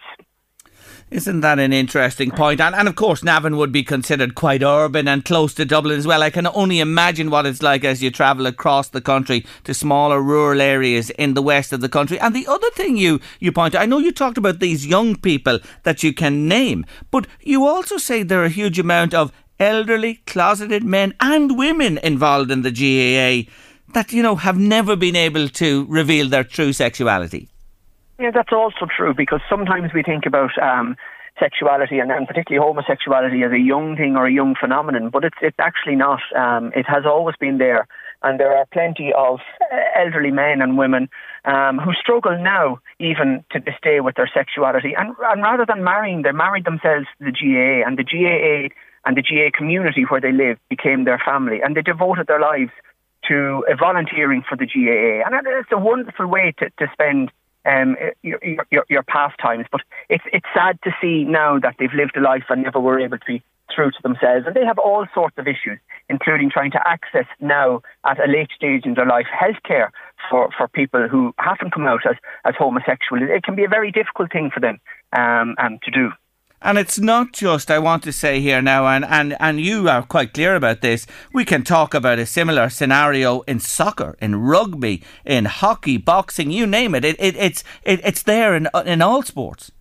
Isn't 1.12 1.42
that 1.42 1.58
an 1.58 1.74
interesting 1.74 2.30
point? 2.30 2.58
And, 2.58 2.74
and 2.74 2.88
of 2.88 2.96
course, 2.96 3.22
Navan 3.22 3.58
would 3.58 3.70
be 3.70 3.82
considered 3.82 4.34
quite 4.34 4.62
urban 4.62 5.06
and 5.06 5.22
close 5.22 5.52
to 5.54 5.66
Dublin 5.66 5.98
as 5.98 6.06
well. 6.06 6.22
I 6.22 6.30
can 6.30 6.46
only 6.46 6.80
imagine 6.80 7.28
what 7.28 7.44
it's 7.44 7.60
like 7.60 7.84
as 7.84 8.02
you 8.02 8.10
travel 8.10 8.46
across 8.46 8.88
the 8.88 9.02
country 9.02 9.44
to 9.64 9.74
smaller 9.74 10.22
rural 10.22 10.62
areas 10.62 11.10
in 11.10 11.34
the 11.34 11.42
west 11.42 11.70
of 11.70 11.82
the 11.82 11.90
country. 11.90 12.18
And 12.18 12.34
the 12.34 12.46
other 12.46 12.70
thing 12.70 12.96
you, 12.96 13.20
you 13.40 13.52
point 13.52 13.74
out, 13.74 13.82
I 13.82 13.86
know 13.86 13.98
you 13.98 14.10
talked 14.10 14.38
about 14.38 14.58
these 14.58 14.86
young 14.86 15.14
people 15.14 15.58
that 15.82 16.02
you 16.02 16.14
can 16.14 16.48
name, 16.48 16.86
but 17.10 17.26
you 17.42 17.66
also 17.66 17.98
say 17.98 18.22
there 18.22 18.40
are 18.40 18.46
a 18.46 18.48
huge 18.48 18.78
amount 18.78 19.12
of 19.12 19.32
elderly, 19.60 20.22
closeted 20.26 20.82
men 20.82 21.12
and 21.20 21.58
women 21.58 21.98
involved 21.98 22.50
in 22.50 22.62
the 22.62 22.70
GAA 22.70 23.52
that, 23.92 24.14
you 24.14 24.22
know, 24.22 24.36
have 24.36 24.56
never 24.56 24.96
been 24.96 25.16
able 25.16 25.50
to 25.50 25.84
reveal 25.90 26.30
their 26.30 26.42
true 26.42 26.72
sexuality. 26.72 27.51
Yeah, 28.22 28.30
that's 28.30 28.52
also 28.52 28.86
true 28.86 29.14
because 29.14 29.40
sometimes 29.50 29.90
we 29.92 30.04
think 30.04 30.26
about 30.26 30.56
um, 30.62 30.94
sexuality 31.40 31.98
and, 31.98 32.12
and, 32.12 32.28
particularly 32.28 32.64
homosexuality 32.64 33.42
as 33.42 33.50
a 33.50 33.58
young 33.58 33.96
thing 33.96 34.14
or 34.14 34.26
a 34.26 34.32
young 34.32 34.54
phenomenon, 34.54 35.10
but 35.10 35.24
it's 35.24 35.38
it's 35.42 35.58
actually 35.58 35.96
not. 35.96 36.20
Um, 36.36 36.70
it 36.76 36.86
has 36.86 37.02
always 37.04 37.34
been 37.40 37.58
there, 37.58 37.88
and 38.22 38.38
there 38.38 38.56
are 38.56 38.64
plenty 38.72 39.12
of 39.12 39.40
elderly 39.98 40.30
men 40.30 40.62
and 40.62 40.78
women 40.78 41.08
um, 41.46 41.78
who 41.78 41.92
struggle 41.94 42.38
now 42.40 42.78
even 43.00 43.42
to 43.50 43.58
this 43.58 43.74
day 43.82 43.98
with 43.98 44.14
their 44.14 44.30
sexuality, 44.32 44.94
and, 44.96 45.16
and 45.18 45.42
rather 45.42 45.66
than 45.66 45.82
marrying, 45.82 46.22
they 46.22 46.30
married 46.30 46.64
themselves 46.64 47.06
to 47.18 47.24
the 47.24 47.32
GAA, 47.32 47.82
and 47.84 47.98
the 47.98 48.04
GAA 48.04 48.72
and 49.04 49.16
the 49.16 49.22
GAA 49.22 49.50
community 49.50 50.02
where 50.08 50.20
they 50.20 50.30
live 50.30 50.58
became 50.70 51.06
their 51.06 51.20
family, 51.26 51.60
and 51.60 51.76
they 51.76 51.82
devoted 51.82 52.28
their 52.28 52.38
lives 52.38 52.70
to 53.26 53.64
uh, 53.68 53.74
volunteering 53.74 54.44
for 54.48 54.56
the 54.56 54.66
GAA, 54.66 55.26
and 55.26 55.34
it's 55.58 55.72
a 55.72 55.78
wonderful 55.78 56.28
way 56.28 56.54
to, 56.60 56.70
to 56.78 56.86
spend 56.92 57.32
um, 57.64 57.96
your, 58.22 58.40
your, 58.70 58.84
your 58.88 59.02
pastimes. 59.02 59.66
But 59.70 59.82
it's 60.08 60.24
it's 60.32 60.46
sad 60.54 60.78
to 60.84 60.90
see 61.00 61.24
now 61.24 61.58
that 61.58 61.76
they've 61.78 61.92
lived 61.92 62.16
a 62.16 62.20
life 62.20 62.44
and 62.48 62.62
never 62.62 62.80
were 62.80 63.00
able 63.00 63.18
to 63.18 63.26
be 63.26 63.42
true 63.74 63.90
to 63.90 64.02
themselves, 64.02 64.46
and 64.46 64.54
they 64.54 64.64
have 64.64 64.78
all 64.78 65.06
sorts 65.14 65.36
of 65.38 65.46
issues, 65.46 65.78
including 66.08 66.50
trying 66.50 66.70
to 66.72 66.88
access 66.88 67.26
now 67.40 67.80
at 68.04 68.18
a 68.18 68.30
late 68.30 68.50
stage 68.54 68.84
in 68.84 68.94
their 68.94 69.06
life 69.06 69.26
healthcare 69.32 69.90
for 70.28 70.50
for 70.56 70.68
people 70.68 71.08
who 71.08 71.34
haven't 71.38 71.72
come 71.72 71.86
out 71.86 72.06
as 72.08 72.16
as 72.44 72.54
homosexual. 72.58 73.22
It 73.22 73.44
can 73.44 73.54
be 73.54 73.64
a 73.64 73.68
very 73.68 73.90
difficult 73.90 74.32
thing 74.32 74.50
for 74.52 74.60
them 74.60 74.78
um, 75.12 75.54
um 75.58 75.78
to 75.84 75.90
do. 75.90 76.10
And 76.64 76.78
it's 76.78 76.98
not 76.98 77.32
just, 77.32 77.70
I 77.70 77.78
want 77.78 78.02
to 78.04 78.12
say 78.12 78.40
here 78.40 78.62
now, 78.62 78.86
and, 78.86 79.04
and, 79.04 79.36
and 79.40 79.60
you 79.60 79.88
are 79.88 80.02
quite 80.02 80.32
clear 80.32 80.54
about 80.54 80.80
this, 80.80 81.06
we 81.32 81.44
can 81.44 81.64
talk 81.64 81.92
about 81.92 82.20
a 82.20 82.26
similar 82.26 82.68
scenario 82.70 83.40
in 83.42 83.58
soccer, 83.58 84.16
in 84.20 84.36
rugby, 84.36 85.02
in 85.24 85.46
hockey, 85.46 85.96
boxing, 85.96 86.50
you 86.50 86.66
name 86.66 86.94
it. 86.94 87.04
it, 87.04 87.16
it 87.18 87.36
it's, 87.36 87.64
it, 87.82 88.00
it's 88.04 88.22
there 88.22 88.54
in, 88.54 88.68
in 88.86 89.02
all 89.02 89.22
sports. 89.22 89.72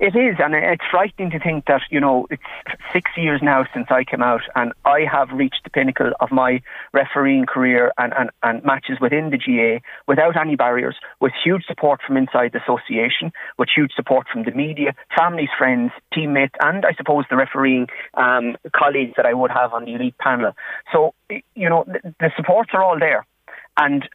It 0.00 0.16
is, 0.16 0.36
and 0.38 0.54
it's 0.54 0.82
frightening 0.90 1.30
to 1.30 1.38
think 1.38 1.66
that, 1.66 1.82
you 1.90 2.00
know, 2.00 2.26
it's 2.30 2.42
six 2.92 3.10
years 3.16 3.40
now 3.42 3.64
since 3.72 3.86
I 3.90 4.04
came 4.04 4.22
out, 4.22 4.42
and 4.56 4.72
I 4.84 5.06
have 5.10 5.30
reached 5.30 5.62
the 5.64 5.70
pinnacle 5.70 6.12
of 6.20 6.32
my 6.32 6.62
refereeing 6.92 7.46
career 7.46 7.92
and, 7.96 8.12
and, 8.16 8.30
and 8.42 8.64
matches 8.64 8.98
within 9.00 9.30
the 9.30 9.38
GAA 9.38 9.84
without 10.08 10.36
any 10.36 10.56
barriers, 10.56 10.96
with 11.20 11.32
huge 11.44 11.64
support 11.66 12.00
from 12.04 12.16
inside 12.16 12.52
the 12.52 12.62
association, 12.62 13.32
with 13.58 13.68
huge 13.74 13.92
support 13.94 14.26
from 14.32 14.44
the 14.44 14.50
media, 14.50 14.94
families, 15.16 15.50
friends, 15.56 15.92
teammates, 16.12 16.54
and 16.60 16.84
I 16.84 16.94
suppose 16.94 17.24
the 17.30 17.36
refereeing 17.36 17.86
um, 18.14 18.56
colleagues 18.74 19.14
that 19.16 19.26
I 19.26 19.34
would 19.34 19.50
have 19.50 19.72
on 19.72 19.84
the 19.84 19.94
elite 19.94 20.18
panel. 20.18 20.52
So, 20.92 21.14
you 21.54 21.68
know, 21.68 21.84
the, 21.86 22.14
the 22.18 22.30
supports 22.36 22.70
are 22.74 22.82
all 22.82 22.98
there. 22.98 23.26
And 23.76 24.08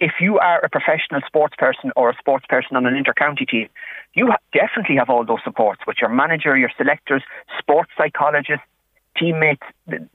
if 0.00 0.12
you 0.20 0.38
are 0.38 0.60
a 0.64 0.68
professional 0.68 1.20
sports 1.26 1.54
person 1.58 1.92
or 1.96 2.10
a 2.10 2.16
sports 2.18 2.46
person 2.48 2.76
on 2.76 2.86
an 2.86 2.96
inter-county 2.96 3.46
team, 3.46 3.68
you 4.14 4.32
definitely 4.52 4.96
have 4.96 5.08
all 5.08 5.24
those 5.24 5.42
supports 5.44 5.82
with 5.86 5.96
your 6.00 6.10
manager, 6.10 6.56
your 6.56 6.70
selectors, 6.76 7.22
sports 7.58 7.90
psychologists, 7.96 8.64
teammates. 9.18 9.62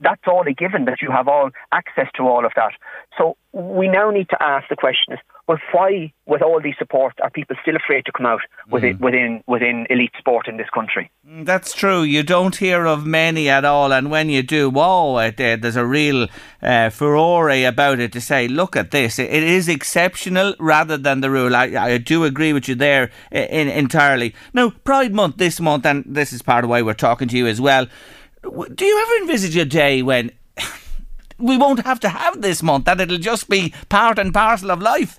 That's 0.00 0.22
all 0.26 0.46
a 0.46 0.52
given 0.52 0.84
that 0.86 1.02
you 1.02 1.10
have 1.10 1.28
all 1.28 1.50
access 1.72 2.08
to 2.16 2.22
all 2.24 2.44
of 2.44 2.52
that. 2.56 2.72
So 3.18 3.36
we 3.52 3.88
now 3.88 4.10
need 4.10 4.28
to 4.30 4.42
ask 4.42 4.68
the 4.68 4.76
question 4.76 5.14
is, 5.14 5.18
well, 5.46 5.58
why, 5.72 6.12
with 6.26 6.40
all 6.40 6.60
these 6.60 6.74
supports, 6.78 7.16
are 7.22 7.28
people 7.28 7.54
still 7.60 7.76
afraid 7.76 8.06
to 8.06 8.12
come 8.12 8.24
out 8.24 8.40
within, 8.70 8.96
mm. 8.96 9.00
within, 9.00 9.44
within 9.46 9.86
elite 9.90 10.14
sport 10.18 10.48
in 10.48 10.56
this 10.56 10.70
country? 10.70 11.10
Mm, 11.28 11.44
that's 11.44 11.74
true. 11.74 12.02
You 12.02 12.22
don't 12.22 12.56
hear 12.56 12.86
of 12.86 13.04
many 13.04 13.50
at 13.50 13.64
all, 13.64 13.92
and 13.92 14.10
when 14.10 14.30
you 14.30 14.42
do, 14.42 14.70
whoa, 14.70 15.18
it, 15.18 15.34
uh, 15.34 15.56
there's 15.60 15.76
a 15.76 15.84
real 15.84 16.28
uh, 16.62 16.88
furore 16.88 17.50
about 17.50 18.00
it 18.00 18.10
to 18.12 18.20
say, 18.22 18.48
look 18.48 18.74
at 18.74 18.90
this. 18.90 19.18
it, 19.18 19.30
it 19.30 19.42
is 19.42 19.68
exceptional 19.68 20.54
rather 20.58 20.96
than 20.96 21.20
the 21.20 21.30
rule. 21.30 21.54
I, 21.54 21.64
I 21.64 21.98
do 21.98 22.24
agree 22.24 22.54
with 22.54 22.66
you 22.66 22.74
there 22.74 23.10
in, 23.30 23.68
entirely. 23.68 24.34
Now, 24.54 24.70
Pride 24.70 25.12
Month 25.12 25.36
this 25.36 25.60
month, 25.60 25.84
and 25.84 26.04
this 26.06 26.32
is 26.32 26.40
part 26.40 26.64
of 26.64 26.70
why 26.70 26.80
we're 26.80 26.94
talking 26.94 27.28
to 27.28 27.36
you 27.36 27.46
as 27.46 27.60
well. 27.60 27.86
Do 28.44 28.84
you 28.84 29.02
ever 29.02 29.22
envisage 29.22 29.56
a 29.56 29.64
day 29.64 30.02
when 30.02 30.30
we 31.38 31.56
won't 31.56 31.84
have 31.84 32.00
to 32.00 32.08
have 32.08 32.42
this 32.42 32.62
month, 32.62 32.84
that 32.84 33.00
it'll 33.00 33.18
just 33.18 33.48
be 33.48 33.72
part 33.88 34.18
and 34.18 34.32
parcel 34.32 34.70
of 34.70 34.80
life? 34.80 35.18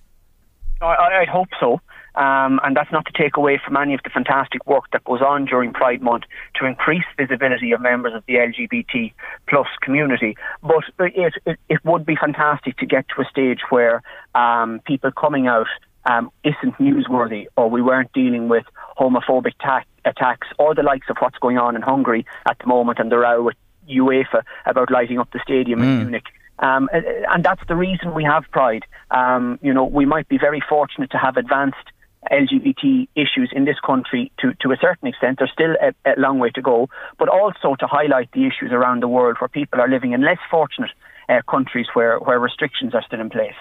I, 0.82 1.22
I 1.22 1.26
hope 1.26 1.50
so. 1.60 1.82
Um, 2.16 2.62
and 2.64 2.78
that's 2.78 2.92
not 2.94 3.06
to 3.08 3.12
take 3.12 3.36
away 3.36 3.60
from 3.64 3.76
any 3.76 3.94
of 3.94 4.00
the 4.04 4.10
fantastic 4.10 4.66
work 4.66 4.86
that 4.94 5.04
goes 5.04 5.22
on 5.22 5.46
during 5.46 5.74
Pride 5.74 6.02
Month 6.02 6.24
to 6.56 6.66
increase 6.66 7.04
visibility 7.18 7.74
of 7.74 7.82
members 7.82 8.14
of 8.14 8.24
the 8.26 8.36
LGBT 8.36 9.12
plus 9.48 9.68
community. 9.82 10.38
But 10.62 10.86
it, 11.00 11.34
it, 11.46 11.60
it 11.68 11.84
would 11.84 12.06
be 12.06 12.16
fantastic 12.16 12.78
to 12.78 12.86
get 12.86 13.06
to 13.10 13.22
a 13.22 13.26
stage 13.26 13.60
where 13.70 14.02
um, 14.34 14.80
people 14.86 15.12
coming 15.12 15.48
out 15.48 15.68
um, 16.06 16.32
isn't 16.44 16.78
newsworthy 16.78 17.48
or 17.56 17.70
we 17.70 17.82
weren't 17.82 18.12
dealing 18.14 18.48
with 18.48 18.66
homophobic 18.98 19.54
ta- 19.62 19.84
attacks 20.06 20.48
or 20.60 20.76
the 20.76 20.84
likes 20.84 21.08
of 21.10 21.18
what's 21.20 21.38
going 21.40 21.58
on 21.58 21.76
in 21.76 21.82
Hungary 21.82 22.26
at 22.48 22.58
the 22.60 22.68
moment 22.68 23.00
and 23.00 23.12
the 23.12 23.18
row 23.18 23.44
with 23.44 23.56
UEFA 23.90 24.44
about 24.66 24.92
lighting 24.92 25.20
up 25.20 25.32
the 25.32 25.40
stadium 25.44 25.80
mm. 25.80 25.84
in 25.84 25.98
Munich. 25.98 26.26
Um, 26.60 26.90
and 26.94 27.44
that's 27.44 27.62
the 27.68 27.76
reason 27.76 28.14
we 28.14 28.24
have 28.24 28.44
Pride. 28.52 28.86
Um, 29.12 29.60
you 29.62 29.74
know, 29.74 29.84
we 29.84 30.06
might 30.06 30.28
be 30.30 30.38
very 30.38 30.64
fortunate 30.68 31.12
to 31.12 31.18
have 31.18 31.36
advanced 31.38 31.92
LGBT 32.32 33.08
issues 33.16 33.52
in 33.52 33.66
this 33.66 33.80
country 33.86 34.32
to, 34.40 34.54
to 34.62 34.72
a 34.72 34.78
certain 34.78 35.08
extent. 35.08 35.40
There's 35.40 35.52
still 35.52 35.76
a, 35.82 35.94
a 36.10 36.16
long 36.18 36.40
way 36.40 36.50
to 36.52 36.62
go, 36.62 36.90
but 37.20 37.30
also 37.30 37.76
to 37.76 37.88
highlight 37.88 38.32
the 38.32 38.48
issues 38.48 38.72
around 38.72 39.04
the 39.04 39.08
world 39.08 39.38
where 39.40 39.50
people 39.50 39.82
are 39.82 39.90
living 39.90 40.14
in 40.14 40.24
less 40.24 40.40
fortunate 40.50 40.92
uh, 41.30 41.42
countries 41.50 41.88
where, 41.94 42.20
where 42.20 42.40
restrictions 42.40 42.94
are 42.94 43.04
still 43.04 43.22
in 43.22 43.30
place. 43.30 43.56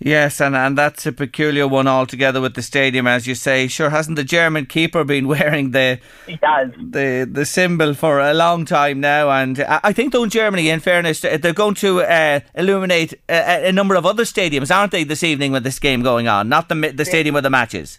Yes, 0.00 0.40
and, 0.40 0.54
and 0.54 0.78
that's 0.78 1.06
a 1.06 1.12
peculiar 1.12 1.66
one 1.66 1.88
altogether 1.88 2.40
with 2.40 2.54
the 2.54 2.62
stadium, 2.62 3.08
as 3.08 3.26
you 3.26 3.34
say. 3.34 3.66
Sure, 3.66 3.90
hasn't 3.90 4.14
the 4.14 4.22
German 4.22 4.66
keeper 4.66 5.02
been 5.02 5.26
wearing 5.34 5.72
the 5.72 5.98
the 6.26 7.28
the 7.30 7.44
symbol 7.44 7.94
for 7.94 8.20
a 8.20 8.32
long 8.32 8.64
time 8.64 9.00
now? 9.00 9.28
And 9.30 9.60
I 9.60 9.92
think, 9.92 10.12
though, 10.12 10.22
in 10.22 10.30
Germany, 10.30 10.68
in 10.70 10.78
fairness, 10.78 11.20
they're 11.20 11.52
going 11.52 11.74
to 11.76 12.02
uh, 12.02 12.40
illuminate 12.54 13.14
a, 13.28 13.68
a, 13.68 13.72
number 13.72 13.96
of 13.96 14.06
other 14.06 14.22
stadiums, 14.22 14.74
aren't 14.74 14.92
they, 14.92 15.02
this 15.02 15.24
evening 15.24 15.50
with 15.50 15.64
this 15.64 15.80
game 15.80 16.02
going 16.02 16.28
on? 16.28 16.48
Not 16.48 16.68
the 16.68 16.92
the 16.94 17.04
stadium 17.04 17.34
with 17.34 17.42
the 17.42 17.50
matches. 17.50 17.98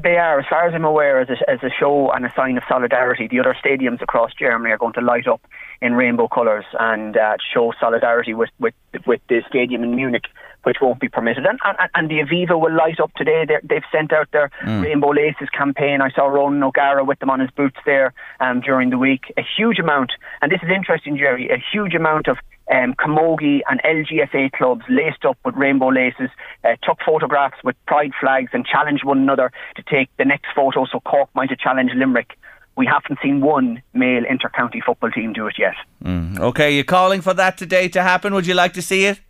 They 0.00 0.18
are, 0.18 0.38
as 0.38 0.46
far 0.48 0.68
as 0.68 0.74
I'm 0.74 0.84
aware, 0.84 1.20
as 1.20 1.30
a, 1.30 1.50
as 1.50 1.58
a 1.64 1.70
show 1.80 2.12
and 2.12 2.24
a 2.24 2.32
sign 2.36 2.56
of 2.56 2.62
solidarity. 2.68 3.26
The 3.26 3.40
other 3.40 3.56
stadiums 3.64 4.00
across 4.00 4.32
Germany 4.34 4.70
are 4.70 4.78
going 4.78 4.92
to 4.92 5.00
light 5.00 5.26
up 5.26 5.40
in 5.82 5.94
rainbow 5.94 6.28
colours 6.28 6.64
and 6.78 7.16
uh, 7.16 7.36
show 7.54 7.72
solidarity 7.80 8.34
with, 8.34 8.50
with 8.58 8.74
with 9.06 9.20
the 9.28 9.42
stadium 9.48 9.82
in 9.82 9.94
Munich 9.94 10.24
which 10.64 10.76
won't 10.80 11.00
be 11.00 11.08
permitted. 11.08 11.46
And, 11.46 11.58
and, 11.64 11.90
and 11.94 12.10
the 12.10 12.16
Aviva 12.16 12.60
will 12.60 12.74
light 12.74 13.00
up 13.00 13.12
today. 13.14 13.44
they 13.46 13.56
they've 13.62 13.82
sent 13.92 14.12
out 14.12 14.30
their 14.32 14.50
mm. 14.62 14.82
Rainbow 14.82 15.10
Laces 15.10 15.48
campaign. 15.56 16.00
I 16.00 16.10
saw 16.10 16.26
Ronan 16.26 16.62
O'Gara 16.62 17.04
with 17.04 17.18
them 17.18 17.30
on 17.30 17.40
his 17.40 17.50
boots 17.50 17.78
there 17.86 18.12
um, 18.40 18.60
during 18.60 18.90
the 18.90 18.98
week. 18.98 19.32
A 19.36 19.42
huge 19.56 19.78
amount, 19.78 20.12
and 20.42 20.52
this 20.52 20.60
is 20.62 20.68
interesting, 20.68 21.16
Jerry, 21.16 21.48
a 21.48 21.62
huge 21.72 21.94
amount 21.94 22.28
of 22.28 22.36
um, 22.70 22.94
Camogie 22.94 23.60
and 23.68 23.80
LGFA 23.82 24.52
clubs 24.52 24.82
laced 24.88 25.24
up 25.24 25.38
with 25.44 25.56
rainbow 25.56 25.88
laces, 25.88 26.30
uh, 26.64 26.76
took 26.82 26.98
photographs 27.04 27.56
with 27.64 27.74
pride 27.86 28.12
flags 28.20 28.50
and 28.52 28.64
challenged 28.64 29.04
one 29.04 29.18
another 29.18 29.50
to 29.76 29.82
take 29.82 30.08
the 30.18 30.24
next 30.24 30.46
photo. 30.54 30.86
So 30.90 31.00
Cork 31.00 31.30
might 31.34 31.50
have 31.50 31.58
challenged 31.58 31.94
Limerick. 31.96 32.36
We 32.80 32.86
haven't 32.86 33.18
seen 33.22 33.42
one 33.42 33.82
male 33.92 34.24
inter-county 34.24 34.80
football 34.86 35.10
team 35.10 35.34
do 35.34 35.46
it 35.46 35.56
yet. 35.58 35.74
Mm. 36.02 36.40
Okay, 36.40 36.74
you're 36.74 36.82
calling 36.82 37.20
for 37.20 37.34
that 37.34 37.58
today 37.58 37.88
to 37.88 38.02
happen. 38.02 38.32
Would 38.32 38.46
you 38.46 38.54
like 38.54 38.72
to 38.72 38.80
see 38.80 39.04
it? 39.04 39.20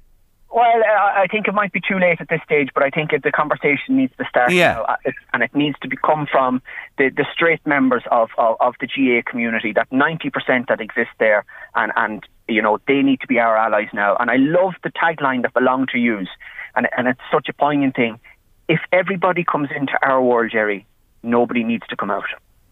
Well, 0.53 0.65
I 0.65 1.27
think 1.29 1.49
it 1.49 1.55
might 1.55 1.73
be 1.73 1.81
too 1.81 1.99
late 1.99 2.21
at 2.21 2.29
this 2.29 2.41
stage, 2.45 2.69
but 2.75 2.85
I 2.85 2.91
think 2.91 3.11
the 3.11 3.33
conversation 3.33 3.97
needs 3.97 4.13
to 4.19 4.25
start 4.29 4.53
yeah. 4.53 4.75
now, 4.75 4.83
uh, 4.83 5.11
and 5.33 5.43
it 5.43 5.53
needs 5.53 5.77
to 5.81 5.89
come 5.97 6.29
from 6.31 6.63
the, 6.97 7.11
the 7.11 7.27
straight 7.33 7.65
members 7.67 8.05
of, 8.13 8.29
of, 8.39 8.57
of 8.61 8.75
the 8.79 8.87
GAA 8.87 9.29
community, 9.29 9.73
that 9.73 9.91
90% 9.91 10.69
that 10.69 10.81
exist 10.81 11.11
there, 11.19 11.45
and, 11.75 11.91
and, 11.97 12.23
you 12.47 12.63
know, 12.63 12.79
they 12.87 13.03
need 13.03 13.21
to 13.21 13.27
be 13.27 13.41
our 13.41 13.57
allies 13.57 13.89
now. 13.93 14.17
And 14.21 14.31
I 14.31 14.37
love 14.37 14.75
the 14.85 14.91
tagline 14.91 15.43
that 15.43 15.55
Belong 15.55 15.89
to 15.93 15.99
use, 15.99 16.29
and, 16.77 16.89
and 16.97 17.09
it's 17.09 17.21
such 17.33 17.49
a 17.49 17.53
poignant 17.53 17.97
thing. 17.97 18.21
If 18.69 18.81
everybody 18.93 19.43
comes 19.43 19.71
into 19.75 19.95
our 20.03 20.23
world, 20.23 20.53
Jerry, 20.53 20.87
nobody 21.25 21.65
needs 21.65 21.87
to 21.89 21.97
come 21.97 22.13
out. 22.13 22.31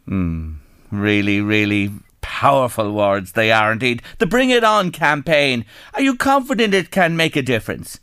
Mm, 0.09 0.57
really, 0.90 1.40
really 1.40 1.92
powerful 2.20 2.92
words 2.92 3.33
they 3.33 3.51
are 3.51 3.72
indeed. 3.72 4.03
The 4.18 4.27
Bring 4.27 4.51
It 4.51 4.64
On 4.64 4.90
campaign, 4.90 5.64
are 5.94 6.03
you 6.03 6.16
confident 6.16 6.74
it 6.74 6.90
can 6.90 7.16
make 7.16 7.37
a 7.37 7.42
difference? 7.42 8.01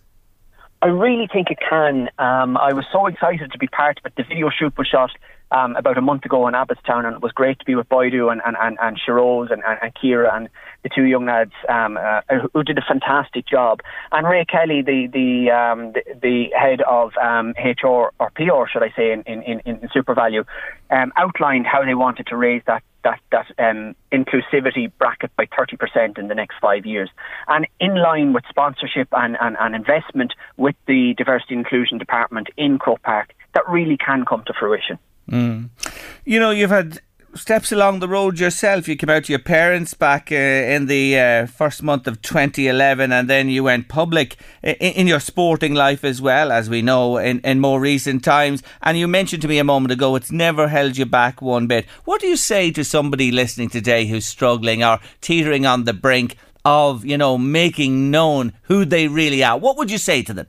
I 0.81 0.87
really 0.87 1.27
think 1.31 1.49
it 1.49 1.57
can. 1.67 2.09
Um, 2.19 2.57
I 2.57 2.73
was 2.73 2.85
so 2.91 3.07
excited 3.07 3.51
to 3.51 3.57
be 3.57 3.67
part 3.67 3.97
of 3.97 4.05
it. 4.05 4.13
The 4.17 4.23
video 4.23 4.49
shoot 4.49 4.77
was 4.77 4.87
shot 4.87 5.11
um, 5.51 5.75
about 5.75 5.97
a 5.97 6.01
month 6.01 6.25
ago 6.25 6.47
in 6.47 6.53
Abbotstown, 6.53 7.05
and 7.05 7.15
it 7.15 7.21
was 7.21 7.31
great 7.31 7.59
to 7.59 7.65
be 7.65 7.75
with 7.75 7.87
Boydu 7.89 8.31
and 8.31 8.41
and 8.45 8.55
and, 8.59 8.77
and 8.81 8.99
Shiroz 8.99 9.51
and, 9.51 9.63
and, 9.65 9.79
and 9.81 9.93
Kira 9.95 10.35
and 10.35 10.49
the 10.83 10.89
two 10.89 11.03
young 11.03 11.25
lads 11.25 11.53
um, 11.69 11.97
uh, 11.97 12.21
who 12.53 12.63
did 12.63 12.77
a 12.77 12.81
fantastic 12.81 13.47
job. 13.47 13.81
And 14.11 14.27
Ray 14.27 14.45
Kelly, 14.45 14.81
the 14.81 15.07
the 15.07 15.51
um, 15.51 15.93
the, 15.93 16.03
the, 16.21 16.49
head 16.57 16.81
of 16.81 17.11
um, 17.17 17.53
HR 17.57 18.11
or 18.19 18.31
PR, 18.35 18.69
should 18.71 18.83
I 18.83 18.93
say, 18.95 19.11
in 19.11 19.23
in, 19.23 19.43
in, 19.43 19.59
in 19.65 19.89
SuperValu, 19.89 20.45
um, 20.91 21.11
outlined 21.15 21.65
how 21.65 21.83
they 21.83 21.95
wanted 21.95 22.27
to 22.27 22.37
raise 22.37 22.61
that 22.67 22.83
that 23.03 23.19
that 23.31 23.47
um, 23.57 23.95
inclusivity 24.11 24.91
bracket 24.97 25.35
by 25.35 25.45
30% 25.45 26.17
in 26.17 26.27
the 26.27 26.35
next 26.35 26.55
five 26.59 26.85
years. 26.85 27.09
And 27.47 27.67
in 27.79 27.95
line 27.95 28.33
with 28.33 28.43
sponsorship 28.49 29.07
and, 29.11 29.37
and, 29.39 29.55
and 29.59 29.75
investment 29.75 30.33
with 30.57 30.75
the 30.87 31.13
diversity 31.17 31.53
inclusion 31.53 31.97
department 31.97 32.49
in 32.57 32.79
Croke 32.79 33.01
Park, 33.03 33.33
that 33.53 33.67
really 33.69 33.97
can 33.97 34.25
come 34.25 34.43
to 34.47 34.53
fruition. 34.53 34.99
Mm. 35.29 35.69
You 36.25 36.39
know, 36.39 36.51
you've 36.51 36.69
had 36.69 37.01
steps 37.35 37.71
along 37.71 37.99
the 37.99 38.07
road 38.07 38.39
yourself. 38.39 38.87
You 38.87 38.95
came 38.95 39.09
out 39.09 39.25
to 39.25 39.33
your 39.33 39.39
parents 39.39 39.93
back 39.93 40.31
uh, 40.31 40.35
in 40.35 40.85
the 40.87 41.19
uh, 41.19 41.45
first 41.45 41.83
month 41.83 42.07
of 42.07 42.21
2011, 42.21 43.11
and 43.11 43.29
then 43.29 43.49
you 43.49 43.63
went 43.63 43.89
public 43.89 44.37
in, 44.63 44.73
in, 44.75 45.07
your 45.07 45.19
sporting 45.19 45.73
life 45.73 46.03
as 46.03 46.21
well, 46.21 46.51
as 46.51 46.69
we 46.69 46.81
know 46.81 47.17
in, 47.17 47.39
in 47.41 47.59
more 47.59 47.79
recent 47.79 48.23
times. 48.23 48.63
And 48.81 48.97
you 48.97 49.07
mentioned 49.07 49.41
to 49.43 49.47
me 49.47 49.59
a 49.59 49.63
moment 49.63 49.91
ago, 49.91 50.15
it's 50.15 50.31
never 50.31 50.67
held 50.67 50.97
you 50.97 51.05
back 51.05 51.41
one 51.41 51.67
bit. 51.67 51.85
What 52.05 52.21
do 52.21 52.27
you 52.27 52.37
say 52.37 52.71
to 52.71 52.83
somebody 52.83 53.31
listening 53.31 53.69
today 53.69 54.05
who's 54.05 54.25
struggling 54.25 54.83
or 54.83 54.99
teetering 55.21 55.65
on 55.65 55.83
the 55.83 55.93
brink 55.93 56.37
of, 56.63 57.05
you 57.05 57.17
know, 57.17 57.37
making 57.37 58.09
known 58.09 58.53
who 58.63 58.85
they 58.85 59.07
really 59.07 59.43
are? 59.43 59.57
What 59.57 59.77
would 59.77 59.91
you 59.91 59.97
say 59.97 60.23
to 60.23 60.33
them? 60.33 60.47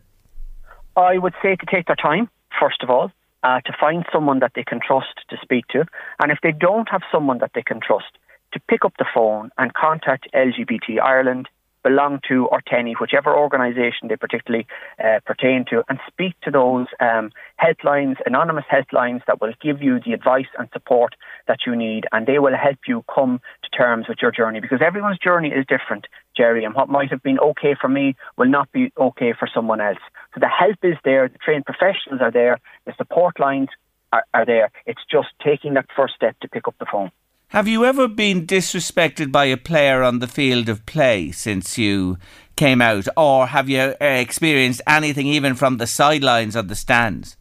I 0.96 1.18
would 1.18 1.34
say 1.42 1.56
to 1.56 1.66
take 1.66 1.86
their 1.86 1.96
time, 1.96 2.30
first 2.58 2.82
of 2.82 2.88
all 2.88 3.10
uh, 3.46 3.60
to 3.60 3.72
find 3.78 4.04
someone 4.12 4.40
that 4.40 4.52
they 4.56 4.64
can 4.64 4.80
trust 4.84 5.14
to 5.30 5.36
speak 5.40 5.68
to. 5.68 5.84
And 6.20 6.32
if 6.32 6.38
they 6.42 6.50
don't 6.50 6.88
have 6.88 7.02
someone 7.12 7.38
that 7.38 7.52
they 7.54 7.62
can 7.62 7.80
trust, 7.80 8.12
to 8.52 8.60
pick 8.68 8.84
up 8.84 8.94
the 8.98 9.06
phone 9.14 9.50
and 9.56 9.72
contact 9.72 10.28
LGBT 10.34 11.00
Ireland, 11.00 11.48
belong 11.86 12.18
to 12.26 12.46
or 12.46 12.60
TENI, 12.60 12.94
whichever 13.00 13.32
organisation 13.32 14.08
they 14.08 14.16
particularly 14.16 14.66
uh, 14.98 15.20
pertain 15.24 15.64
to, 15.70 15.84
and 15.88 16.00
speak 16.08 16.34
to 16.42 16.50
those 16.50 16.86
um, 16.98 17.30
helplines, 17.62 18.16
anonymous 18.26 18.64
helplines 18.68 19.20
that 19.28 19.40
will 19.40 19.52
give 19.62 19.80
you 19.80 20.00
the 20.04 20.12
advice 20.12 20.50
and 20.58 20.68
support 20.72 21.14
that 21.46 21.60
you 21.64 21.76
need, 21.76 22.04
and 22.10 22.26
they 22.26 22.40
will 22.40 22.56
help 22.56 22.78
you 22.88 23.04
come 23.14 23.40
to 23.62 23.70
terms 23.70 24.06
with 24.08 24.18
your 24.20 24.32
journey 24.32 24.58
because 24.58 24.80
everyone's 24.84 25.18
journey 25.18 25.50
is 25.50 25.64
different, 25.68 26.08
Jerry, 26.36 26.64
and 26.64 26.74
what 26.74 26.88
might 26.88 27.10
have 27.10 27.22
been 27.22 27.38
okay 27.38 27.76
for 27.80 27.88
me 27.88 28.16
will 28.36 28.48
not 28.48 28.72
be 28.72 28.92
okay 28.98 29.32
for 29.38 29.48
someone 29.54 29.80
else. 29.80 30.02
So 30.36 30.40
the 30.40 30.48
help 30.48 30.76
is 30.82 30.98
there, 31.02 31.28
the 31.28 31.38
trained 31.38 31.64
professionals 31.64 32.20
are 32.20 32.30
there, 32.30 32.60
the 32.84 32.92
support 32.98 33.40
lines 33.40 33.70
are, 34.12 34.22
are 34.34 34.44
there. 34.44 34.70
It's 34.84 35.00
just 35.10 35.28
taking 35.42 35.72
that 35.74 35.86
first 35.96 36.14
step 36.14 36.38
to 36.40 36.48
pick 36.48 36.68
up 36.68 36.74
the 36.78 36.84
phone. 36.84 37.10
Have 37.48 37.66
you 37.66 37.86
ever 37.86 38.06
been 38.06 38.46
disrespected 38.46 39.32
by 39.32 39.46
a 39.46 39.56
player 39.56 40.02
on 40.02 40.18
the 40.18 40.26
field 40.26 40.68
of 40.68 40.84
play 40.84 41.30
since 41.30 41.78
you 41.78 42.18
came 42.54 42.82
out, 42.82 43.08
or 43.16 43.46
have 43.46 43.70
you 43.70 43.80
uh, 43.98 44.04
experienced 44.04 44.82
anything 44.86 45.26
even 45.26 45.54
from 45.54 45.78
the 45.78 45.86
sidelines 45.86 46.54
or 46.54 46.62
the 46.62 46.74
stands? 46.74 47.38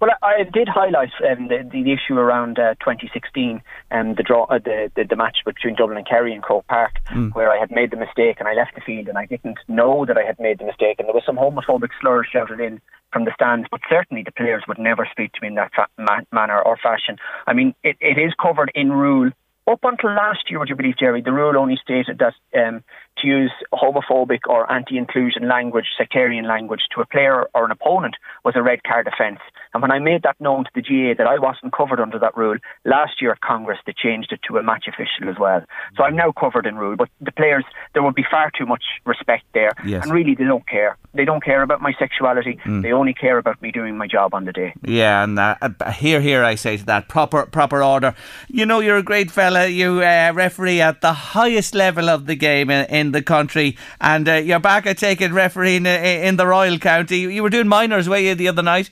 Well, 0.00 0.10
I, 0.22 0.40
I 0.40 0.42
did 0.44 0.68
highlight 0.68 1.10
um, 1.28 1.48
the, 1.48 1.68
the 1.70 1.92
issue 1.92 2.18
around 2.18 2.58
uh, 2.58 2.74
2016, 2.80 3.62
um, 3.90 4.14
the 4.14 4.22
draw, 4.22 4.44
uh, 4.44 4.58
the, 4.58 4.90
the 4.94 5.04
the 5.04 5.16
match 5.16 5.38
between 5.44 5.74
Dublin 5.74 5.96
and 5.98 6.06
Kerry 6.06 6.34
in 6.34 6.40
Croke 6.42 6.66
Park, 6.66 6.92
Mm. 7.12 7.34
where 7.34 7.50
I 7.52 7.58
had 7.58 7.70
made 7.70 7.90
the 7.92 7.96
mistake 7.96 8.36
and 8.40 8.48
I 8.48 8.54
left 8.54 8.74
the 8.74 8.80
field 8.80 9.06
and 9.08 9.16
I 9.16 9.26
didn't 9.26 9.58
know 9.68 10.04
that 10.06 10.18
I 10.18 10.24
had 10.24 10.38
made 10.40 10.58
the 10.58 10.64
mistake, 10.66 10.96
and 10.98 11.06
there 11.06 11.14
was 11.14 11.22
some 11.24 11.36
homophobic 11.36 11.90
slurs 12.00 12.26
shouted 12.30 12.60
in 12.60 12.80
from 13.12 13.24
the 13.24 13.32
stands, 13.34 13.68
but 13.70 13.80
certainly 13.88 14.22
the 14.24 14.32
players 14.32 14.64
would 14.68 14.78
never 14.78 15.06
speak 15.10 15.32
to 15.32 15.38
me 15.40 15.48
in 15.48 15.54
that 15.54 15.70
fa- 15.74 15.86
ma- 15.96 16.20
manner 16.32 16.60
or 16.60 16.76
fashion. 16.76 17.16
I 17.46 17.52
mean, 17.54 17.74
it, 17.84 17.96
it 18.00 18.18
is 18.18 18.32
covered 18.42 18.72
in 18.74 18.92
rule. 18.92 19.30
Up 19.68 19.80
until 19.82 20.10
last 20.10 20.48
year, 20.50 20.58
would 20.58 20.68
you 20.68 20.76
believe, 20.76 20.96
Jerry, 20.98 21.22
the 21.22 21.32
rule 21.32 21.56
only 21.58 21.76
stated 21.82 22.18
that 22.18 22.34
um, 22.60 22.84
to 23.18 23.26
use 23.26 23.52
homophobic 23.72 24.40
or 24.48 24.70
anti-inclusion 24.70 25.48
language, 25.48 25.86
sectarian 25.96 26.46
language 26.46 26.82
to 26.94 27.00
a 27.00 27.06
player 27.06 27.46
or 27.54 27.64
an 27.64 27.70
opponent 27.70 28.16
was 28.44 28.54
a 28.56 28.62
red 28.62 28.82
card 28.82 29.06
offence. 29.08 29.40
And 29.72 29.82
when 29.82 29.90
I 29.90 29.98
made 29.98 30.22
that 30.22 30.40
known 30.40 30.64
to 30.64 30.70
the 30.74 30.82
GAA 30.82 31.14
that 31.18 31.26
I 31.26 31.38
wasn't 31.38 31.74
covered 31.74 32.00
under 32.00 32.18
that 32.18 32.36
rule, 32.36 32.56
last 32.84 33.20
year 33.20 33.32
at 33.32 33.40
Congress 33.40 33.78
they 33.86 33.92
changed 33.92 34.32
it 34.32 34.40
to 34.48 34.56
a 34.56 34.62
match 34.62 34.86
official 34.88 35.28
as 35.28 35.38
well. 35.38 35.62
So 35.96 36.02
I'm 36.02 36.16
now 36.16 36.32
covered 36.32 36.66
in 36.66 36.76
rule. 36.76 36.96
But 36.96 37.08
the 37.20 37.32
players, 37.32 37.64
there 37.92 38.02
would 38.02 38.14
be 38.14 38.24
far 38.30 38.50
too 38.56 38.66
much 38.66 38.82
respect 39.04 39.44
there. 39.54 39.72
Yes. 39.84 40.04
And 40.04 40.12
really, 40.12 40.34
they 40.34 40.44
don't 40.44 40.66
care. 40.66 40.96
They 41.14 41.24
don't 41.24 41.42
care 41.42 41.62
about 41.62 41.80
my 41.80 41.92
sexuality. 41.98 42.58
Mm. 42.64 42.82
They 42.82 42.92
only 42.92 43.14
care 43.14 43.38
about 43.38 43.60
me 43.62 43.70
doing 43.70 43.96
my 43.96 44.06
job 44.06 44.34
on 44.34 44.44
the 44.44 44.52
day. 44.52 44.74
Yeah, 44.82 45.24
and 45.24 45.38
uh, 45.38 45.56
uh, 45.60 45.90
here, 45.92 46.20
here, 46.20 46.44
I 46.44 46.54
say 46.54 46.76
to 46.76 46.86
that 46.86 47.08
proper, 47.08 47.46
proper 47.46 47.82
order. 47.82 48.14
You 48.48 48.66
know, 48.66 48.80
you're 48.80 48.98
a 48.98 49.02
great 49.02 49.30
fella. 49.30 49.66
You 49.66 50.02
uh, 50.02 50.32
referee 50.34 50.80
at 50.80 51.00
the 51.00 51.12
highest 51.12 51.74
level 51.74 52.08
of 52.08 52.26
the 52.26 52.36
game 52.36 52.70
in, 52.70 52.86
in 52.86 53.05
the 53.12 53.22
country, 53.22 53.76
and 54.00 54.28
uh, 54.28 54.34
you're 54.34 54.60
back. 54.60 54.86
I 54.86 54.94
take 54.94 55.20
it 55.20 55.32
refereeing 55.32 55.86
uh, 55.86 55.90
in 55.90 56.36
the 56.36 56.46
Royal 56.46 56.78
County. 56.78 57.18
You 57.18 57.42
were 57.42 57.50
doing 57.50 57.68
minors, 57.68 58.08
were 58.08 58.18
you, 58.18 58.34
the 58.34 58.48
other 58.48 58.62
night? 58.62 58.90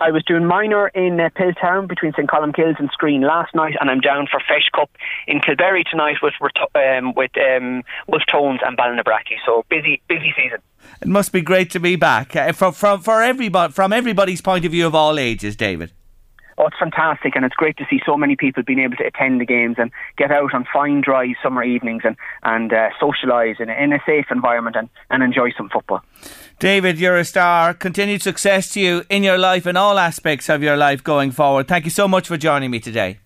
I 0.00 0.10
was 0.10 0.24
doing 0.24 0.46
minor 0.46 0.88
in 0.88 1.20
uh, 1.20 1.28
Pilltown 1.36 1.86
between 1.86 2.12
St 2.12 2.26
Colmcille's 2.26 2.76
and 2.78 2.90
Skryne 2.90 3.22
last 3.22 3.54
night, 3.54 3.74
and 3.78 3.90
I'm 3.90 4.00
down 4.00 4.26
for 4.30 4.40
Feis 4.40 4.70
Cup 4.74 4.90
in 5.26 5.40
Kilberry 5.40 5.84
tonight 5.84 6.16
with 6.22 6.32
um, 6.74 7.12
with 7.14 7.30
um, 7.36 7.82
Wolf 8.08 8.22
Tones 8.30 8.60
and 8.64 8.78
Ballinabrackey. 8.78 9.36
So 9.44 9.64
busy, 9.68 10.00
busy 10.08 10.32
season. 10.34 10.60
It 11.02 11.08
must 11.08 11.32
be 11.32 11.42
great 11.42 11.70
to 11.72 11.80
be 11.80 11.96
back 11.96 12.34
uh, 12.34 12.52
from 12.52 12.72
from 12.72 13.00
for 13.02 13.22
everybody 13.22 13.72
from 13.74 13.92
everybody's 13.92 14.40
point 14.40 14.64
of 14.64 14.72
view 14.72 14.86
of 14.86 14.94
all 14.94 15.18
ages, 15.18 15.54
David. 15.54 15.92
Oh, 16.62 16.66
it's 16.66 16.76
fantastic, 16.78 17.36
and 17.36 17.44
it's 17.46 17.54
great 17.54 17.78
to 17.78 17.86
see 17.88 18.02
so 18.04 18.18
many 18.18 18.36
people 18.36 18.62
being 18.62 18.80
able 18.80 18.94
to 18.96 19.06
attend 19.06 19.40
the 19.40 19.46
games 19.46 19.76
and 19.78 19.90
get 20.18 20.30
out 20.30 20.52
on 20.52 20.66
fine, 20.70 21.00
dry 21.00 21.32
summer 21.42 21.62
evenings 21.64 22.02
and 22.04 22.16
and 22.42 22.70
uh, 22.70 22.90
socialise 23.00 23.58
in, 23.60 23.70
a- 23.70 23.82
in 23.82 23.94
a 23.94 23.98
safe 24.04 24.26
environment 24.30 24.76
and, 24.76 24.90
and 25.08 25.22
enjoy 25.22 25.52
some 25.56 25.70
football. 25.70 26.04
David, 26.58 26.98
you're 26.98 27.16
a 27.16 27.24
star. 27.24 27.72
Continued 27.72 28.20
success 28.20 28.68
to 28.74 28.80
you 28.80 29.04
in 29.08 29.22
your 29.22 29.38
life 29.38 29.64
and 29.64 29.78
all 29.78 29.98
aspects 29.98 30.50
of 30.50 30.62
your 30.62 30.76
life 30.76 31.02
going 31.02 31.30
forward. 31.30 31.66
Thank 31.66 31.86
you 31.86 31.90
so 31.90 32.06
much 32.06 32.28
for 32.28 32.36
joining 32.36 32.70
me 32.70 32.78
today. 32.78 33.20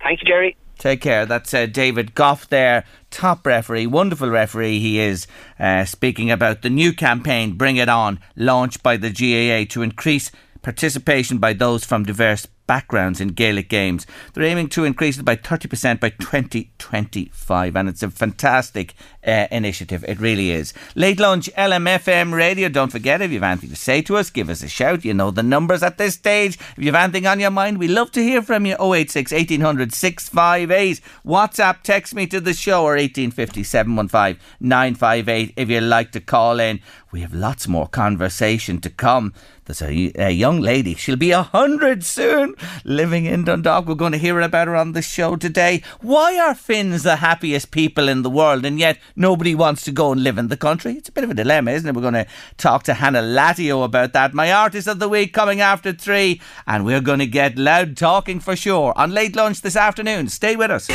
Thank 0.00 0.22
you, 0.22 0.28
Jerry. 0.28 0.56
Take 0.78 1.00
care. 1.00 1.26
That's 1.26 1.52
uh, 1.52 1.66
David 1.66 2.14
Goff 2.14 2.48
there, 2.48 2.84
top 3.10 3.44
referee, 3.44 3.88
wonderful 3.88 4.30
referee 4.30 4.78
he 4.78 5.00
is, 5.00 5.26
uh, 5.58 5.86
speaking 5.86 6.30
about 6.30 6.62
the 6.62 6.70
new 6.70 6.92
campaign, 6.92 7.54
Bring 7.56 7.78
It 7.78 7.88
On, 7.88 8.20
launched 8.36 8.84
by 8.84 8.96
the 8.96 9.10
GAA 9.10 9.66
to 9.72 9.82
increase 9.82 10.30
participation 10.62 11.38
by 11.38 11.52
those 11.52 11.84
from 11.84 12.04
diverse 12.04 12.46
backgrounds 12.66 13.20
in 13.20 13.28
Gaelic 13.28 13.68
games. 13.68 14.06
They're 14.32 14.44
aiming 14.44 14.68
to 14.70 14.84
increase 14.84 15.18
it 15.18 15.24
by 15.24 15.36
30% 15.36 16.00
by 16.00 16.10
2025, 16.10 17.76
and 17.76 17.88
it's 17.88 18.02
a 18.02 18.10
fantastic 18.10 18.94
uh, 19.26 19.46
initiative. 19.50 20.04
It 20.06 20.20
really 20.20 20.50
is. 20.50 20.72
Late 20.94 21.18
lunch, 21.20 21.50
LMFM 21.56 22.32
radio. 22.32 22.68
Don't 22.68 22.92
forget, 22.92 23.22
if 23.22 23.30
you've 23.30 23.42
anything 23.42 23.70
to 23.70 23.76
say 23.76 24.02
to 24.02 24.16
us, 24.16 24.30
give 24.30 24.50
us 24.50 24.62
a 24.62 24.68
shout. 24.68 25.04
You 25.04 25.14
know 25.14 25.30
the 25.30 25.42
numbers 25.42 25.82
at 25.82 25.98
this 25.98 26.14
stage. 26.14 26.58
If 26.76 26.78
you've 26.78 26.94
anything 26.94 27.26
on 27.26 27.40
your 27.40 27.50
mind, 27.50 27.78
we 27.78 27.88
love 27.88 28.12
to 28.12 28.22
hear 28.22 28.42
from 28.42 28.66
you. 28.66 28.76
086 28.78 29.32
1800 29.32 29.92
658. 29.92 31.00
WhatsApp, 31.24 31.82
text 31.82 32.14
me 32.14 32.26
to 32.26 32.40
the 32.40 32.54
show 32.54 32.82
or 32.82 32.96
1850 32.96 33.62
715 33.62 34.40
958 34.60 35.54
if 35.56 35.68
you'd 35.68 35.82
like 35.82 36.12
to 36.12 36.20
call 36.20 36.60
in. 36.60 36.80
We 37.12 37.20
have 37.22 37.32
lots 37.32 37.66
more 37.66 37.88
conversation 37.88 38.80
to 38.82 38.90
come. 38.90 39.32
There's 39.64 39.82
a, 39.82 40.12
a 40.16 40.30
young 40.30 40.60
lady. 40.60 40.94
She'll 40.94 41.16
be 41.16 41.30
a 41.30 41.42
hundred 41.42 42.04
soon, 42.04 42.55
living 42.84 43.24
in 43.24 43.44
Dundalk. 43.44 43.86
We're 43.86 43.94
going 43.94 44.12
to 44.12 44.18
hear 44.18 44.40
about 44.40 44.68
her 44.68 44.76
on 44.76 44.92
the 44.92 45.02
show 45.02 45.36
today. 45.36 45.82
Why 46.00 46.38
are 46.38 46.54
Finns 46.54 47.02
the 47.02 47.16
happiest 47.16 47.70
people 47.70 48.08
in 48.08 48.22
the 48.22 48.30
world, 48.30 48.64
and 48.64 48.78
yet 48.78 48.98
nobody 49.14 49.54
wants 49.54 49.82
to 49.84 49.92
go 49.92 50.12
and 50.12 50.22
live 50.22 50.38
in 50.38 50.48
the 50.48 50.56
country? 50.56 50.94
It's 50.94 51.08
a 51.08 51.12
bit 51.12 51.24
of 51.24 51.30
a 51.30 51.34
dilemma, 51.34 51.72
isn't 51.72 51.88
it? 51.88 51.94
We're 51.94 52.02
going 52.02 52.14
to 52.14 52.26
talk 52.56 52.82
to 52.84 52.94
Hannah 52.94 53.22
Latio 53.22 53.84
about 53.84 54.12
that. 54.14 54.34
My 54.34 54.52
artist 54.52 54.88
of 54.88 54.98
the 54.98 55.08
week 55.08 55.32
coming 55.32 55.60
after 55.60 55.92
three, 55.92 56.40
and 56.66 56.84
we're 56.84 57.00
going 57.00 57.20
to 57.20 57.26
get 57.26 57.58
Louth 57.58 57.94
talking 57.94 58.40
for 58.40 58.56
sure 58.56 58.92
on 58.96 59.12
late 59.12 59.36
lunch 59.36 59.60
this 59.60 59.76
afternoon. 59.76 60.28
Stay 60.28 60.56
with 60.56 60.70
us. 60.70 60.88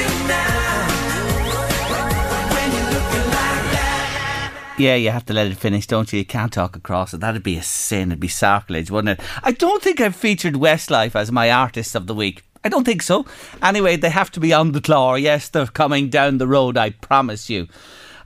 Yeah, 4.82 4.96
you 4.96 5.12
have 5.12 5.26
to 5.28 5.34
let 5.34 5.46
it 5.46 5.58
finish, 5.58 5.86
don't 5.86 6.12
you? 6.12 6.18
You 6.18 6.26
can't 6.26 6.52
talk 6.52 6.76
across 6.76 7.14
it. 7.14 7.20
That'd 7.20 7.44
be 7.44 7.56
a 7.56 7.62
sin. 7.62 8.10
It'd 8.10 8.20
be 8.20 8.28
sacrilege, 8.28 8.90
wouldn't 8.90 9.20
it? 9.20 9.26
I 9.44 9.52
don't 9.52 9.84
think 9.84 10.02
I've 10.02 10.16
featured 10.16 10.56
Westlife 10.56 11.16
as 11.16 11.32
my 11.32 11.52
artist 11.52 11.94
of 11.94 12.08
the 12.08 12.16
week. 12.16 12.44
I 12.64 12.70
don't 12.70 12.84
think 12.84 13.04
so. 13.04 13.28
Anyway, 13.62 13.96
they 13.96 14.10
have 14.10 14.32
to 14.32 14.40
be 14.40 14.52
on 14.52 14.72
the 14.72 14.82
claw. 14.82 15.14
Yes, 15.14 15.50
they're 15.50 15.68
coming 15.68 16.10
down 16.10 16.40
the 16.40 16.48
road, 16.48 16.78
I 16.78 16.90
promise 16.90 17.48
you. 17.48 17.68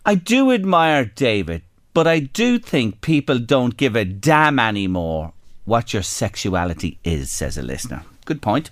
I 0.05 0.15
do 0.15 0.53
admire 0.53 1.03
David, 1.03 1.61
but 1.93 2.07
I 2.07 2.19
do 2.19 2.57
think 2.57 3.01
people 3.01 3.37
don't 3.37 3.75
give 3.75 3.97
a 3.97 4.05
damn 4.05 4.57
anymore 4.57 5.33
what 5.65 5.93
your 5.93 6.03
sexuality 6.03 6.99
is, 7.03 7.29
says 7.31 7.57
a 7.57 7.63
listener. 7.63 8.03
Good 8.23 8.41
point. 8.41 8.71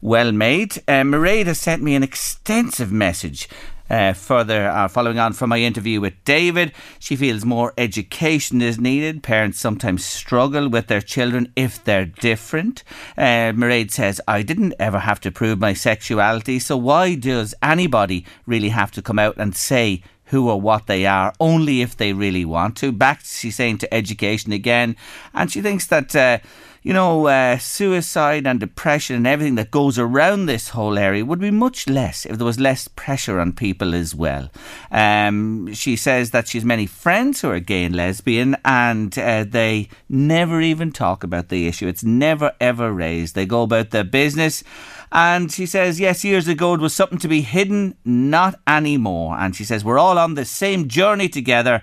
Well 0.00 0.32
made. 0.32 0.78
Uh, 0.88 1.02
Mairead 1.02 1.46
has 1.46 1.60
sent 1.60 1.82
me 1.82 1.94
an 1.94 2.02
extensive 2.02 2.90
message 2.90 3.48
uh, 3.92 4.14
further 4.14 4.68
uh, 4.68 4.88
following 4.88 5.18
on 5.18 5.34
from 5.34 5.50
my 5.50 5.58
interview 5.58 6.00
with 6.00 6.14
David. 6.24 6.72
She 6.98 7.14
feels 7.14 7.44
more 7.44 7.74
education 7.76 8.62
is 8.62 8.80
needed. 8.80 9.22
Parents 9.22 9.60
sometimes 9.60 10.04
struggle 10.04 10.68
with 10.68 10.86
their 10.86 11.02
children 11.02 11.52
if 11.54 11.84
they're 11.84 12.06
different. 12.06 12.82
Uh, 13.18 13.52
Mairead 13.52 13.90
says, 13.90 14.20
I 14.26 14.42
didn't 14.42 14.74
ever 14.78 15.00
have 15.00 15.20
to 15.20 15.30
prove 15.30 15.60
my 15.60 15.74
sexuality, 15.74 16.58
so 16.58 16.76
why 16.76 17.14
does 17.14 17.54
anybody 17.62 18.24
really 18.46 18.70
have 18.70 18.90
to 18.92 19.02
come 19.02 19.18
out 19.18 19.36
and 19.36 19.54
say 19.54 20.02
who 20.32 20.48
or 20.48 20.58
what 20.58 20.86
they 20.86 21.04
are, 21.04 21.34
only 21.38 21.82
if 21.82 21.94
they 21.94 22.14
really 22.14 22.44
want 22.46 22.74
to. 22.78 22.90
Back, 22.90 23.20
she's 23.22 23.54
saying, 23.54 23.76
to 23.78 23.94
education 23.94 24.50
again. 24.50 24.96
And 25.34 25.52
she 25.52 25.60
thinks 25.60 25.86
that, 25.88 26.16
uh, 26.16 26.38
you 26.82 26.92
know, 26.92 27.26
uh, 27.26 27.58
suicide 27.58 28.46
and 28.46 28.58
depression 28.58 29.14
and 29.14 29.26
everything 29.26 29.54
that 29.54 29.70
goes 29.70 29.98
around 29.98 30.46
this 30.46 30.70
whole 30.70 30.98
area 30.98 31.24
would 31.24 31.38
be 31.38 31.50
much 31.50 31.88
less 31.88 32.26
if 32.26 32.38
there 32.38 32.44
was 32.44 32.58
less 32.58 32.88
pressure 32.88 33.38
on 33.38 33.52
people 33.52 33.94
as 33.94 34.14
well. 34.14 34.50
Um, 34.90 35.72
she 35.74 35.94
says 35.94 36.32
that 36.32 36.48
she's 36.48 36.64
many 36.64 36.86
friends 36.86 37.40
who 37.40 37.50
are 37.50 37.60
gay 37.60 37.84
and 37.84 37.94
lesbian 37.94 38.56
and 38.64 39.16
uh, 39.16 39.44
they 39.44 39.88
never 40.08 40.60
even 40.60 40.90
talk 40.90 41.22
about 41.22 41.50
the 41.50 41.68
issue. 41.68 41.86
It's 41.86 42.02
never 42.04 42.52
ever 42.60 42.92
raised. 42.92 43.36
They 43.36 43.46
go 43.46 43.62
about 43.62 43.90
their 43.90 44.04
business. 44.04 44.64
And 45.12 45.52
she 45.52 45.66
says, 45.66 46.00
yes, 46.00 46.24
years 46.24 46.48
ago 46.48 46.74
it 46.74 46.80
was 46.80 46.94
something 46.94 47.18
to 47.18 47.28
be 47.28 47.42
hidden, 47.42 47.96
not 48.04 48.58
anymore. 48.66 49.36
And 49.38 49.54
she 49.54 49.64
says, 49.64 49.84
we're 49.84 49.98
all 49.98 50.18
on 50.18 50.34
the 50.34 50.46
same 50.46 50.88
journey 50.88 51.28
together. 51.28 51.82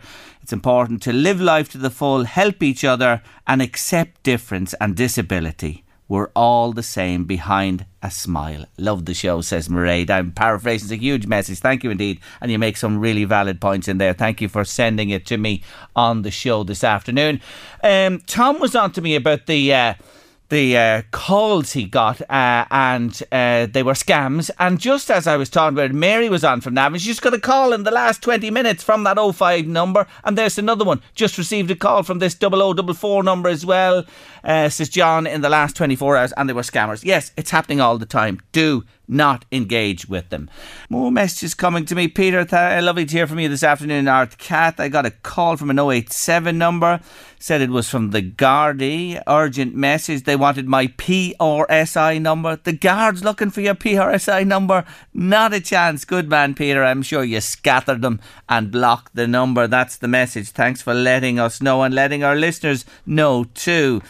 It's 0.49 0.53
important 0.53 1.03
to 1.03 1.13
live 1.13 1.39
life 1.39 1.69
to 1.73 1.77
the 1.77 1.91
full, 1.91 2.23
help 2.23 2.63
each 2.63 2.83
other, 2.83 3.21
and 3.45 3.61
accept 3.61 4.23
difference 4.23 4.73
and 4.81 4.95
disability. 4.95 5.83
We're 6.07 6.31
all 6.35 6.73
the 6.73 6.81
same 6.81 7.25
behind 7.25 7.85
a 8.01 8.09
smile. 8.09 8.65
Love 8.79 9.05
the 9.05 9.13
show, 9.13 9.41
says 9.41 9.67
Mairead. 9.67 10.09
I'm 10.09 10.31
paraphrasing. 10.31 10.87
It's 10.87 10.91
a 10.91 10.95
huge 10.95 11.27
message. 11.27 11.59
Thank 11.59 11.83
you 11.83 11.91
indeed. 11.91 12.19
And 12.41 12.51
you 12.51 12.57
make 12.57 12.77
some 12.77 12.97
really 12.97 13.25
valid 13.25 13.61
points 13.61 13.87
in 13.87 13.99
there. 13.99 14.13
Thank 14.13 14.41
you 14.41 14.49
for 14.49 14.65
sending 14.65 15.11
it 15.11 15.27
to 15.27 15.37
me 15.37 15.61
on 15.95 16.23
the 16.23 16.31
show 16.31 16.63
this 16.63 16.83
afternoon. 16.83 17.41
Um, 17.83 18.19
Tom 18.21 18.59
was 18.59 18.75
on 18.75 18.91
to 18.93 19.01
me 19.01 19.13
about 19.13 19.45
the. 19.45 19.71
Uh, 19.71 19.93
the 20.49 20.77
uh, 20.77 21.01
calls 21.11 21.73
he 21.73 21.85
got, 21.85 22.21
uh, 22.29 22.65
and 22.71 23.21
uh, 23.31 23.67
they 23.71 23.83
were 23.83 23.93
scams. 23.93 24.49
And 24.59 24.79
just 24.79 25.09
as 25.09 25.27
I 25.27 25.37
was 25.37 25.49
talking 25.49 25.77
about 25.77 25.91
Mary 25.91 26.27
was 26.27 26.43
on 26.43 26.61
from 26.61 26.73
Navan. 26.73 26.99
She 26.99 27.07
just 27.07 27.21
got 27.21 27.33
a 27.33 27.39
call 27.39 27.71
in 27.71 27.83
the 27.83 27.91
last 27.91 28.21
20 28.21 28.49
minutes 28.51 28.83
from 28.83 29.03
that 29.03 29.17
05 29.17 29.67
number. 29.67 30.07
And 30.23 30.37
there's 30.37 30.57
another 30.57 30.85
one. 30.85 31.01
Just 31.13 31.37
received 31.37 31.71
a 31.71 31.75
call 31.75 32.03
from 32.03 32.19
this 32.19 32.35
0044 32.35 33.23
number 33.23 33.49
as 33.49 33.65
well, 33.65 34.05
uh, 34.43 34.69
says 34.69 34.89
John, 34.89 35.27
in 35.27 35.41
the 35.41 35.49
last 35.49 35.75
24 35.75 36.17
hours. 36.17 36.33
And 36.33 36.49
they 36.49 36.53
were 36.53 36.61
scammers. 36.61 37.03
Yes, 37.03 37.31
it's 37.37 37.51
happening 37.51 37.79
all 37.79 37.97
the 37.97 38.05
time. 38.05 38.39
Do 38.51 38.83
not 39.09 39.43
engage 39.51 40.07
with 40.07 40.29
them. 40.29 40.49
More 40.89 41.11
messages 41.11 41.53
coming 41.53 41.85
to 41.85 41.95
me. 41.95 42.07
Peter, 42.07 42.45
th- 42.45 42.53
uh, 42.53 42.79
lovely 42.83 43.05
to 43.05 43.11
hear 43.11 43.27
from 43.27 43.39
you 43.39 43.49
this 43.49 43.63
afternoon. 43.63 44.07
Art 44.07 44.37
Cat, 44.37 44.79
I 44.79 44.87
got 44.87 45.05
a 45.05 45.11
call 45.11 45.57
from 45.57 45.69
an 45.69 45.79
087 45.79 46.57
number. 46.57 46.99
Said 47.39 47.61
it 47.61 47.69
was 47.69 47.89
from 47.89 48.11
the 48.11 48.21
Gardaí. 48.21 49.21
Urgent 49.25 49.73
message. 49.73 50.23
They 50.23 50.35
wanted 50.35 50.67
my 50.67 50.87
PRSI 50.87 52.21
number. 52.21 52.57
The 52.57 52.73
guards 52.73 53.23
looking 53.23 53.49
for 53.49 53.61
your 53.61 53.75
PRSI 53.75 54.45
number. 54.45 54.85
Not 55.13 55.53
a 55.53 55.61
chance. 55.61 56.05
Good 56.05 56.29
man, 56.29 56.53
Peter. 56.53 56.83
I'm 56.83 57.01
sure 57.01 57.23
you 57.23 57.41
scattered 57.41 58.01
them 58.01 58.19
and 58.47 58.71
blocked 58.71 59.15
the 59.15 59.27
number. 59.27 59.67
That's 59.67 59.97
the 59.97 60.07
message. 60.07 60.49
Thanks 60.49 60.81
for 60.81 60.93
letting 60.93 61.39
us 61.39 61.61
know 61.61 61.81
and 61.81 61.95
letting 61.95 62.23
our 62.23 62.35
listeners 62.35 62.85
know 63.05 63.45
too. 63.45 64.01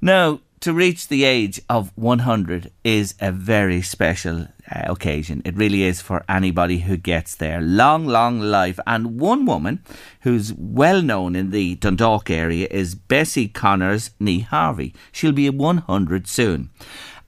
Now, 0.00 0.40
to 0.60 0.72
reach 0.72 1.08
the 1.08 1.24
age 1.24 1.60
of 1.68 1.92
100 1.96 2.70
is 2.84 3.14
a 3.20 3.30
very 3.30 3.82
special 3.82 4.48
uh, 4.70 4.82
occasion. 4.86 5.42
It 5.44 5.56
really 5.56 5.82
is 5.82 6.00
for 6.00 6.24
anybody 6.28 6.80
who 6.80 6.96
gets 6.96 7.34
there. 7.36 7.60
Long, 7.60 8.06
long 8.06 8.40
life. 8.40 8.78
And 8.86 9.20
one 9.20 9.46
woman 9.46 9.82
who's 10.22 10.52
well 10.54 11.02
known 11.02 11.36
in 11.36 11.50
the 11.50 11.76
Dundalk 11.76 12.30
area 12.30 12.66
is 12.70 12.94
Bessie 12.94 13.48
Connors 13.48 14.10
Nee 14.18 14.40
Harvey. 14.40 14.94
She'll 15.12 15.32
be 15.32 15.48
100 15.48 16.26
soon 16.26 16.70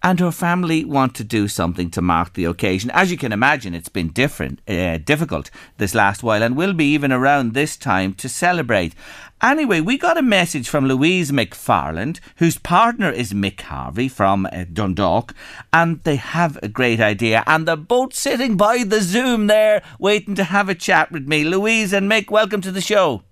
and 0.02 0.20
her 0.20 0.30
family 0.30 0.84
want 0.84 1.14
to 1.14 1.24
do 1.24 1.48
something 1.48 1.90
to 1.90 2.02
mark 2.02 2.32
the 2.32 2.44
occasion. 2.44 2.90
As 2.92 3.10
you 3.10 3.18
can 3.18 3.32
imagine, 3.32 3.74
it's 3.74 3.88
been 3.88 4.08
different, 4.08 4.60
uh, 4.68 4.98
difficult 4.98 5.50
this 5.76 5.94
last 5.94 6.22
while, 6.22 6.42
and 6.42 6.56
will 6.56 6.72
be 6.72 6.92
even 6.92 7.12
around 7.12 7.52
this 7.52 7.76
time 7.76 8.14
to 8.14 8.28
celebrate. 8.28 8.94
Anyway, 9.42 9.80
we 9.80 9.96
got 9.96 10.18
a 10.18 10.22
message 10.22 10.68
from 10.68 10.86
Louise 10.86 11.30
McFarland, 11.30 12.20
whose 12.36 12.58
partner 12.58 13.10
is 13.10 13.32
Mick 13.32 13.60
Harvey 13.62 14.08
from 14.08 14.46
uh, 14.46 14.64
Dundalk, 14.70 15.34
and 15.72 16.02
they 16.04 16.16
have 16.16 16.58
a 16.62 16.68
great 16.68 17.00
idea, 17.00 17.42
and 17.46 17.66
they're 17.66 17.76
both 17.76 18.14
sitting 18.14 18.56
by 18.56 18.84
the 18.84 19.00
Zoom 19.00 19.46
there, 19.46 19.82
waiting 19.98 20.34
to 20.34 20.44
have 20.44 20.68
a 20.68 20.74
chat 20.74 21.10
with 21.10 21.26
me. 21.26 21.44
Louise 21.44 21.92
and 21.92 22.10
Mick, 22.10 22.30
welcome 22.30 22.60
to 22.60 22.72
the 22.72 22.82
show. 22.82 23.22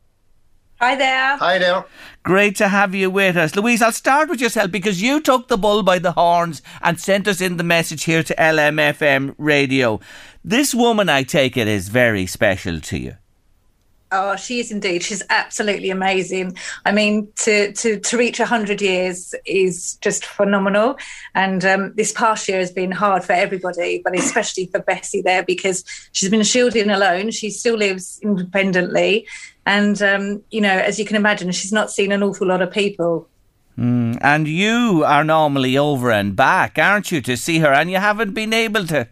Hi 0.80 0.94
there. 0.94 1.36
Hi 1.38 1.58
there. 1.58 1.84
Great 2.22 2.54
to 2.56 2.68
have 2.68 2.94
you 2.94 3.10
with 3.10 3.36
us. 3.36 3.56
Louise, 3.56 3.82
I'll 3.82 3.90
start 3.90 4.28
with 4.28 4.40
yourself 4.40 4.70
because 4.70 5.02
you 5.02 5.20
took 5.20 5.48
the 5.48 5.58
bull 5.58 5.82
by 5.82 5.98
the 5.98 6.12
horns 6.12 6.62
and 6.82 7.00
sent 7.00 7.26
us 7.26 7.40
in 7.40 7.56
the 7.56 7.64
message 7.64 8.04
here 8.04 8.22
to 8.22 8.34
LMFM 8.36 9.34
radio. 9.38 9.98
This 10.44 10.76
woman, 10.76 11.08
I 11.08 11.24
take 11.24 11.56
it, 11.56 11.66
is 11.66 11.88
very 11.88 12.26
special 12.26 12.80
to 12.80 12.96
you. 12.96 13.16
Oh, 14.10 14.36
she 14.36 14.60
is 14.60 14.70
indeed. 14.70 15.02
She's 15.02 15.22
absolutely 15.28 15.90
amazing. 15.90 16.56
I 16.86 16.92
mean, 16.92 17.28
to 17.40 17.72
to 17.72 18.00
to 18.00 18.16
reach 18.16 18.38
hundred 18.38 18.80
years 18.80 19.34
is 19.44 19.98
just 20.00 20.24
phenomenal. 20.24 20.96
And 21.34 21.62
um, 21.64 21.92
this 21.94 22.12
past 22.12 22.48
year 22.48 22.58
has 22.58 22.72
been 22.72 22.90
hard 22.90 23.22
for 23.22 23.34
everybody, 23.34 24.00
but 24.02 24.16
especially 24.16 24.66
for 24.66 24.80
Bessie 24.80 25.20
there 25.20 25.42
because 25.42 25.84
she's 26.12 26.30
been 26.30 26.42
shielding 26.42 26.88
alone. 26.88 27.32
She 27.32 27.50
still 27.50 27.76
lives 27.76 28.18
independently, 28.22 29.26
and 29.68 30.00
um, 30.00 30.42
you 30.50 30.62
know, 30.62 30.72
as 30.72 30.98
you 30.98 31.04
can 31.04 31.14
imagine, 31.14 31.52
she's 31.52 31.72
not 31.72 31.90
seen 31.90 32.10
an 32.10 32.22
awful 32.22 32.46
lot 32.46 32.62
of 32.62 32.70
people. 32.72 33.28
Mm, 33.78 34.18
and 34.22 34.48
you 34.48 35.04
are 35.06 35.22
normally 35.22 35.76
over 35.76 36.10
and 36.10 36.34
back, 36.34 36.78
aren't 36.78 37.12
you, 37.12 37.20
to 37.20 37.36
see 37.36 37.58
her, 37.58 37.72
and 37.72 37.90
you 37.90 37.98
haven't 37.98 38.32
been 38.32 38.54
able 38.54 38.86
to. 38.86 39.06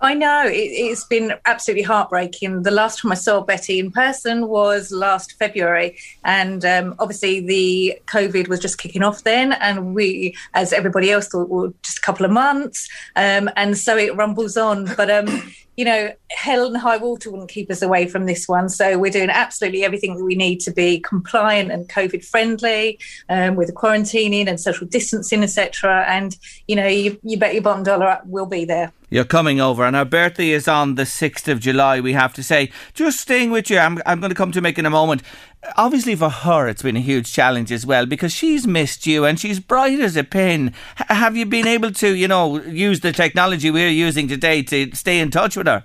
I 0.00 0.14
know 0.14 0.42
it, 0.46 0.90
has 0.90 1.04
been 1.04 1.32
absolutely 1.46 1.84
heartbreaking. 1.84 2.64
The 2.64 2.70
last 2.72 3.00
time 3.00 3.12
I 3.12 3.14
saw 3.14 3.40
Betty 3.40 3.78
in 3.78 3.92
person 3.92 4.48
was 4.48 4.90
last 4.90 5.38
February, 5.38 5.96
and 6.24 6.64
um, 6.64 6.96
obviously 6.98 7.38
the 7.38 7.98
COVID 8.06 8.48
was 8.48 8.58
just 8.58 8.78
kicking 8.78 9.04
off 9.04 9.22
then, 9.22 9.52
and 9.52 9.94
we, 9.94 10.34
as 10.54 10.72
everybody 10.72 11.12
else, 11.12 11.28
thought, 11.28 11.48
well, 11.48 11.72
just 11.82 11.98
a 11.98 12.02
couple 12.02 12.26
of 12.26 12.32
months, 12.32 12.88
um, 13.14 13.48
and 13.56 13.78
so 13.78 13.96
it 13.96 14.14
rumbles 14.16 14.56
on. 14.56 14.92
But 14.96 15.08
um, 15.08 15.28
you 15.76 15.84
know, 15.84 16.12
hell 16.30 16.66
and 16.66 16.76
high 16.76 16.96
water 16.96 17.30
wouldn't 17.30 17.50
keep 17.50 17.70
us 17.70 17.82
away 17.82 18.06
from 18.06 18.26
this 18.26 18.48
one. 18.48 18.68
So 18.68 18.98
we're 18.98 19.12
doing 19.12 19.30
absolutely 19.30 19.84
everything 19.84 20.16
that 20.16 20.24
we 20.24 20.34
need 20.34 20.60
to 20.60 20.70
be 20.70 21.00
compliant 21.00 21.70
and 21.70 21.88
COVID 21.88 22.24
friendly 22.24 22.98
um, 23.28 23.56
with 23.56 23.68
the 23.68 23.74
quarantining 23.74 24.48
and 24.48 24.58
social 24.58 24.86
distancing, 24.86 25.42
etc. 25.42 26.04
And 26.08 26.36
you 26.66 26.76
know, 26.76 26.86
you, 26.86 27.18
you 27.22 27.38
bet 27.38 27.54
your 27.54 27.62
bottom 27.62 27.84
dollar 27.84 28.20
we'll 28.24 28.46
be 28.46 28.64
there. 28.64 28.92
You're 29.08 29.24
coming 29.24 29.60
over, 29.60 29.84
and 29.84 29.94
our 29.94 30.04
birthday 30.04 30.50
is 30.50 30.66
on 30.66 30.96
the 30.96 31.04
6th 31.04 31.46
of 31.46 31.60
July, 31.60 32.00
we 32.00 32.12
have 32.14 32.34
to 32.34 32.42
say. 32.42 32.72
Just 32.92 33.20
staying 33.20 33.52
with 33.52 33.70
you, 33.70 33.78
I'm, 33.78 34.02
I'm 34.04 34.18
going 34.18 34.30
to 34.30 34.34
come 34.34 34.50
to 34.50 34.60
Mick 34.60 34.78
in 34.78 34.86
a 34.86 34.90
moment. 34.90 35.22
Obviously, 35.76 36.14
for 36.14 36.30
her, 36.30 36.68
it's 36.68 36.82
been 36.82 36.96
a 36.96 37.00
huge 37.00 37.32
challenge 37.32 37.72
as 37.72 37.84
well 37.84 38.06
because 38.06 38.32
she's 38.32 38.66
missed 38.66 39.06
you 39.06 39.24
and 39.24 39.38
she's 39.38 39.60
bright 39.60 40.00
as 40.00 40.16
a 40.16 40.24
pin. 40.24 40.72
H- 41.00 41.06
have 41.08 41.36
you 41.36 41.46
been 41.46 41.66
able 41.66 41.90
to, 41.92 42.14
you 42.14 42.28
know, 42.28 42.60
use 42.62 43.00
the 43.00 43.12
technology 43.12 43.70
we're 43.70 43.88
using 43.88 44.28
today 44.28 44.62
to 44.62 44.94
stay 44.94 45.18
in 45.18 45.30
touch 45.30 45.56
with 45.56 45.66
her? 45.66 45.84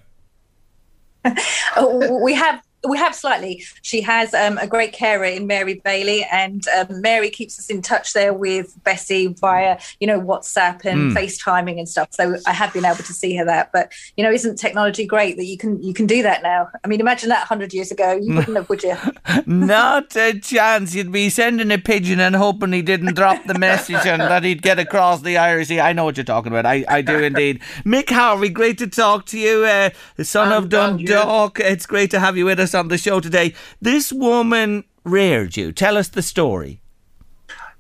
we 2.22 2.34
have 2.34 2.62
we 2.88 2.98
have 2.98 3.14
slightly. 3.14 3.64
She 3.82 4.02
has 4.02 4.34
um, 4.34 4.58
a 4.58 4.68
great 4.68 4.94
carer 4.94 5.26
in 5.26 5.46
Mary 5.48 5.82
Bailey, 5.84 6.26
and 6.32 6.68
um, 6.70 7.02
Mary 7.02 7.30
keeps 7.30 7.60
us 7.60 7.70
in 7.70 7.82
touch 7.82 8.14
there 8.14 8.34
with 8.34 8.76
Bessie 8.84 9.28
via, 9.28 9.80
you 10.00 10.08
know, 10.08 10.20
WhatsApp 10.20 10.84
and 10.86 11.12
mm. 11.12 11.16
FaceTiming 11.16 11.78
and 11.78 11.88
stuff. 11.88 12.10
So 12.12 12.38
I 12.48 12.54
have 12.54 12.74
been 12.74 12.86
able 12.86 12.98
to 12.98 13.14
see 13.14 13.36
her 13.36 13.46
that. 13.46 13.72
But 13.72 13.92
you 14.18 14.24
know, 14.24 14.32
isn't 14.32 14.56
technology 14.58 15.06
great 15.06 15.38
that 15.38 15.46
you 15.46 15.58
can 15.58 15.82
you 15.82 15.94
can 15.94 16.08
do 16.08 16.24
that 16.24 16.42
now? 16.42 16.70
I 16.84 16.88
mean, 16.88 17.00
imagine 17.00 17.30
that 17.30 17.48
hundred 17.48 17.74
years 17.74 17.92
ago, 17.92 18.14
you 18.14 18.36
wouldn't 18.36 18.58
have, 18.58 18.70
would 18.70 18.84
you? 18.84 18.96
Not 19.46 20.16
a 20.16 20.40
chance. 20.40 20.96
You'd 20.96 21.12
be 21.12 21.30
sending 21.30 21.72
a 21.72 21.78
pigeon 21.78 22.20
and 22.20 22.36
hoping 22.36 22.74
he 22.74 22.82
didn't 22.82 23.16
drop 23.16 23.46
the 23.46 23.58
message 23.58 24.06
and 24.06 24.22
that 24.22 24.44
he'd 24.44 24.62
get 24.62 24.80
across 24.80 25.22
the 25.22 25.38
Irish 25.38 25.68
Sea. 25.68 25.80
I 25.80 25.94
know 25.94 26.06
what 26.06 26.18
you're 26.18 26.24
talking 26.24 26.52
about. 26.52 26.66
I, 26.66 26.84
I 26.88 27.02
do 27.02 27.20
indeed. 27.20 27.62
Mick 27.86 28.10
Harvey, 28.10 28.50
great 28.50 28.78
to 28.80 28.88
talk 28.88 29.26
to 29.28 29.38
you, 29.38 29.66
uh, 29.66 29.92
the 30.16 30.26
son 30.26 30.52
of 30.52 30.70
Dundalk. 30.70 31.60
It's 31.60 31.86
great 31.86 32.12
to 32.12 32.20
have 32.20 32.38
you 32.38 32.46
with 32.46 32.60
us 32.60 32.71
us 32.72 32.80
on 32.80 32.88
the 32.88 32.98
show 32.98 33.20
today. 33.20 33.54
This 33.82 34.12
woman 34.12 34.84
reared 35.04 35.58
you. 35.58 35.72
Tell 35.72 35.98
us 35.98 36.10
the 36.10 36.22
story. 36.22 36.82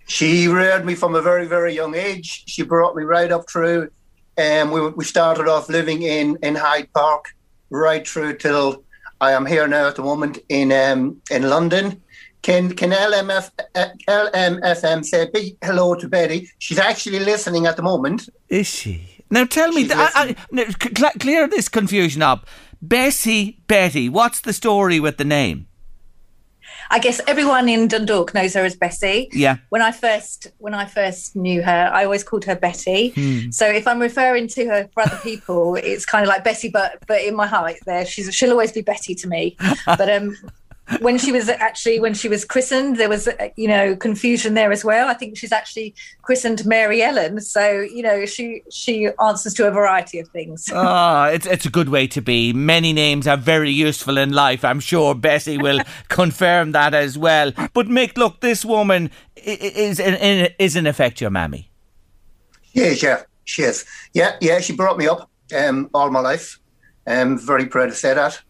She 0.08 0.48
reared 0.48 0.86
me 0.86 0.96
from 0.96 1.16
a 1.16 1.22
very, 1.22 1.48
very 1.48 1.74
young 1.74 1.96
age. 1.96 2.44
She 2.48 2.64
brought 2.64 2.96
me 2.96 3.04
right 3.04 3.32
up 3.32 3.50
through. 3.50 3.90
Um, 4.38 4.72
we, 4.72 4.90
we 4.90 5.06
started 5.06 5.48
off 5.48 5.70
living 5.70 6.04
in, 6.04 6.38
in 6.44 6.56
Hyde 6.56 6.92
Park 6.94 7.36
right 7.70 8.06
through 8.08 8.38
till 8.38 8.84
I 9.22 9.32
am 9.32 9.46
here 9.46 9.68
now 9.68 9.88
at 9.88 9.96
the 9.96 10.02
moment 10.02 10.40
in 10.50 10.72
um, 10.72 11.22
in 11.30 11.44
London. 11.44 12.02
Can 12.42 12.74
can 12.76 12.92
LMF, 12.92 13.52
uh, 13.76 13.90
LMFM 14.08 15.06
say 15.06 15.30
big 15.32 15.58
hello 15.64 15.96
to 15.96 16.10
Betty? 16.10 16.50
She's 16.58 16.80
actually 16.80 17.20
listening 17.20 17.68
at 17.68 17.76
the 17.78 17.84
moment. 17.84 18.30
Is 18.50 18.68
she? 18.68 19.24
Now 19.30 19.46
tell 19.46 19.72
me, 19.72 19.88
I, 19.90 20.36
I, 20.52 21.12
clear 21.20 21.48
this 21.48 21.70
confusion 21.70 22.22
up. 22.22 22.48
Bessie 22.82 23.60
Betty. 23.68 24.10
What's 24.10 24.42
the 24.42 24.54
story 24.54 25.00
with 25.00 25.18
the 25.18 25.26
name? 25.26 25.68
I 26.90 27.00
guess 27.00 27.22
everyone 27.26 27.70
in 27.70 27.88
Dundalk 27.88 28.34
knows 28.34 28.54
her 28.54 28.66
as 28.66 28.76
Bessie. 28.76 29.30
Yeah. 29.32 29.58
When 29.70 29.82
I 29.82 29.92
first 29.92 30.52
when 30.58 30.74
I 30.74 30.86
first 30.86 31.36
knew 31.36 31.62
her, 31.62 31.90
I 31.94 32.04
always 32.04 32.24
called 32.24 32.44
her 32.46 32.56
Betty. 32.56 33.10
Hmm. 33.10 33.52
So 33.52 33.66
if 33.66 33.88
I'm 33.88 34.00
referring 34.00 34.48
to 34.50 34.66
her 34.66 34.90
for 34.94 35.04
other 35.04 35.18
people, 35.24 35.76
it's 35.76 36.06
kind 36.06 36.24
of 36.24 36.28
like 36.28 36.44
Bessie, 36.44 36.70
but 36.70 36.98
but 37.08 37.22
in 37.22 37.36
my 37.36 37.48
heart, 37.48 37.76
there 37.86 38.06
she's 38.06 38.34
she'll 38.36 38.52
always 38.52 38.72
be 38.72 38.82
Betty 38.82 39.16
to 39.16 39.28
me. 39.28 39.58
But 39.86 40.10
um, 40.10 40.38
when 41.00 41.18
she 41.18 41.32
was 41.32 41.50
actually 41.50 42.00
when 42.00 42.14
she 42.14 42.28
was 42.28 42.44
christened 42.46 42.98
there 42.98 43.10
was 43.10 43.30
you 43.56 43.68
know 43.68 43.96
confusion 43.96 44.54
there 44.54 44.72
as 44.72 44.84
well. 44.84 45.08
I 45.08 45.14
think 45.14 45.38
she's 45.38 45.52
actually 45.52 45.96
christened 46.22 46.66
mary 46.66 47.02
ellen. 47.02 47.40
So 47.42 47.82
you 47.82 48.04
know 48.04 48.26
she 48.26 48.64
she 48.72 49.10
answers 49.24 49.54
to 49.56 49.68
a 49.68 49.72
variety 49.72 50.20
of 50.20 50.28
things. 50.30 50.70
Ah 50.74 51.26
oh, 51.26 51.32
it's 51.32 51.46
it's 51.46 51.66
a 51.66 51.70
good 51.70 51.90
way 51.90 52.08
to 52.08 52.22
be. 52.22 52.54
Many 52.54 52.94
names 52.94 53.28
are 53.28 53.38
very 53.38 53.72
useful 53.72 54.18
in 54.18 54.34
life. 54.34 54.66
I'm 54.66 54.80
sure 54.80 55.16
bessie 55.16 55.58
will 55.58 55.82
confirm 56.10 56.72
that 56.74 56.94
as 56.94 57.18
well. 57.18 57.52
But 57.74 57.88
mick 57.88 58.18
look 58.18 58.42
this 58.42 58.66
woman 58.66 59.12
is 59.36 60.00
in, 60.00 60.50
is 60.60 60.76
in 60.76 60.88
effect 60.88 61.22
your 61.22 61.30
mammy. 61.30 61.70
Yeah 62.74 62.94
yeah 63.02 63.24
she 63.46 63.64
is. 63.64 63.86
Yeah 64.14 64.36
yeah 64.42 64.60
she 64.60 64.74
brought 64.76 64.98
me 64.98 65.08
up 65.08 65.30
um 65.56 65.90
all 65.94 66.10
my 66.12 66.20
life. 66.20 66.60
I'm 67.08 67.34
um, 67.34 67.38
very 67.40 67.66
proud 67.66 67.88
to 67.88 67.96
say 67.96 68.14
that 68.14 68.42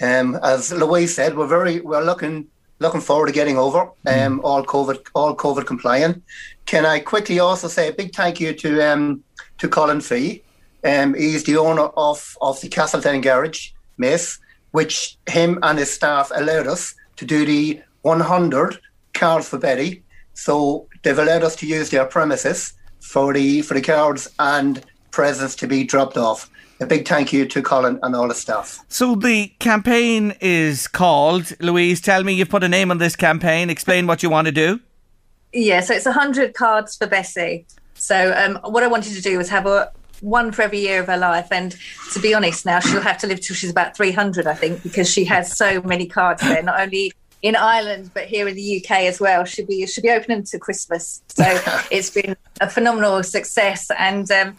um, 0.00 0.38
as 0.42 0.72
Louise 0.72 1.14
said, 1.14 1.36
we're 1.36 1.46
very 1.46 1.80
we're 1.80 2.04
looking 2.04 2.46
looking 2.80 3.00
forward 3.00 3.26
to 3.26 3.32
getting 3.32 3.58
over 3.58 3.80
um, 3.80 3.90
mm. 4.06 4.40
all 4.44 4.64
COVID 4.64 5.06
all 5.14 5.36
COVID 5.36 5.66
compliant. 5.66 6.22
Can 6.66 6.86
I 6.86 7.00
quickly 7.00 7.40
also 7.40 7.68
say 7.68 7.88
a 7.88 7.92
big 7.92 8.14
thank 8.14 8.40
you 8.40 8.52
to 8.54 8.82
um, 8.82 9.24
to 9.58 9.68
Colin 9.68 10.00
Fee. 10.00 10.42
Um, 10.84 11.14
he's 11.14 11.44
the 11.44 11.56
owner 11.56 11.88
of 11.96 12.36
of 12.40 12.60
the 12.60 12.68
Castletown 12.68 13.20
Garage, 13.20 13.70
Mace, 13.96 14.38
which 14.70 15.18
him 15.28 15.58
and 15.62 15.78
his 15.78 15.92
staff 15.92 16.30
allowed 16.34 16.66
us 16.66 16.94
to 17.16 17.24
do 17.24 17.44
the 17.44 17.80
100 18.02 18.78
cards 19.12 19.48
for 19.48 19.58
Betty. 19.58 20.04
So 20.34 20.86
they've 21.02 21.18
allowed 21.18 21.42
us 21.42 21.56
to 21.56 21.66
use 21.66 21.90
their 21.90 22.04
premises 22.04 22.72
for 23.00 23.32
the 23.32 23.62
for 23.62 23.74
the 23.74 23.82
cards 23.82 24.28
and 24.38 24.84
presents 25.10 25.56
to 25.56 25.66
be 25.66 25.82
dropped 25.82 26.16
off 26.16 26.48
a 26.80 26.86
big 26.86 27.06
thank 27.06 27.32
you 27.32 27.46
to 27.46 27.62
Colin 27.62 27.98
and 28.02 28.14
all 28.14 28.28
the 28.28 28.34
staff. 28.34 28.84
So 28.88 29.14
the 29.14 29.48
campaign 29.58 30.34
is 30.40 30.86
called 30.86 31.52
Louise. 31.60 32.00
Tell 32.00 32.22
me, 32.24 32.34
you've 32.34 32.48
put 32.48 32.62
a 32.64 32.68
name 32.68 32.90
on 32.90 32.98
this 32.98 33.16
campaign. 33.16 33.70
Explain 33.70 34.06
what 34.06 34.22
you 34.22 34.30
want 34.30 34.46
to 34.46 34.52
do. 34.52 34.80
Yeah, 35.52 35.80
so 35.80 35.94
it's 35.94 36.06
hundred 36.06 36.54
cards 36.54 36.96
for 36.96 37.06
Bessie. 37.06 37.66
So 37.94 38.32
um, 38.36 38.72
what 38.72 38.82
I 38.82 38.86
wanted 38.86 39.14
to 39.14 39.22
do 39.22 39.38
was 39.38 39.48
have 39.48 39.66
a 39.66 39.90
one 40.20 40.52
for 40.52 40.62
every 40.62 40.78
year 40.78 41.00
of 41.00 41.06
her 41.06 41.16
life. 41.16 41.48
And 41.50 41.76
to 42.12 42.20
be 42.20 42.34
honest, 42.34 42.66
now 42.66 42.80
she'll 42.80 43.00
have 43.00 43.18
to 43.18 43.26
live 43.26 43.40
till 43.40 43.56
she's 43.56 43.70
about 43.70 43.96
three 43.96 44.12
hundred, 44.12 44.46
I 44.46 44.54
think, 44.54 44.82
because 44.82 45.10
she 45.10 45.24
has 45.24 45.56
so 45.56 45.80
many 45.82 46.06
cards 46.06 46.42
there. 46.42 46.62
Not 46.62 46.80
only 46.80 47.12
in 47.40 47.54
Ireland, 47.54 48.10
but 48.14 48.24
here 48.24 48.48
in 48.48 48.56
the 48.56 48.82
UK 48.82 49.02
as 49.02 49.20
well. 49.20 49.44
Should 49.44 49.68
be 49.68 49.86
should 49.86 50.02
be 50.02 50.10
opening 50.10 50.42
to 50.44 50.58
Christmas. 50.58 51.22
So 51.28 51.44
it's 51.90 52.10
been 52.10 52.36
a 52.60 52.68
phenomenal 52.68 53.22
success, 53.22 53.90
and 53.96 54.30
um, 54.30 54.56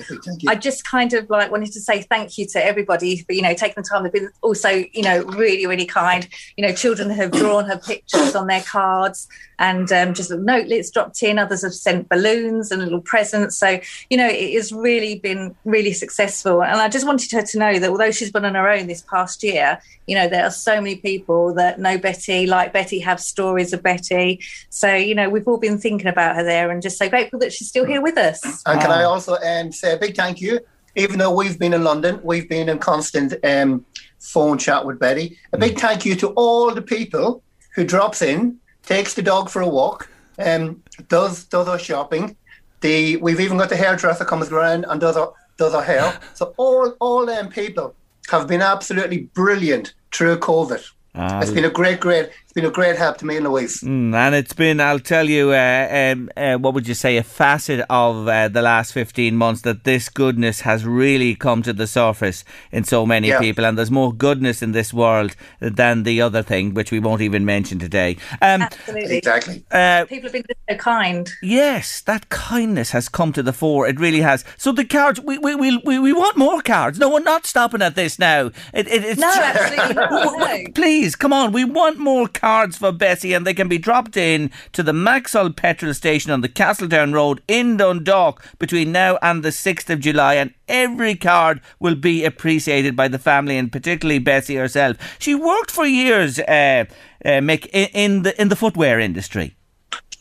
I 0.48 0.56
just 0.56 0.86
kind 0.86 1.14
of 1.14 1.30
like 1.30 1.52
wanted 1.52 1.74
to 1.74 1.82
say 1.82 2.02
thank 2.04 2.38
you 2.38 2.46
to 2.48 2.66
everybody 2.66 3.18
for 3.24 3.34
you 3.34 3.42
know 3.42 3.54
taking 3.54 3.84
the 3.84 3.90
time. 3.90 4.04
They've 4.04 4.14
been 4.14 4.30
also 4.42 4.70
you 4.70 5.02
know 5.02 5.24
really 5.24 5.66
really 5.68 5.86
kind. 5.86 6.28
You 6.58 6.68
know, 6.68 6.74
children 6.74 7.10
have 7.10 7.32
drawn 7.32 7.66
her 7.66 7.78
pictures 7.78 8.36
on 8.36 8.48
their 8.48 8.62
cards 8.62 9.28
and 9.60 9.92
um, 9.92 10.14
just 10.14 10.30
little 10.30 10.46
notelets 10.46 10.90
dropped 10.90 11.22
in. 11.22 11.38
Others 11.38 11.64
have 11.64 11.74
sent 11.74 12.08
balloons 12.08 12.72
and 12.72 12.82
little 12.82 13.02
presents. 13.02 13.58
So 13.58 13.80
you 14.10 14.18
know, 14.18 14.28
it 14.28 14.54
has 14.54 14.72
really 14.72 15.20
been 15.20 15.56
really 15.66 15.94
successful. 15.94 16.64
And 16.64 16.80
I 16.80 16.88
just 16.88 17.06
wanted 17.06 17.32
her 17.34 17.42
to 17.42 17.60
know 17.60 17.78
that 17.80 17.90
although 17.90 18.12
she's 18.12 18.32
been 18.32 18.46
on 18.46 18.56
her 18.56 18.70
own 18.70 18.88
this 18.88 19.02
past 19.02 19.44
year, 19.44 19.82
you 20.08 20.16
know, 20.16 20.28
there 20.28 20.46
are 20.46 20.52
so 20.52 20.82
many 20.82 20.96
people 20.96 21.54
that 21.56 21.80
know 21.80 21.98
Betty, 21.98 22.48
like 22.48 22.69
Betty, 22.70 23.00
have 23.00 23.20
stories 23.20 23.74
of 23.74 23.84
Betty. 23.84 24.42
So 24.70 24.94
you 24.94 25.16
know, 25.16 25.30
we've 25.30 25.48
all 25.48 25.58
been 25.58 25.78
thinking 25.78 26.08
about 26.08 26.36
her 26.36 26.44
there, 26.44 26.72
and 26.72 26.82
just 26.82 26.98
so 26.98 27.10
grateful 27.10 27.40
that 27.40 27.54
she's 27.54 27.68
still 27.68 27.86
here 27.86 28.02
with 28.02 28.18
us. 28.18 28.44
And 28.66 28.80
can 28.80 28.92
I 28.92 29.04
also 29.04 29.38
um, 29.38 29.72
say 29.72 29.94
a 29.94 29.98
big 29.98 30.16
thank 30.16 30.42
you? 30.42 30.60
Even 30.96 31.20
though 31.20 31.34
we've 31.34 31.60
been 31.60 31.74
in 31.74 31.84
London, 31.84 32.20
we've 32.24 32.50
been 32.50 32.68
in 32.68 32.80
constant 32.80 33.34
um, 33.44 33.86
phone 34.20 34.58
chat 34.58 34.86
with 34.86 35.00
Betty. 35.00 35.38
A 35.54 35.58
big 35.58 35.80
thank 35.80 36.06
you 36.06 36.16
to 36.16 36.30
all 36.30 36.74
the 36.74 36.82
people 36.82 37.44
who 37.76 37.86
drops 37.86 38.22
in, 38.22 38.58
takes 38.84 39.14
the 39.14 39.22
dog 39.22 39.50
for 39.50 39.62
a 39.62 39.68
walk, 39.68 40.10
um, 40.40 40.82
does 41.08 41.46
does 41.46 41.68
our 41.68 41.80
shopping. 41.80 42.36
The 42.82 43.18
we've 43.18 43.40
even 43.40 43.58
got 43.58 43.70
the 43.70 43.76
hairdresser 43.76 44.26
comes 44.26 44.50
around 44.50 44.86
and 44.86 45.00
does 45.00 45.18
our 45.18 45.34
does 45.58 45.74
our 45.74 45.84
hair. 45.84 46.20
So 46.34 46.54
all 46.58 46.96
all 47.00 47.26
them 47.26 47.50
people 47.50 47.96
have 48.30 48.48
been 48.48 48.62
absolutely 48.62 49.30
brilliant 49.34 49.94
through 50.12 50.38
COVID. 50.40 50.84
Ah, 51.16 51.42
it's 51.42 51.52
been 51.52 51.66
a 51.66 51.70
great, 51.70 52.00
great, 52.00 52.30
it's 52.44 52.49
been 52.62 52.70
a 52.70 52.74
great 52.74 52.98
help 52.98 53.18
to 53.18 53.26
me 53.26 53.38
and 53.38 53.46
Louise. 53.48 53.82
Mm, 53.82 54.14
and 54.14 54.36
it's 54.36 54.54
been, 54.54 54.82
I'll 54.82 55.00
tell 55.00 55.30
you, 55.30 55.52
uh, 55.52 55.88
um, 56.14 56.30
uh, 56.36 56.56
what 56.58 56.74
would 56.74 56.88
you 56.88 56.94
say, 56.94 57.18
a 57.18 57.24
facet 57.24 57.86
of 57.90 58.28
uh, 58.28 58.48
the 58.50 58.62
last 58.62 58.92
15 58.94 59.36
months 59.36 59.62
that 59.62 59.84
this 59.86 60.10
goodness 60.10 60.62
has 60.62 60.86
really 60.86 61.36
come 61.36 61.62
to 61.64 61.72
the 61.74 61.88
surface 61.88 62.44
in 62.72 62.84
so 62.84 63.06
many 63.06 63.30
Yeah. 63.30 63.40
people. 63.40 63.66
And 63.66 63.78
there's 63.78 63.92
more 63.92 64.12
goodness 64.14 64.62
in 64.62 64.74
this 64.74 64.94
world 64.94 65.36
than 65.62 66.04
the 66.04 66.22
other 66.22 66.44
thing, 66.44 66.74
which 66.74 66.92
we 66.92 67.00
won't 67.00 67.22
even 67.22 67.46
mention 67.46 67.80
today. 67.80 68.18
Um, 68.42 68.64
Absolutely, 68.64 69.18
Exactly. 69.18 69.64
uh, 69.72 70.06
People 70.06 70.30
have 70.30 70.34
been 70.34 70.44
so 70.70 70.76
kind. 70.76 71.30
Yes, 71.42 72.02
that 72.02 72.28
kindness 72.30 72.92
has 72.92 73.08
come 73.08 73.32
to 73.34 73.44
the 73.44 73.54
fore. 73.54 73.88
It 73.88 74.00
really 74.00 74.22
has. 74.22 74.44
So 74.58 74.72
the 74.72 74.86
cards, 74.86 75.20
we 75.22 75.38
we 75.38 75.56
we, 75.56 75.78
we, 75.86 76.00
we 76.00 76.14
want 76.14 76.36
more 76.38 76.62
cards. 76.62 77.00
No, 77.00 77.10
we're 77.10 77.20
not 77.22 77.46
stopping 77.46 77.82
at 77.82 77.96
this 77.96 78.20
now. 78.20 78.48
It, 78.74 78.88
it, 78.88 79.04
it's 79.06 79.20
No, 79.22 79.32
absolutely 79.32 79.94
not. 79.96 80.12
No. 80.12 80.64
Please, 80.76 81.16
come 81.16 81.32
on. 81.34 81.52
We 81.52 81.64
want 81.64 82.00
more 82.00 82.28
cards 82.28 82.49
for 82.78 82.92
Bessie, 82.92 83.34
and 83.34 83.46
they 83.46 83.54
can 83.54 83.68
be 83.68 83.78
dropped 83.78 84.18
in 84.18 84.52
to 84.74 84.82
the 84.82 84.92
Maxol 84.92 85.56
petrol 85.56 85.94
station 85.94 86.32
on 86.32 86.42
the 86.42 86.50
Castletown 86.50 87.14
Road 87.14 87.42
in 87.48 87.78
Dundalk 87.78 88.44
between 88.58 88.92
now 88.92 89.18
and 89.22 89.44
the 89.44 89.50
6th 89.50 89.90
of 89.90 90.00
July. 90.00 90.36
And 90.36 90.54
every 90.68 91.16
card 91.16 91.62
will 91.80 91.96
be 91.96 92.26
appreciated 92.26 92.96
by 92.96 93.08
the 93.08 93.20
family, 93.20 93.58
and 93.58 93.72
particularly 93.72 94.20
Bessie 94.20 94.56
herself. 94.56 94.98
She 95.20 95.36
worked 95.36 95.72
for 95.72 95.86
years, 95.86 96.40
uh, 96.40 96.86
uh, 97.24 97.40
Mick, 97.40 97.68
in, 97.74 98.24
the 98.24 98.40
in 98.42 98.50
the 98.50 98.56
footwear 98.56 99.00
industry. 99.00 99.56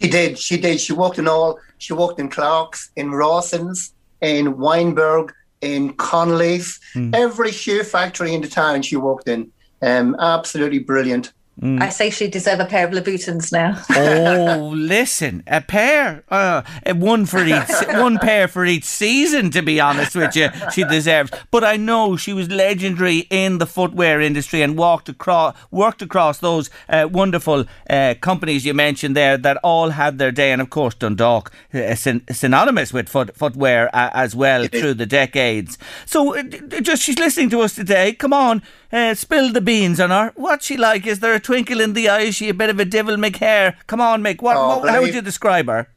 She 0.01 0.09
did. 0.09 0.39
She 0.39 0.59
did. 0.59 0.81
She 0.81 0.93
worked 0.93 1.19
in 1.19 1.27
all. 1.27 1.59
She 1.79 1.93
worked 1.93 2.21
in 2.21 2.29
Clark's, 2.29 2.91
in 2.97 3.13
Rawson's, 3.13 3.93
in 4.21 4.59
Weinberg, 4.59 5.33
in 5.61 5.95
Connolly's. 5.95 6.79
Every 7.15 7.53
shoe 7.53 7.83
factory 7.83 8.35
in 8.35 8.43
the 8.43 8.49
town 8.49 8.83
she 8.83 8.97
worked 8.97 9.29
in. 9.29 9.51
Um, 9.83 10.17
absolutely 10.19 10.81
brilliant. 10.81 11.33
I 11.61 11.89
say 11.89 12.11
she 12.11 12.29
deserve 12.29 12.61
a 12.61 12.65
pair 12.67 12.87
of 12.87 12.93
Louboutins 12.93 13.53
now. 13.53 13.83
Oh, 13.99 14.69
listen, 14.75 15.43
a 15.47 15.61
pair, 15.61 16.23
uh, 16.29 16.63
one 16.95 17.27
for 17.27 17.45
each, 17.45 17.69
one 17.89 18.19
pair 18.19 18.47
for 18.49 18.65
each 18.65 18.85
season. 18.85 19.51
To 19.51 19.63
be 19.63 19.81
honest 19.81 20.15
with 20.15 20.37
you, 20.37 20.49
she 20.73 20.85
deserves. 20.85 21.31
But 21.51 21.65
I 21.65 21.77
know 21.77 22.17
she 22.17 22.33
was 22.33 22.49
legendary 22.49 23.27
in 23.31 23.59
the 23.59 23.67
footwear 23.67 24.21
industry 24.21 24.63
and 24.63 24.77
walked 24.79 25.09
across, 25.09 25.57
worked 25.71 26.01
across 26.03 26.39
those 26.39 26.71
uh, 26.89 27.09
wonderful 27.11 27.65
uh, 27.91 28.15
companies 28.21 28.65
you 28.65 28.73
mentioned 28.75 29.17
there 29.17 29.37
that 29.37 29.57
all 29.65 29.91
had 29.91 30.19
their 30.19 30.31
day, 30.33 30.53
and 30.53 30.63
of 30.63 30.71
course 30.71 30.95
Dundalk, 30.95 31.51
uh, 31.75 31.95
syn- 31.95 32.23
synonymous 32.31 32.93
with 32.93 33.09
foot, 33.09 33.37
footwear 33.37 33.89
uh, 33.95 34.11
as 34.15 34.35
well 34.37 34.67
through 34.69 34.95
the 34.95 35.07
decades. 35.07 35.77
So, 36.07 36.37
uh, 36.39 36.43
d- 36.43 36.81
just 36.83 37.03
she's 37.03 37.19
listening 37.19 37.51
to 37.51 37.61
us 37.63 37.75
today. 37.75 38.13
Come 38.13 38.33
on, 38.33 38.63
uh, 38.93 39.15
spill 39.15 39.53
the 39.53 39.61
beans 39.61 39.99
on 40.01 40.11
her. 40.11 40.33
What's 40.37 40.67
she 40.67 40.77
like? 40.77 41.07
Is 41.07 41.21
there 41.21 41.35
a 41.35 41.41
twinkle 41.49 41.81
in 41.81 41.93
the 41.95 42.09
eye? 42.11 42.31
She 42.31 42.49
a 42.51 42.55
bit 42.63 42.71
of 42.71 42.79
a 42.79 42.85
devil 42.85 43.17
McHare? 43.17 43.75
Come 43.87 44.01
on, 44.01 44.23
Mick. 44.23 44.43
What, 44.43 44.57
Oh, 44.57 44.79
what, 44.81 44.89
how 44.91 45.01
would 45.03 45.15
you 45.15 45.23
describe 45.23 45.67
her? 45.75 45.89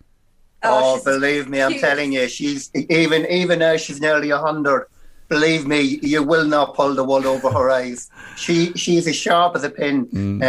Oh, 0.63 0.95
she's 0.95 1.03
believe 1.03 1.49
me, 1.49 1.61
I'm 1.61 1.71
cute. 1.71 1.81
telling 1.81 2.13
you, 2.13 2.27
she's 2.27 2.69
even 3.01 3.25
even 3.41 3.59
now 3.59 3.75
she's 3.77 3.99
nearly 3.99 4.29
a 4.29 4.37
hundred. 4.37 4.87
Believe 5.27 5.65
me, 5.73 5.79
you 6.11 6.21
will 6.23 6.45
not 6.45 6.75
pull 6.75 6.93
the 6.93 7.03
wool 7.03 7.25
over 7.27 7.49
her 7.51 7.69
eyes. 7.69 8.09
She 8.37 8.55
she's 8.83 9.07
as 9.07 9.15
sharp 9.15 9.55
as 9.57 9.63
a 9.63 9.69
pin. 9.69 9.95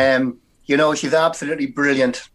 Um, 0.02 0.38
you 0.66 0.76
know, 0.76 0.94
she's 0.94 1.14
absolutely 1.14 1.66
brilliant. 1.66 2.28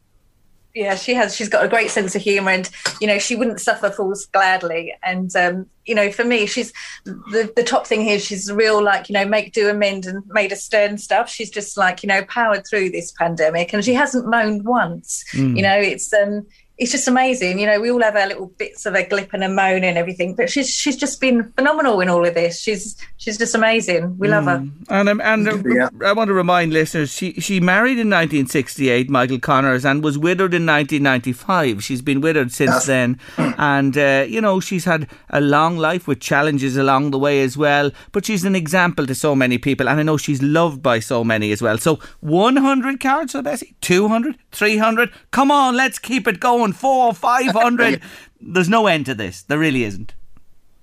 Yeah, 0.78 0.94
she 0.94 1.16
has. 1.16 1.36
She's 1.36 1.50
got 1.50 1.66
a 1.66 1.68
great 1.68 1.90
sense 1.90 2.16
of 2.16 2.22
humour, 2.22 2.52
and 2.52 2.70
you 3.02 3.08
know, 3.08 3.18
she 3.18 3.36
wouldn't 3.36 3.60
suffer 3.60 3.90
fools 3.90 4.28
gladly. 4.28 4.94
And 5.02 5.36
um, 5.36 5.66
you 5.86 5.96
know, 5.96 6.12
for 6.12 6.24
me, 6.24 6.46
she's 6.46 6.72
the 7.04 7.52
the 7.56 7.64
top 7.64 7.88
thing 7.88 8.02
here. 8.02 8.20
She's 8.20 8.52
real, 8.52 8.84
like 8.84 9.10
you 9.10 9.14
know, 9.14 9.26
make 9.26 9.54
do 9.54 9.70
amend 9.70 10.06
and 10.06 10.24
made 10.28 10.52
a 10.52 10.56
stern 10.56 11.00
stuff. 11.00 11.30
She's 11.30 11.50
just 11.50 11.78
like 11.78 12.04
you 12.04 12.08
know, 12.08 12.24
powered 12.26 12.68
through 12.68 12.92
this 12.92 13.12
pandemic, 13.12 13.74
and 13.74 13.84
she 13.84 13.96
hasn't 13.96 14.28
moaned 14.28 14.66
once. 14.66 15.26
You 15.56 15.64
know, 15.64 15.78
it's 15.78 16.14
um. 16.14 16.46
It's 16.80 16.92
just 16.92 17.08
amazing, 17.08 17.58
you 17.60 17.66
know. 17.66 17.80
We 17.80 17.90
all 17.90 18.02
have 18.04 18.16
our 18.16 18.28
little 18.28 18.48
bits 18.58 18.86
of 18.86 18.94
a 18.94 19.04
glip 19.04 19.30
and 19.34 19.44
a 19.44 19.50
moan 19.50 19.84
and 19.84 19.98
everything, 19.98 20.36
but 20.36 20.50
she's 20.50 20.70
she's 20.70 20.96
just 20.96 21.20
been 21.20 21.52
phenomenal 21.54 22.00
in 22.02 22.08
all 22.10 22.24
of 22.26 22.34
this. 22.36 22.62
She's 22.62 22.96
she's 23.18 23.38
just 23.38 23.56
amazing. 23.56 24.16
We 24.20 24.28
love 24.28 24.46
her. 24.46 24.64
And 24.90 25.10
um, 25.10 25.20
and 25.22 25.48
uh, 25.48 25.58
Yeah. 25.66 25.90
I 26.06 26.14
want 26.14 26.28
to 26.28 26.34
remind 26.36 26.74
listeners, 26.74 27.12
she 27.12 27.34
she 27.34 27.60
married 27.60 27.98
in 27.98 28.10
1968, 28.10 29.10
Michael 29.10 29.40
Connors, 29.40 29.86
and 29.86 30.04
was 30.04 30.18
widowed 30.20 30.54
in 30.54 30.66
1995. 30.68 31.84
She's 31.84 32.02
been 32.04 32.22
widowed 32.22 32.52
since 32.52 32.72
Yes. 32.72 32.86
then, 32.86 33.20
and 33.58 33.98
uh, 33.98 34.26
you 34.28 34.40
know 34.42 34.60
she's 34.60 34.86
had 34.86 35.08
a 35.32 35.42
long 35.42 35.78
life 35.78 36.08
with 36.08 36.20
challenges 36.20 36.78
along 36.78 37.10
the 37.12 37.18
way 37.20 37.42
as 37.42 37.58
well. 37.58 37.92
But 38.12 38.26
she's 38.26 38.44
an 38.46 38.56
example 38.56 39.08
to 39.08 39.16
so 39.16 39.36
many 39.36 39.58
people, 39.58 39.90
and 39.90 40.00
I 40.00 40.04
know 40.04 40.18
she's 40.18 40.44
loved 40.44 40.84
by 40.84 41.00
so 41.00 41.24
many 41.24 41.52
as 41.52 41.62
well. 41.62 41.78
So 41.80 42.00
100 42.22 43.00
cards 43.00 43.32
for 43.32 43.42
Bessie, 43.42 43.76
200, 43.82 44.38
300. 44.52 45.10
Come 45.32 45.50
on, 45.50 45.76
let's 45.76 45.98
keep 45.98 46.28
it 46.28 46.40
going. 46.40 46.67
Four, 46.74 47.14
500. 47.14 48.02
There's 48.42 48.70
no 48.70 48.88
end 48.88 49.06
to 49.08 49.16
this. 49.16 49.44
There 49.44 49.60
really 49.60 49.84
isn't. 49.84 50.14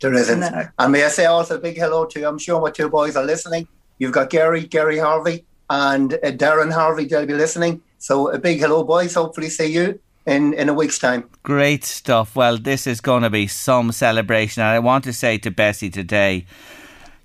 There 0.00 0.12
isn't. 0.14 0.40
No. 0.40 0.68
And 0.78 0.92
may 0.92 1.04
I 1.04 1.08
say 1.08 1.24
also 1.26 1.56
a 1.56 1.58
big 1.58 1.76
hello 1.76 2.04
to, 2.06 2.20
you. 2.20 2.26
I'm 2.26 2.38
sure 2.38 2.60
my 2.60 2.70
two 2.70 2.88
boys 2.88 3.16
are 3.16 3.24
listening. 3.24 3.68
You've 3.98 4.12
got 4.12 4.30
Gary, 4.30 4.66
Gary 4.66 4.98
Harvey, 4.98 5.44
and 5.70 6.14
uh, 6.14 6.32
Darren 6.32 6.72
Harvey, 6.72 7.06
they'll 7.06 7.26
be 7.26 7.34
listening. 7.34 7.80
So 7.98 8.30
a 8.30 8.38
big 8.38 8.58
hello, 8.60 8.84
boys. 8.84 9.14
Hopefully 9.14 9.48
see 9.48 9.66
you 9.66 9.98
in, 10.26 10.52
in 10.54 10.68
a 10.68 10.74
week's 10.74 10.98
time. 10.98 11.28
Great 11.42 11.84
stuff. 11.84 12.36
Well, 12.36 12.58
this 12.58 12.86
is 12.86 13.00
going 13.00 13.22
to 13.22 13.30
be 13.30 13.46
some 13.46 13.92
celebration. 13.92 14.62
And 14.62 14.70
I 14.70 14.78
want 14.78 15.04
to 15.04 15.12
say 15.12 15.38
to 15.38 15.50
Bessie 15.50 15.90
today, 15.90 16.46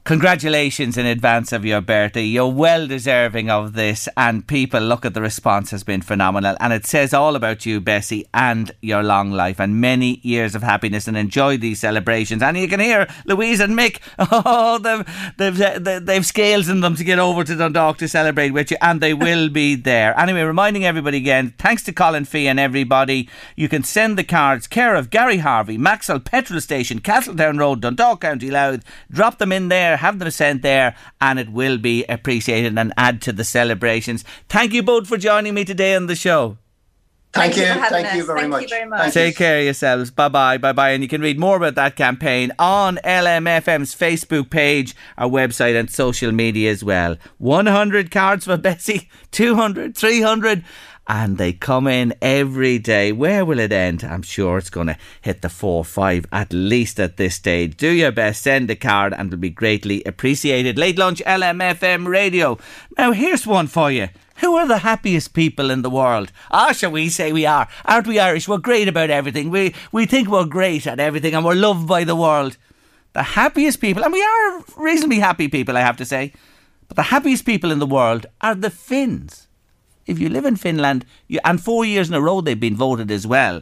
congratulations 0.04 0.98
in 0.98 1.06
advance 1.06 1.52
of 1.52 1.66
your 1.66 1.82
birthday. 1.82 2.24
You're 2.24 2.48
well 2.48 2.88
deserving 2.88 3.50
of 3.50 3.74
this. 3.74 4.10
And 4.18 4.48
people, 4.48 4.80
look 4.80 5.06
at 5.06 5.14
the 5.14 5.22
response 5.22 5.72
has 5.72 5.84
been 5.84 6.02
phenomenal. 6.02 6.58
And 6.60 6.74
it 6.74 6.86
says 6.86 7.14
all 7.14 7.36
about 7.36 7.66
you, 7.66 7.80
Bessie, 7.80 8.28
and 8.34 8.72
your 8.82 9.04
long 9.04 9.32
life 9.32 9.60
and 9.60 9.80
many 9.80 10.20
years 10.24 10.56
of 10.56 10.64
happiness. 10.64 11.08
And 11.08 11.18
enjoy 11.18 11.58
these 11.58 11.80
celebrations. 11.80 12.42
And 12.42 12.58
you 12.58 12.68
can 12.68 12.80
hear 12.80 13.08
Louise 13.26 13.60
and 13.60 13.78
Mick, 13.78 14.00
oh, 14.20 14.78
they've, 14.80 15.36
they've, 15.38 16.06
they've, 16.06 16.26
scales 16.26 16.70
in 16.70 16.82
them 16.82 16.96
to 16.96 17.04
get 17.04 17.20
over 17.20 17.44
to 17.44 17.56
Dundalk 17.56 17.98
to 17.98 18.08
celebrate 18.08 18.52
with 18.52 18.72
you. 18.72 18.78
And 18.82 19.02
they 19.02 19.14
will 19.14 19.50
be 19.50 19.76
there. 19.76 20.18
Anyway, 20.20 20.42
reminding 20.42 20.86
everybody 20.86 21.18
again, 21.18 21.54
thanks 21.58 21.84
to 21.84 21.94
Colin 21.94 22.26
Fee 22.26 22.48
and 22.48 22.60
everybody, 22.60 23.30
you 23.56 23.70
can 23.70 23.84
send 23.84 24.18
the 24.18 24.24
cards 24.24 24.68
care 24.68 24.96
of 24.96 25.10
Gary 25.10 25.38
Harvey, 25.38 25.78
Maxol 25.78 26.24
Petrol 26.24 26.62
Station, 26.62 27.00
Castletown 27.00 27.58
Road, 27.58 27.82
Dundalk 27.82 28.22
County 28.22 28.52
Louth. 28.52 28.84
Drop 29.12 29.38
them 29.38 29.52
in 29.52 29.70
there, 29.70 29.89
have 29.98 30.20
them 30.20 30.32
sent 30.32 30.62
there, 30.62 30.96
and 31.20 31.40
it 31.40 31.50
will 31.52 31.78
be 31.78 32.06
appreciated 32.06 32.78
and 32.78 32.94
add 32.98 33.22
to 33.24 33.34
the 33.34 33.44
celebrations. 33.44 34.24
Thank 34.48 34.74
you 34.74 34.84
both 34.84 35.08
for 35.08 35.18
joining 35.18 35.54
me 35.54 35.66
today 35.66 35.96
on 35.96 36.08
the 36.08 36.16
show. 36.16 36.58
Thank, 37.32 37.54
Thank 37.54 37.68
you 37.68 37.84
you. 37.84 37.90
Thank 37.90 38.16
you 38.16 38.26
very 38.26 38.40
Thank 38.40 38.46
you 38.46 38.50
much. 38.50 38.70
very 38.72 38.86
much. 38.90 39.02
Thank 39.02 39.14
Take 39.14 39.36
care 39.38 39.60
of 39.60 39.66
yourselves. 39.66 40.10
Bye 40.10 40.30
bye. 40.30 40.58
Bye 40.58 40.74
bye. 40.74 40.90
And 40.92 41.04
you 41.04 41.08
can 41.08 41.22
read 41.22 41.40
more 41.40 41.58
about 41.58 41.76
that 41.76 41.96
campaign 41.96 42.52
on 42.58 42.98
LMFM's 43.04 43.94
Facebook 43.94 44.50
page, 44.50 44.96
our 45.16 45.30
website, 45.30 45.80
and 45.80 45.92
social 45.92 46.32
media 46.32 46.72
as 46.72 46.84
well. 46.84 47.18
100 47.38 48.10
cards 48.10 48.46
for 48.46 48.58
Bessie, 48.58 49.10
200, 49.30 49.96
300. 49.96 50.64
And 51.12 51.40
they 51.40 51.54
come 51.54 51.88
in 51.88 52.14
every 52.22 52.78
day. 52.78 53.12
Where 53.12 53.44
will 53.44 53.58
it 53.58 53.72
end? 53.72 54.04
I'm 54.04 54.22
sure 54.22 54.60
it's 54.60 54.70
going 54.70 54.86
to 54.86 54.98
hit 55.22 55.42
the 55.42 55.50
four, 55.50 55.84
five 55.84 56.28
at 56.32 56.54
least 56.54 57.00
at 57.00 57.18
this 57.18 57.34
stage. 57.34 57.78
Do 57.78 57.90
your 57.90 58.12
best, 58.12 58.44
send 58.44 58.70
a 58.70 58.76
card, 58.76 59.14
and 59.14 59.28
it'll 59.28 59.40
be 59.40 59.50
greatly 59.50 60.04
appreciated. 60.04 60.78
Late 60.78 61.00
lunch, 61.00 61.24
LMFM 61.26 62.08
radio. 62.08 62.60
Now, 62.96 63.12
here's 63.12 63.48
one 63.48 63.66
for 63.66 63.90
you. 63.90 64.10
Who 64.42 64.56
are 64.56 64.68
the 64.68 64.78
happiest 64.78 65.34
people 65.34 65.72
in 65.72 65.82
the 65.82 65.90
world? 65.90 66.32
Ah, 66.52 66.74
shall 66.74 66.92
we 66.92 67.10
say 67.10 67.34
we 67.34 67.46
are? 67.46 67.68
Aren't 67.86 68.08
we 68.08 68.20
Irish? 68.20 68.48
We're 68.48 68.60
great 68.60 68.88
about 68.88 69.10
everything. 69.10 69.50
We 69.50 69.74
we 69.92 70.06
think 70.06 70.30
we're 70.30 70.46
great 70.46 70.86
at 70.86 71.00
everything 71.00 71.34
and 71.34 71.44
we're 71.44 71.56
loved 71.56 71.88
by 71.88 72.04
the 72.04 72.16
world. 72.16 72.56
The 73.14 73.24
happiest 73.24 73.82
people, 73.82 74.04
and 74.04 74.14
we 74.14 74.22
are 74.22 74.64
reasonably 74.78 75.20
happy 75.20 75.48
people, 75.48 75.76
I 75.76 75.82
have 75.82 75.98
to 75.98 76.06
say, 76.06 76.34
but 76.88 76.96
the 76.96 77.10
happiest 77.10 77.46
people 77.46 77.72
in 77.72 77.80
the 77.80 77.88
world 77.88 78.28
are 78.40 78.56
the 78.56 78.70
Finns. 78.70 79.49
If 80.10 80.18
you 80.18 80.28
live 80.28 80.46
in 80.46 80.56
Finland, 80.56 81.06
you, 81.28 81.40
and 81.46 81.62
four 81.62 81.86
years 81.86 82.10
in 82.10 82.16
a 82.16 82.22
row 82.22 82.42
they've 82.42 82.60
been 82.60 82.76
voted 82.76 83.12
as 83.12 83.28
well. 83.28 83.62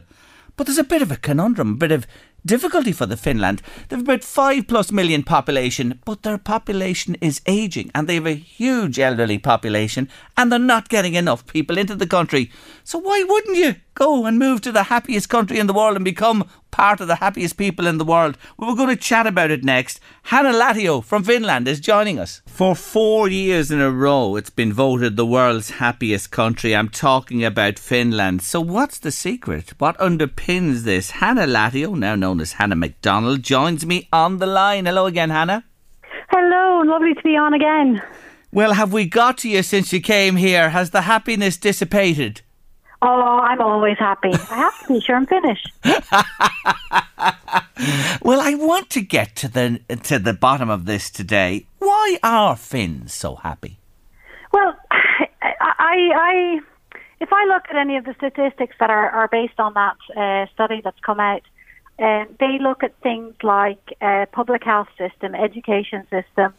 But 0.56 0.66
there's 0.66 0.78
a 0.78 0.84
bit 0.84 1.02
of 1.02 1.12
a 1.12 1.16
conundrum, 1.16 1.74
a 1.74 1.76
bit 1.76 1.92
of 1.92 2.06
difficulty 2.46 2.92
for 2.92 3.04
the 3.04 3.18
Finland. 3.18 3.60
They've 3.88 4.00
about 4.00 4.24
five 4.24 4.66
plus 4.66 4.90
million 4.90 5.22
population, 5.22 6.00
but 6.06 6.22
their 6.22 6.38
population 6.38 7.16
is 7.20 7.42
aging 7.46 7.90
and 7.94 8.08
they 8.08 8.14
have 8.14 8.26
a 8.26 8.34
huge 8.34 8.98
elderly 8.98 9.38
population 9.38 10.08
and 10.36 10.50
they're 10.50 10.58
not 10.58 10.88
getting 10.88 11.14
enough 11.14 11.46
people 11.46 11.76
into 11.76 11.94
the 11.94 12.06
country. 12.06 12.50
So 12.82 12.98
why 12.98 13.24
wouldn't 13.28 13.58
you 13.58 13.76
go 13.94 14.24
and 14.24 14.38
move 14.38 14.62
to 14.62 14.72
the 14.72 14.84
happiest 14.84 15.28
country 15.28 15.58
in 15.58 15.66
the 15.66 15.74
world 15.74 15.96
and 15.96 16.04
become 16.04 16.48
part 16.70 17.00
of 17.00 17.08
the 17.08 17.16
happiest 17.16 17.56
people 17.56 17.86
in 17.86 17.98
the 17.98 18.04
world? 18.04 18.36
We 18.56 18.66
are 18.66 18.76
going 18.76 18.88
to 18.88 18.96
chat 18.96 19.26
about 19.26 19.50
it 19.50 19.64
next. 19.64 20.00
Hanna 20.24 20.52
Latio 20.52 21.02
from 21.02 21.24
Finland 21.24 21.68
is 21.68 21.80
joining 21.80 22.18
us. 22.18 22.42
For 22.46 22.74
four 22.74 23.28
years 23.28 23.70
in 23.70 23.80
a 23.80 23.90
row, 23.90 24.36
it's 24.36 24.50
been 24.50 24.72
voted 24.72 25.16
the 25.16 25.26
world's 25.26 25.70
happiest 25.70 26.30
country. 26.30 26.74
I'm 26.74 26.88
talking 26.88 27.44
about 27.44 27.78
Finland. 27.78 28.42
So 28.42 28.60
what's 28.60 28.98
the 28.98 29.12
secret? 29.12 29.72
What 29.78 29.98
underpins 29.98 30.82
this? 30.82 31.12
Hanna 31.12 31.46
Latio, 31.46 31.96
now 31.96 32.14
known 32.14 32.40
as 32.40 32.52
Hannah 32.52 32.76
McDonald, 32.76 33.42
joins 33.42 33.86
me 33.86 34.08
on 34.12 34.38
the 34.38 34.46
line. 34.46 34.86
Hello 34.86 35.06
again, 35.06 35.30
Hannah. 35.30 35.64
Hello, 36.30 36.82
lovely 36.84 37.14
to 37.14 37.22
be 37.22 37.36
on 37.36 37.54
again. 37.54 38.02
Well, 38.50 38.72
have 38.74 38.92
we 38.92 39.06
got 39.06 39.38
to 39.38 39.48
you 39.48 39.62
since 39.62 39.92
you 39.92 40.00
came 40.00 40.36
here? 40.36 40.70
Has 40.70 40.90
the 40.90 41.02
happiness 41.02 41.56
dissipated? 41.58 42.40
Oh, 43.00 43.38
I'm 43.38 43.60
always 43.60 43.96
happy. 43.98 44.32
I 44.32 44.56
have 44.56 44.86
to 44.86 44.94
be 44.94 45.00
sure 45.00 45.14
I'm 45.14 45.26
finished. 45.26 45.70
well, 48.22 48.40
I 48.40 48.54
want 48.54 48.90
to 48.90 49.00
get 49.00 49.36
to 49.36 49.48
the 49.48 49.80
to 50.04 50.18
the 50.18 50.32
bottom 50.32 50.68
of 50.68 50.86
this 50.86 51.08
today. 51.08 51.66
Why 51.78 52.18
are 52.24 52.56
Finns 52.56 53.14
so 53.14 53.36
happy? 53.36 53.78
Well, 54.52 54.76
I, 54.90 56.10
I, 56.16 56.60
if 57.20 57.32
I 57.32 57.44
look 57.46 57.64
at 57.70 57.76
any 57.76 57.96
of 57.96 58.04
the 58.04 58.14
statistics 58.14 58.74
that 58.80 58.90
are, 58.90 59.10
are 59.10 59.28
based 59.28 59.60
on 59.60 59.74
that 59.74 59.96
uh, 60.16 60.46
study 60.52 60.80
that's 60.82 60.98
come 61.00 61.20
out, 61.20 61.42
uh, 61.98 62.24
they 62.40 62.58
look 62.60 62.82
at 62.82 62.98
things 63.00 63.34
like 63.42 63.96
uh, 64.00 64.26
public 64.32 64.64
health 64.64 64.88
system, 64.96 65.34
education 65.34 66.06
system. 66.10 66.54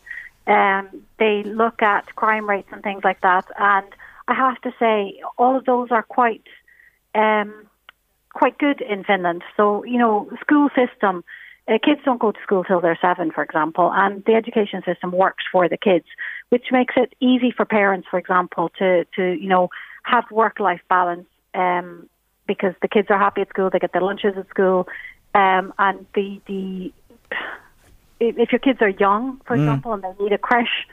Um, 0.48 0.90
they 1.18 1.44
look 1.44 1.82
at 1.82 2.16
crime 2.16 2.50
rates 2.50 2.70
and 2.72 2.82
things 2.82 3.04
like 3.04 3.22
that, 3.22 3.46
and 3.58 3.88
I 4.30 4.36
have 4.36 4.62
to 4.62 4.72
say, 4.80 5.20
all 5.40 5.58
of 5.58 5.66
those 5.66 5.90
are 5.90 6.04
quite 6.04 6.44
um, 7.16 7.66
quite 8.32 8.58
good 8.60 8.80
in 8.80 9.04
Finland. 9.04 9.44
So 9.58 9.84
you 9.84 9.98
know, 9.98 10.30
school 10.42 10.70
system. 10.76 11.24
Uh, 11.68 11.78
kids 11.84 12.02
don't 12.04 12.20
go 12.20 12.32
to 12.32 12.40
school 12.42 12.64
till 12.64 12.82
they're 12.82 12.98
seven, 13.00 13.30
for 13.30 13.44
example, 13.44 13.92
and 13.94 14.24
the 14.26 14.34
education 14.34 14.82
system 14.84 15.12
works 15.12 15.44
for 15.52 15.70
the 15.70 15.78
kids, 15.78 16.06
which 16.50 16.66
makes 16.72 16.96
it 16.98 17.14
easy 17.20 17.52
for 17.56 17.64
parents, 17.64 18.08
for 18.10 18.18
example, 18.18 18.70
to 18.80 19.06
to 19.16 19.24
you 19.34 19.48
know 19.48 19.70
have 20.04 20.26
work 20.32 20.60
life 20.60 20.82
balance 20.90 21.28
um, 21.54 22.10
because 22.48 22.74
the 22.82 22.88
kids 22.88 23.08
are 23.12 23.20
happy 23.20 23.42
at 23.42 23.50
school, 23.50 23.70
they 23.70 23.78
get 23.78 23.94
their 23.94 24.02
lunches 24.02 24.36
at 24.36 24.50
school, 24.50 24.88
um, 25.36 25.74
and 25.78 26.06
the 26.16 26.42
the 26.48 26.92
if 28.20 28.52
your 28.52 28.60
kids 28.60 28.80
are 28.82 28.90
young, 28.90 29.40
for 29.46 29.56
mm. 29.56 29.60
example, 29.60 29.94
and 29.94 30.04
they 30.04 30.24
need 30.24 30.34
a 30.34 30.38
creche, 30.38 30.88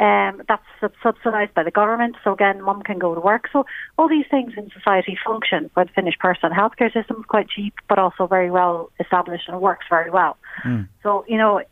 um, 0.00 0.42
that's 0.48 0.64
subsidised 1.02 1.54
by 1.54 1.62
the 1.62 1.70
government. 1.70 2.16
So 2.24 2.32
again, 2.32 2.62
mum 2.62 2.82
can 2.82 2.98
go 2.98 3.14
to 3.14 3.20
work. 3.20 3.48
So 3.52 3.66
all 3.98 4.08
these 4.08 4.26
things 4.30 4.52
in 4.56 4.70
society 4.70 5.16
function 5.24 5.70
for 5.74 5.84
the 5.84 5.90
Finnish 5.92 6.18
person. 6.18 6.50
Healthcare 6.50 6.92
system 6.92 7.18
is 7.20 7.26
quite 7.26 7.48
cheap, 7.48 7.74
but 7.88 7.98
also 7.98 8.26
very 8.26 8.50
well 8.50 8.90
established 9.00 9.48
and 9.48 9.60
works 9.60 9.86
very 9.88 10.10
well. 10.10 10.36
Mm. 10.64 10.88
So 11.02 11.24
you 11.28 11.38
know, 11.38 11.62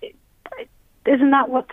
isn't 1.07 1.31
that 1.31 1.49
what 1.49 1.69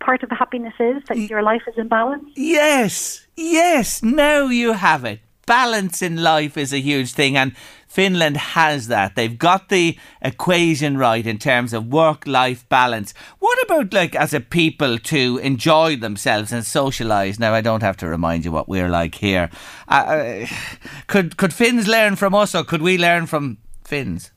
part 0.00 0.22
of 0.22 0.28
the 0.28 0.34
happiness 0.34 0.74
is 0.80 1.02
that 1.08 1.16
your 1.16 1.42
life 1.42 1.62
is 1.68 1.74
in 1.76 1.88
balance? 1.88 2.28
Yes, 2.34 3.26
yes. 3.36 4.02
Now 4.02 4.46
you 4.46 4.72
have 4.72 5.04
it. 5.04 5.20
Balance 5.46 6.02
in 6.02 6.22
life 6.22 6.56
is 6.56 6.72
a 6.72 6.78
huge 6.78 7.12
thing, 7.12 7.36
and 7.36 7.56
Finland 7.86 8.36
has 8.36 8.88
that. 8.88 9.16
They've 9.16 9.38
got 9.38 9.68
the 9.68 9.98
equation 10.22 10.96
right 10.96 11.26
in 11.26 11.38
terms 11.38 11.72
of 11.72 11.86
work 11.86 12.26
life 12.26 12.66
balance. 12.68 13.12
What 13.38 13.62
about, 13.64 13.92
like, 13.92 14.14
as 14.14 14.32
a 14.32 14.40
people 14.40 14.98
to 14.98 15.38
enjoy 15.42 15.96
themselves 15.96 16.52
and 16.52 16.62
socialise? 16.62 17.38
Now, 17.38 17.54
I 17.54 17.60
don't 17.60 17.82
have 17.82 17.96
to 17.98 18.06
remind 18.06 18.44
you 18.44 18.52
what 18.52 18.68
we're 18.68 18.88
like 18.88 19.16
here. 19.16 19.50
Uh, 19.88 19.92
uh, 19.92 20.46
could, 21.06 21.36
could 21.36 21.52
Finns 21.52 21.86
learn 21.86 22.16
from 22.16 22.34
us 22.34 22.54
or 22.54 22.64
could 22.64 22.80
we 22.80 22.96
learn 22.96 23.26
from 23.26 23.58
Finns? 23.84 24.30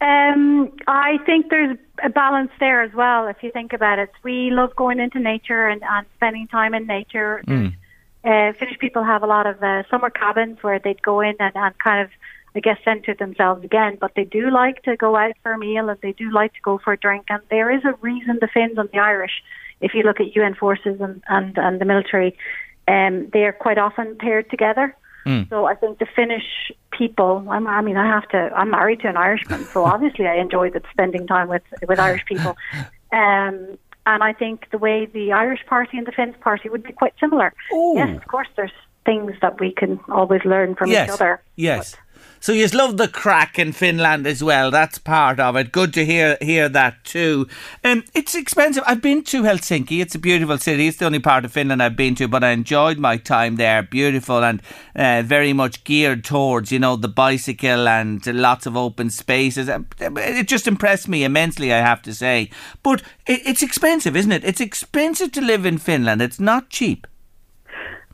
Um, 0.00 0.72
I 0.88 1.18
think 1.26 1.50
there's 1.50 1.76
a 2.02 2.08
balance 2.08 2.50
there 2.58 2.82
as 2.82 2.92
well. 2.92 3.28
If 3.28 3.42
you 3.42 3.50
think 3.52 3.72
about 3.72 3.98
it, 3.98 4.10
we 4.24 4.50
love 4.50 4.74
going 4.74 4.98
into 4.98 5.20
nature 5.20 5.68
and, 5.68 5.82
and 5.82 6.06
spending 6.16 6.48
time 6.48 6.74
in 6.74 6.86
nature. 6.86 7.42
Mm. 7.46 7.74
Uh, 8.24 8.52
Finnish 8.52 8.78
people 8.78 9.02
have 9.02 9.22
a 9.22 9.26
lot 9.26 9.46
of 9.46 9.62
uh, 9.62 9.82
summer 9.90 10.10
cabins 10.10 10.62
where 10.62 10.78
they'd 10.78 11.02
go 11.02 11.20
in 11.20 11.34
and, 11.40 11.52
and 11.56 11.78
kind 11.78 12.02
of 12.02 12.10
I 12.54 12.60
guess, 12.60 12.78
centre 12.84 13.14
themselves 13.14 13.64
again. 13.64 13.96
But 14.00 14.12
they 14.14 14.24
do 14.24 14.50
like 14.50 14.82
to 14.82 14.96
go 14.96 15.16
out 15.16 15.32
for 15.42 15.52
a 15.52 15.58
meal 15.58 15.88
and 15.88 15.98
they 16.02 16.12
do 16.12 16.30
like 16.30 16.52
to 16.54 16.60
go 16.62 16.78
for 16.78 16.92
a 16.92 16.98
drink. 16.98 17.26
And 17.28 17.40
there 17.50 17.70
is 17.70 17.84
a 17.84 17.94
reason 18.00 18.38
the 18.40 18.48
Finns 18.48 18.76
and 18.76 18.88
the 18.92 18.98
Irish, 18.98 19.42
if 19.80 19.94
you 19.94 20.02
look 20.02 20.20
at 20.20 20.36
UN 20.36 20.54
forces 20.54 21.00
and, 21.00 21.22
and, 21.28 21.56
and 21.56 21.80
the 21.80 21.84
military, 21.84 22.36
um, 22.88 23.30
they 23.32 23.44
are 23.44 23.52
quite 23.52 23.78
often 23.78 24.16
paired 24.16 24.50
together. 24.50 24.94
Mm. 25.24 25.48
So 25.48 25.66
I 25.66 25.74
think 25.74 25.98
the 25.98 26.06
Finnish 26.16 26.72
people. 26.90 27.46
I'm, 27.48 27.66
I 27.66 27.80
mean, 27.80 27.96
I 27.96 28.06
have 28.06 28.28
to. 28.30 28.50
I'm 28.56 28.70
married 28.70 29.00
to 29.00 29.08
an 29.08 29.16
Irishman, 29.16 29.64
so 29.66 29.84
obviously 29.84 30.26
I 30.26 30.34
enjoy 30.34 30.70
the 30.70 30.82
spending 30.90 31.28
time 31.28 31.48
with 31.48 31.62
with 31.86 31.98
Irish 31.98 32.24
people. 32.26 32.56
Um, 33.12 33.76
and 34.06 34.22
I 34.22 34.32
think 34.32 34.68
the 34.70 34.78
way 34.78 35.06
the 35.06 35.32
Irish 35.32 35.64
Party 35.66 35.98
and 35.98 36.06
the 36.06 36.12
Finns 36.12 36.34
Party 36.40 36.68
would 36.68 36.82
be 36.82 36.92
quite 36.92 37.14
similar. 37.20 37.54
Ooh. 37.72 37.94
Yes, 37.96 38.16
of 38.16 38.26
course, 38.26 38.48
there's 38.56 38.72
things 39.04 39.32
that 39.42 39.60
we 39.60 39.72
can 39.72 40.00
always 40.08 40.44
learn 40.44 40.74
from 40.74 40.90
yes. 40.90 41.08
each 41.08 41.12
other. 41.14 41.42
Yes. 41.56 41.96
So 42.42 42.50
you 42.50 42.66
love 42.66 42.96
the 42.96 43.06
crack 43.06 43.56
in 43.56 43.70
Finland 43.70 44.26
as 44.26 44.42
well. 44.42 44.72
That's 44.72 44.98
part 44.98 45.38
of 45.38 45.54
it. 45.54 45.70
Good 45.70 45.94
to 45.94 46.04
hear 46.04 46.36
hear 46.40 46.68
that 46.70 47.04
too. 47.04 47.46
Um, 47.84 48.02
it's 48.14 48.34
expensive. 48.34 48.82
I've 48.84 49.00
been 49.00 49.22
to 49.26 49.44
Helsinki. 49.44 50.00
It's 50.00 50.16
a 50.16 50.18
beautiful 50.18 50.58
city. 50.58 50.88
It's 50.88 50.96
the 50.96 51.06
only 51.06 51.20
part 51.20 51.44
of 51.44 51.52
Finland 51.52 51.80
I've 51.80 51.94
been 51.94 52.16
to, 52.16 52.26
but 52.26 52.42
I 52.42 52.50
enjoyed 52.50 52.98
my 52.98 53.16
time 53.16 53.54
there. 53.58 53.84
Beautiful 53.84 54.42
and 54.42 54.60
uh, 54.96 55.22
very 55.24 55.52
much 55.52 55.84
geared 55.84 56.24
towards 56.24 56.72
you 56.72 56.80
know 56.80 56.96
the 56.96 57.06
bicycle 57.06 57.86
and 57.86 58.26
lots 58.26 58.66
of 58.66 58.76
open 58.76 59.10
spaces. 59.10 59.68
Uh, 59.68 59.82
it 60.00 60.48
just 60.48 60.66
impressed 60.66 61.06
me 61.06 61.22
immensely. 61.22 61.72
I 61.72 61.78
have 61.78 62.02
to 62.02 62.12
say, 62.12 62.50
but 62.82 63.04
it's 63.24 63.62
expensive, 63.62 64.16
isn't 64.16 64.32
it? 64.32 64.44
It's 64.44 64.60
expensive 64.60 65.30
to 65.30 65.40
live 65.40 65.64
in 65.64 65.78
Finland. 65.78 66.20
It's 66.20 66.40
not 66.40 66.70
cheap. 66.70 67.06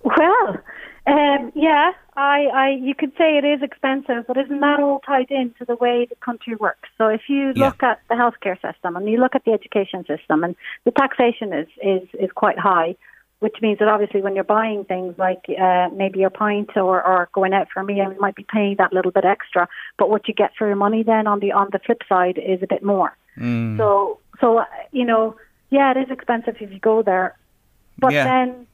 Well, 0.04 0.58
um, 1.06 1.50
yeah, 1.54 1.92
I, 2.18 2.46
I, 2.52 2.68
you 2.70 2.96
could 2.96 3.12
say 3.16 3.38
it 3.38 3.44
is 3.44 3.62
expensive, 3.62 4.26
but 4.26 4.36
isn't 4.36 4.58
that 4.58 4.80
all 4.80 4.98
tied 5.06 5.30
into 5.30 5.64
the 5.64 5.76
way 5.76 6.04
the 6.04 6.16
country 6.16 6.56
works? 6.56 6.88
So 6.98 7.06
if 7.06 7.20
you 7.28 7.52
yeah. 7.54 7.66
look 7.66 7.80
at 7.84 8.00
the 8.08 8.16
healthcare 8.16 8.60
system 8.60 8.96
and 8.96 9.08
you 9.08 9.18
look 9.18 9.36
at 9.36 9.44
the 9.44 9.52
education 9.52 10.04
system, 10.04 10.42
and 10.42 10.56
the 10.84 10.90
taxation 10.90 11.52
is 11.52 11.68
is 11.80 12.08
is 12.14 12.30
quite 12.34 12.58
high, 12.58 12.96
which 13.38 13.54
means 13.62 13.78
that 13.78 13.86
obviously 13.86 14.20
when 14.20 14.34
you're 14.34 14.42
buying 14.42 14.84
things 14.84 15.14
like 15.16 15.44
uh, 15.48 15.90
maybe 15.94 16.18
your 16.18 16.30
pint 16.30 16.70
or, 16.74 17.00
or 17.06 17.28
going 17.32 17.52
out 17.54 17.68
for 17.72 17.80
a 17.82 17.84
meal, 17.84 18.12
you 18.12 18.20
might 18.20 18.34
be 18.34 18.46
paying 18.52 18.74
that 18.78 18.92
little 18.92 19.12
bit 19.12 19.24
extra. 19.24 19.68
But 19.96 20.10
what 20.10 20.26
you 20.26 20.34
get 20.34 20.50
for 20.58 20.66
your 20.66 20.76
money 20.76 21.04
then 21.04 21.28
on 21.28 21.38
the 21.38 21.52
on 21.52 21.68
the 21.70 21.78
flip 21.78 22.02
side 22.08 22.36
is 22.36 22.60
a 22.64 22.66
bit 22.66 22.82
more. 22.82 23.16
Mm. 23.38 23.76
So 23.78 24.18
so 24.40 24.64
you 24.90 25.04
know, 25.04 25.36
yeah, 25.70 25.92
it 25.92 25.98
is 25.98 26.10
expensive 26.10 26.56
if 26.58 26.72
you 26.72 26.80
go 26.80 27.00
there, 27.00 27.36
but 27.96 28.12
yeah. 28.12 28.24
then 28.24 28.66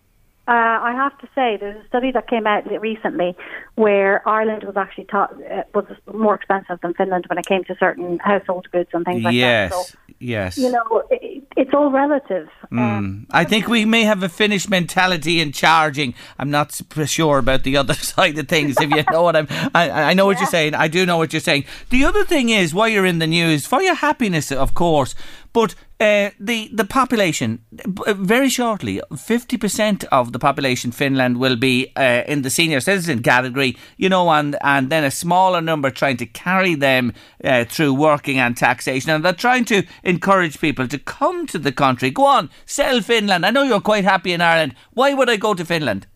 uh, 0.46 0.52
I 0.52 0.92
have 0.92 1.16
to 1.18 1.26
say, 1.34 1.56
there's 1.58 1.82
a 1.82 1.88
study 1.88 2.12
that 2.12 2.28
came 2.28 2.46
out 2.46 2.64
recently 2.80 3.34
where 3.76 4.26
Ireland 4.28 4.64
was 4.64 4.76
actually 4.76 5.04
taught, 5.04 5.32
uh, 5.32 5.62
was 5.72 5.86
more 6.12 6.34
expensive 6.34 6.78
than 6.82 6.92
Finland 6.94 7.24
when 7.28 7.38
it 7.38 7.46
came 7.46 7.64
to 7.64 7.74
certain 7.80 8.18
household 8.18 8.68
goods 8.70 8.90
and 8.92 9.06
things 9.06 9.22
like 9.22 9.34
yes, 9.34 9.72
that. 9.72 9.84
So, 9.86 9.98
yes, 10.18 10.58
you 10.58 10.70
know, 10.70 11.02
it, 11.10 11.43
it's 11.56 11.72
all 11.72 11.90
relative. 11.90 12.48
Mm. 12.72 12.78
Um, 12.78 13.26
I 13.30 13.44
think 13.44 13.68
we 13.68 13.84
may 13.84 14.04
have 14.04 14.22
a 14.22 14.28
Finnish 14.28 14.68
mentality 14.68 15.40
in 15.40 15.52
charging. 15.52 16.14
I'm 16.38 16.50
not 16.50 16.80
sure 17.06 17.38
about 17.38 17.62
the 17.62 17.76
other 17.82 17.94
side 17.94 18.38
of 18.38 18.48
things. 18.48 18.76
If 18.80 18.90
you 18.90 19.04
know 19.10 19.22
what 19.22 19.36
I'm, 19.36 19.46
I, 19.74 19.90
I 19.90 20.14
know 20.14 20.26
what 20.26 20.36
yeah. 20.36 20.42
you're 20.42 20.50
saying. 20.50 20.74
I 20.74 20.88
do 20.88 21.06
know 21.06 21.16
what 21.16 21.32
you're 21.32 21.40
saying. 21.40 21.64
The 21.90 22.04
other 22.04 22.24
thing 22.24 22.48
is, 22.48 22.74
while 22.74 22.88
you're 22.88 23.06
in 23.06 23.18
the 23.18 23.26
news, 23.26 23.66
for 23.66 23.82
your 23.82 23.94
happiness, 23.94 24.50
of 24.50 24.74
course, 24.74 25.14
but 25.52 25.76
uh, 26.00 26.30
the 26.40 26.68
the 26.72 26.84
population 26.84 27.60
very 27.70 28.48
shortly, 28.48 29.00
fifty 29.16 29.56
percent 29.56 30.04
of 30.10 30.32
the 30.32 30.38
population 30.40 30.90
Finland 30.90 31.38
will 31.38 31.54
be 31.54 31.92
uh, 31.96 32.24
in 32.26 32.42
the 32.42 32.50
senior 32.50 32.80
citizen 32.80 33.22
category. 33.22 33.76
You 33.96 34.08
know, 34.08 34.28
and 34.30 34.56
and 34.60 34.90
then 34.90 35.04
a 35.04 35.10
smaller 35.12 35.60
number 35.60 35.90
trying 35.90 36.16
to 36.16 36.26
carry 36.26 36.74
them 36.74 37.12
uh, 37.44 37.64
through 37.64 37.94
working 37.94 38.40
and 38.40 38.56
taxation, 38.56 39.12
and 39.12 39.24
they're 39.24 39.32
trying 39.32 39.64
to 39.66 39.84
encourage 40.02 40.60
people 40.60 40.88
to 40.88 40.98
come 40.98 41.43
to 41.48 41.58
the 41.58 41.72
country. 41.72 42.10
Go 42.10 42.24
on, 42.26 42.50
sell 42.66 43.00
Finland. 43.00 43.44
I 43.46 43.50
know 43.50 43.62
you're 43.62 43.80
quite 43.80 44.04
happy 44.04 44.32
in 44.32 44.40
Ireland. 44.40 44.74
Why 44.92 45.14
would 45.14 45.30
I 45.30 45.36
go 45.36 45.54
to 45.54 45.64
Finland? 45.64 46.06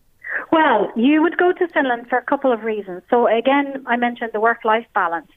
Well, 0.51 0.91
you 0.95 1.21
would 1.21 1.37
go 1.37 1.51
to 1.51 1.67
Finland 1.67 2.07
for 2.09 2.17
a 2.17 2.23
couple 2.23 2.51
of 2.51 2.63
reasons. 2.63 3.03
So 3.09 3.27
again, 3.27 3.83
I 3.85 3.97
mentioned 3.97 4.31
the 4.33 4.39
work-life 4.39 4.87
balance. 4.93 5.31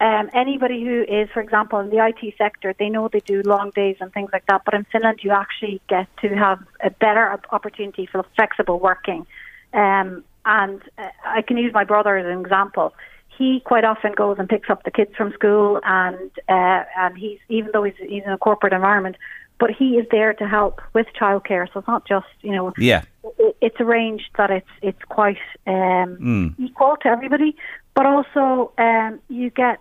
Um, 0.00 0.30
anybody 0.34 0.82
who 0.84 1.02
is, 1.02 1.28
for 1.32 1.40
example, 1.40 1.78
in 1.78 1.90
the 1.90 2.04
IT 2.04 2.34
sector, 2.36 2.74
they 2.76 2.88
know 2.88 3.08
they 3.08 3.20
do 3.20 3.42
long 3.42 3.70
days 3.70 3.96
and 4.00 4.12
things 4.12 4.30
like 4.32 4.46
that. 4.46 4.62
But 4.64 4.74
in 4.74 4.84
Finland, 4.90 5.20
you 5.22 5.30
actually 5.30 5.80
get 5.88 6.08
to 6.22 6.28
have 6.30 6.58
a 6.82 6.90
better 6.90 7.38
opportunity 7.50 8.06
for 8.06 8.24
flexible 8.34 8.80
working. 8.80 9.26
Um, 9.72 10.24
and 10.44 10.82
uh, 10.98 11.08
I 11.24 11.42
can 11.42 11.56
use 11.56 11.72
my 11.72 11.84
brother 11.84 12.16
as 12.16 12.26
an 12.26 12.40
example. 12.40 12.94
He 13.38 13.60
quite 13.64 13.84
often 13.84 14.12
goes 14.12 14.36
and 14.38 14.48
picks 14.48 14.68
up 14.70 14.84
the 14.84 14.90
kids 14.90 15.12
from 15.16 15.32
school, 15.32 15.80
and 15.84 16.30
uh, 16.48 16.84
and 16.96 17.16
he's 17.16 17.38
even 17.48 17.70
though 17.72 17.82
he's, 17.84 17.94
he's 17.98 18.22
in 18.24 18.30
a 18.30 18.38
corporate 18.38 18.72
environment, 18.72 19.16
but 19.58 19.70
he 19.70 19.96
is 19.96 20.06
there 20.10 20.34
to 20.34 20.46
help 20.46 20.80
with 20.92 21.06
childcare. 21.18 21.66
So 21.72 21.80
it's 21.80 21.88
not 21.88 22.06
just 22.06 22.26
you 22.42 22.52
know 22.52 22.72
Yeah. 22.76 23.02
it, 23.38 23.56
it's 23.60 23.80
arranged 23.80 24.30
that 24.36 24.50
it's 24.50 24.68
it's 24.82 25.02
quite 25.08 25.38
um, 25.66 26.18
Mm. 26.20 26.54
equal 26.58 26.96
to 27.02 27.08
everybody, 27.08 27.56
but 27.94 28.06
also 28.06 28.72
um, 28.78 29.20
you 29.28 29.50
get 29.50 29.78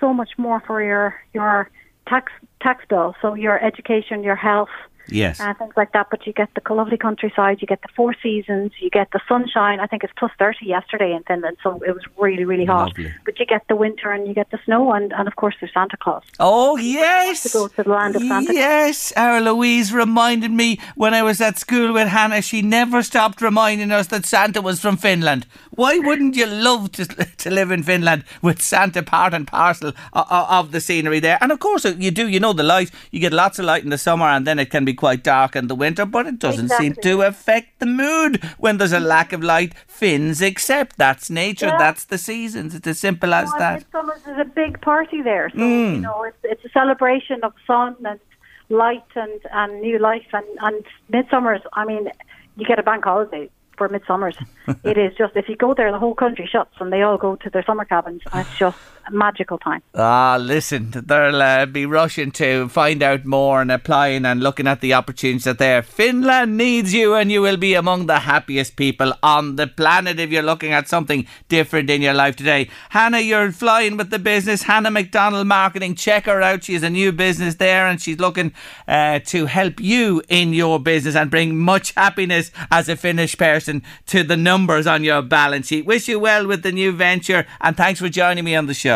so 0.00 0.12
much 0.12 0.30
more 0.36 0.60
for 0.66 0.82
your 0.82 1.14
your 1.32 1.70
tax 2.08 2.32
tax 2.60 2.84
bill. 2.88 3.14
So 3.22 3.34
your 3.34 3.58
education, 3.64 4.22
your 4.22 4.36
health, 4.36 4.68
Yes. 5.08 5.40
and 5.40 5.56
things 5.58 5.74
like 5.76 5.92
that. 5.92 6.08
But 6.10 6.26
you 6.26 6.32
get 6.32 6.50
the 6.54 6.74
lovely 6.74 6.96
countryside, 6.96 7.60
you 7.60 7.66
get 7.66 7.82
the 7.82 7.88
four 7.94 8.14
seasons, 8.22 8.72
you 8.80 8.90
get 8.90 9.08
the 9.12 9.20
sunshine. 9.28 9.80
I 9.80 9.86
think 9.86 10.04
it's 10.04 10.12
plus 10.18 10.32
thirty 10.38 10.66
yesterday 10.66 11.12
in 11.12 11.22
Finland, 11.24 11.56
so 11.62 11.80
it 11.86 11.92
was 11.92 12.04
really 12.18 12.44
really 12.44 12.64
hot. 12.64 12.88
Lovely. 12.88 13.12
But 13.24 13.38
you 13.38 13.46
get 13.46 13.62
the 13.68 13.76
winter 13.76 14.10
and 14.10 14.26
you 14.26 14.34
get 14.34 14.50
the 14.50 14.58
snow, 14.64 14.92
and 14.92 15.12
and 15.12 15.28
of 15.28 15.36
course 15.36 15.54
there's 15.60 15.72
Santa 15.72 15.96
Claus. 15.96 16.24
Oh 16.40 16.76
yes, 16.76 17.42
to 17.44 17.48
go 17.50 17.68
to 17.68 17.82
the 17.82 17.90
land 17.90 18.16
of 18.16 18.22
Santa 18.22 18.46
Claus. 18.46 18.56
Yes, 18.56 19.12
our 19.16 19.40
Louise 19.40 19.92
reminded 19.92 20.50
me 20.50 20.78
when 20.94 21.14
I 21.14 21.22
was 21.22 21.40
at 21.40 21.58
school 21.58 21.92
with 21.92 22.08
Hannah. 22.08 22.42
She 22.42 22.62
never 22.62 23.02
stopped 23.02 23.40
reminding 23.40 23.90
us 23.92 24.08
that 24.08 24.26
Santa 24.26 24.60
was 24.60 24.80
from 24.80 24.96
Finland. 24.96 25.46
Why 25.70 25.98
wouldn't 25.98 26.36
you 26.36 26.46
love 26.46 26.92
to 26.92 27.04
to 27.04 27.50
live 27.50 27.70
in 27.70 27.82
Finland 27.82 28.24
with 28.42 28.62
Santa 28.62 29.02
part 29.02 29.34
and 29.34 29.46
parcel 29.46 29.92
of, 30.12 30.26
of 30.30 30.72
the 30.72 30.80
scenery 30.80 31.20
there? 31.20 31.38
And 31.40 31.52
of 31.52 31.58
course 31.58 31.84
uh, 31.84 31.94
you 31.98 32.10
do. 32.10 32.26
You 32.28 32.40
know 32.40 32.52
the 32.52 32.62
light. 32.62 32.90
You 33.10 33.20
get 33.20 33.32
lots 33.32 33.58
of 33.58 33.66
light 33.66 33.84
in 33.84 33.90
the 33.90 33.98
summer, 33.98 34.26
and 34.26 34.46
then 34.46 34.58
it 34.58 34.70
can 34.70 34.84
be 34.84 34.95
quite 34.96 35.22
dark 35.22 35.54
in 35.54 35.68
the 35.68 35.74
winter. 35.74 36.04
But 36.06 36.26
it 36.26 36.38
doesn't 36.38 36.70
seem 36.70 36.94
to 37.02 37.22
affect 37.22 37.78
the 37.78 37.86
mood 37.86 38.42
when 38.58 38.78
there's 38.78 38.92
a 38.92 39.00
lack 39.00 39.32
of 39.32 39.42
light. 39.42 39.74
Finns 39.86 40.42
accept 40.42 40.96
that's 40.98 41.30
nature. 41.30 41.66
Yeah. 41.66 41.78
That's 41.78 42.04
the 42.04 42.18
seasons. 42.18 42.74
It's 42.74 42.86
as 42.86 42.98
simple 42.98 43.32
as 43.34 43.48
Well, 43.50 43.58
that. 43.58 43.74
Midsummer's 43.80 44.26
is 44.26 44.38
a 44.38 44.44
big 44.62 44.80
party 44.80 45.22
there, 45.22 45.50
so 45.50 45.58
Mm. 45.58 45.94
you 45.96 46.00
know 46.00 46.22
it's 46.24 46.42
it's 46.52 46.64
a 46.64 46.70
celebration 46.70 47.38
of 47.44 47.52
sun 47.66 47.94
and 48.04 48.20
light 48.68 49.10
and 49.14 49.40
and 49.52 49.80
new 49.80 49.98
life. 49.98 50.26
And 50.32 50.46
and 50.60 50.84
midsummer's, 51.08 51.62
I 51.74 51.84
mean, 51.84 52.08
you 52.56 52.66
get 52.66 52.78
a 52.78 52.82
bank 52.82 53.04
holiday 53.04 53.48
for 53.78 53.88
midsummer's. 53.88 54.36
it 54.84 54.96
is 54.98 55.12
just 55.16 55.36
if 55.36 55.48
you 55.48 55.56
go 55.56 55.74
there, 55.74 55.92
the 55.92 55.98
whole 55.98 56.14
country 56.14 56.46
shuts 56.50 56.74
and 56.80 56.92
they 56.92 57.02
all 57.02 57.18
go 57.18 57.36
to 57.36 57.50
their 57.50 57.64
summer 57.64 57.84
cabins, 57.84 58.22
it's 58.34 58.56
just 58.58 58.78
magical 59.10 59.58
time. 59.58 59.82
Ah, 59.94 60.38
listen, 60.40 60.92
they'll 60.92 61.42
uh, 61.42 61.66
be 61.66 61.86
rushing 61.86 62.30
to 62.32 62.68
find 62.68 63.02
out 63.02 63.24
more 63.24 63.60
and 63.60 63.72
applying 63.72 64.24
and 64.24 64.40
looking 64.40 64.68
at 64.68 64.80
the 64.80 64.94
opportunities 64.94 65.44
that 65.44 65.58
there. 65.58 65.82
Finland 65.82 66.56
needs 66.56 66.94
you, 66.94 67.14
and 67.14 67.32
you 67.32 67.42
will 67.42 67.56
be 67.56 67.74
among 67.74 68.06
the 68.06 68.20
happiest 68.20 68.76
people 68.76 69.12
on 69.22 69.56
the 69.56 69.66
planet 69.66 70.20
if 70.20 70.30
you're 70.30 70.42
looking 70.42 70.72
at 70.72 70.88
something 70.88 71.26
different 71.48 71.90
in 71.90 72.02
your 72.02 72.14
life 72.14 72.36
today. 72.36 72.68
Hannah, 72.90 73.20
you're 73.20 73.52
flying 73.52 73.96
with 73.96 74.10
the 74.10 74.18
business. 74.18 74.62
Hannah 74.62 74.90
McDonald 74.90 75.46
Marketing, 75.46 75.94
check 75.94 76.26
her 76.26 76.42
out. 76.42 76.64
She 76.64 76.76
a 76.76 76.90
new 76.90 77.12
business 77.12 77.56
there, 77.56 77.86
and 77.86 78.00
she's 78.00 78.18
looking 78.18 78.52
uh, 78.86 79.18
to 79.20 79.46
help 79.46 79.80
you 79.80 80.22
in 80.28 80.52
your 80.52 80.78
business 80.78 81.16
and 81.16 81.30
bring 81.30 81.56
much 81.56 81.92
happiness 81.92 82.50
as 82.70 82.88
a 82.88 82.96
Finnish 82.96 83.36
person 83.38 83.82
to 84.06 84.22
the 84.22 84.36
numbers 84.36 84.86
on 84.86 85.04
your 85.04 85.22
balance 85.22 85.68
sheet. 85.68 85.86
Wish 85.86 86.08
you 86.08 86.18
well 86.20 86.46
with 86.46 86.62
the 86.62 86.72
new 86.72 86.92
venture, 86.92 87.46
and 87.60 87.76
thanks 87.76 88.00
for 88.00 88.08
joining 88.08 88.44
me 88.44 88.54
on 88.54 88.66
the 88.66 88.74
show. 88.74 88.95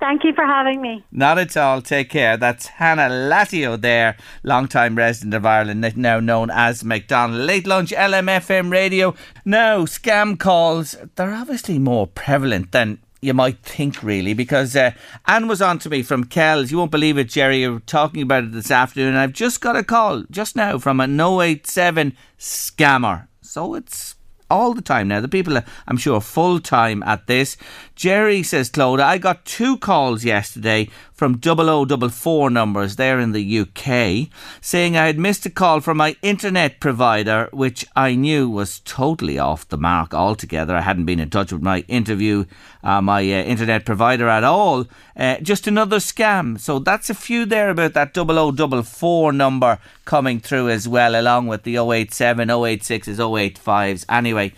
Thank 0.00 0.24
you 0.24 0.32
for 0.32 0.46
having 0.46 0.80
me. 0.80 1.04
Not 1.12 1.38
at 1.38 1.56
all. 1.58 1.82
Take 1.82 2.08
care. 2.08 2.38
That's 2.38 2.66
Hannah 2.66 3.10
Latio 3.10 3.78
there, 3.78 4.16
long-time 4.42 4.96
resident 4.96 5.34
of 5.34 5.44
Ireland, 5.44 5.94
now 5.96 6.20
known 6.20 6.50
as 6.50 6.82
McDonald. 6.82 7.42
Late 7.42 7.66
lunch, 7.66 7.90
LMFM 7.90 8.72
radio. 8.72 9.14
Now, 9.44 9.80
scam 9.84 10.38
calls, 10.38 10.96
they're 11.16 11.34
obviously 11.34 11.78
more 11.78 12.06
prevalent 12.06 12.72
than 12.72 12.98
you 13.20 13.34
might 13.34 13.58
think, 13.58 14.02
really, 14.02 14.32
because 14.32 14.74
uh, 14.74 14.92
Anne 15.26 15.48
was 15.48 15.60
on 15.60 15.78
to 15.80 15.90
me 15.90 16.02
from 16.02 16.24
Kells. 16.24 16.70
You 16.70 16.78
won't 16.78 16.90
believe 16.90 17.18
it, 17.18 17.28
Jerry. 17.28 17.60
You 17.60 17.74
were 17.74 17.80
talking 17.80 18.22
about 18.22 18.44
it 18.44 18.52
this 18.52 18.70
afternoon. 18.70 19.16
I've 19.16 19.34
just 19.34 19.60
got 19.60 19.76
a 19.76 19.84
call 19.84 20.24
just 20.30 20.56
now 20.56 20.78
from 20.78 21.00
an 21.00 21.20
087 21.20 22.16
scammer. 22.38 23.28
So 23.42 23.74
it's 23.74 24.14
all 24.50 24.74
the 24.74 24.82
time 24.82 25.08
now. 25.08 25.20
The 25.20 25.28
people, 25.28 25.56
are, 25.56 25.64
I'm 25.86 25.96
sure, 25.96 26.20
full 26.20 26.60
time 26.60 27.02
at 27.04 27.26
this. 27.26 27.56
Jerry 27.94 28.42
says, 28.42 28.68
Claude, 28.68 29.00
I 29.00 29.18
got 29.18 29.44
two 29.44 29.78
calls 29.78 30.24
yesterday 30.24 30.88
from 31.20 31.38
0044 31.38 32.48
numbers 32.48 32.96
there 32.96 33.20
in 33.20 33.32
the 33.32 33.58
UK 33.58 34.30
saying 34.62 34.96
I 34.96 35.04
had 35.04 35.18
missed 35.18 35.44
a 35.44 35.50
call 35.50 35.80
from 35.80 35.98
my 35.98 36.16
internet 36.22 36.80
provider, 36.80 37.50
which 37.52 37.84
I 37.94 38.14
knew 38.14 38.48
was 38.48 38.80
totally 38.86 39.38
off 39.38 39.68
the 39.68 39.76
mark 39.76 40.14
altogether. 40.14 40.74
I 40.74 40.80
hadn't 40.80 41.04
been 41.04 41.20
in 41.20 41.28
touch 41.28 41.52
with 41.52 41.60
my 41.60 41.80
interview, 41.88 42.46
uh, 42.82 43.02
my 43.02 43.20
uh, 43.20 43.42
internet 43.42 43.84
provider 43.84 44.30
at 44.30 44.44
all. 44.44 44.86
Uh, 45.14 45.36
just 45.40 45.66
another 45.66 45.98
scam. 45.98 46.58
So 46.58 46.78
that's 46.78 47.10
a 47.10 47.14
few 47.14 47.44
there 47.44 47.68
about 47.68 47.92
that 47.92 48.14
0044 48.14 49.32
number 49.34 49.78
coming 50.06 50.40
through 50.40 50.70
as 50.70 50.88
well, 50.88 51.14
along 51.14 51.48
with 51.48 51.64
the 51.64 51.76
087, 51.76 52.48
086s, 52.48 53.18
085s. 53.18 54.06
Anyway, 54.08 54.54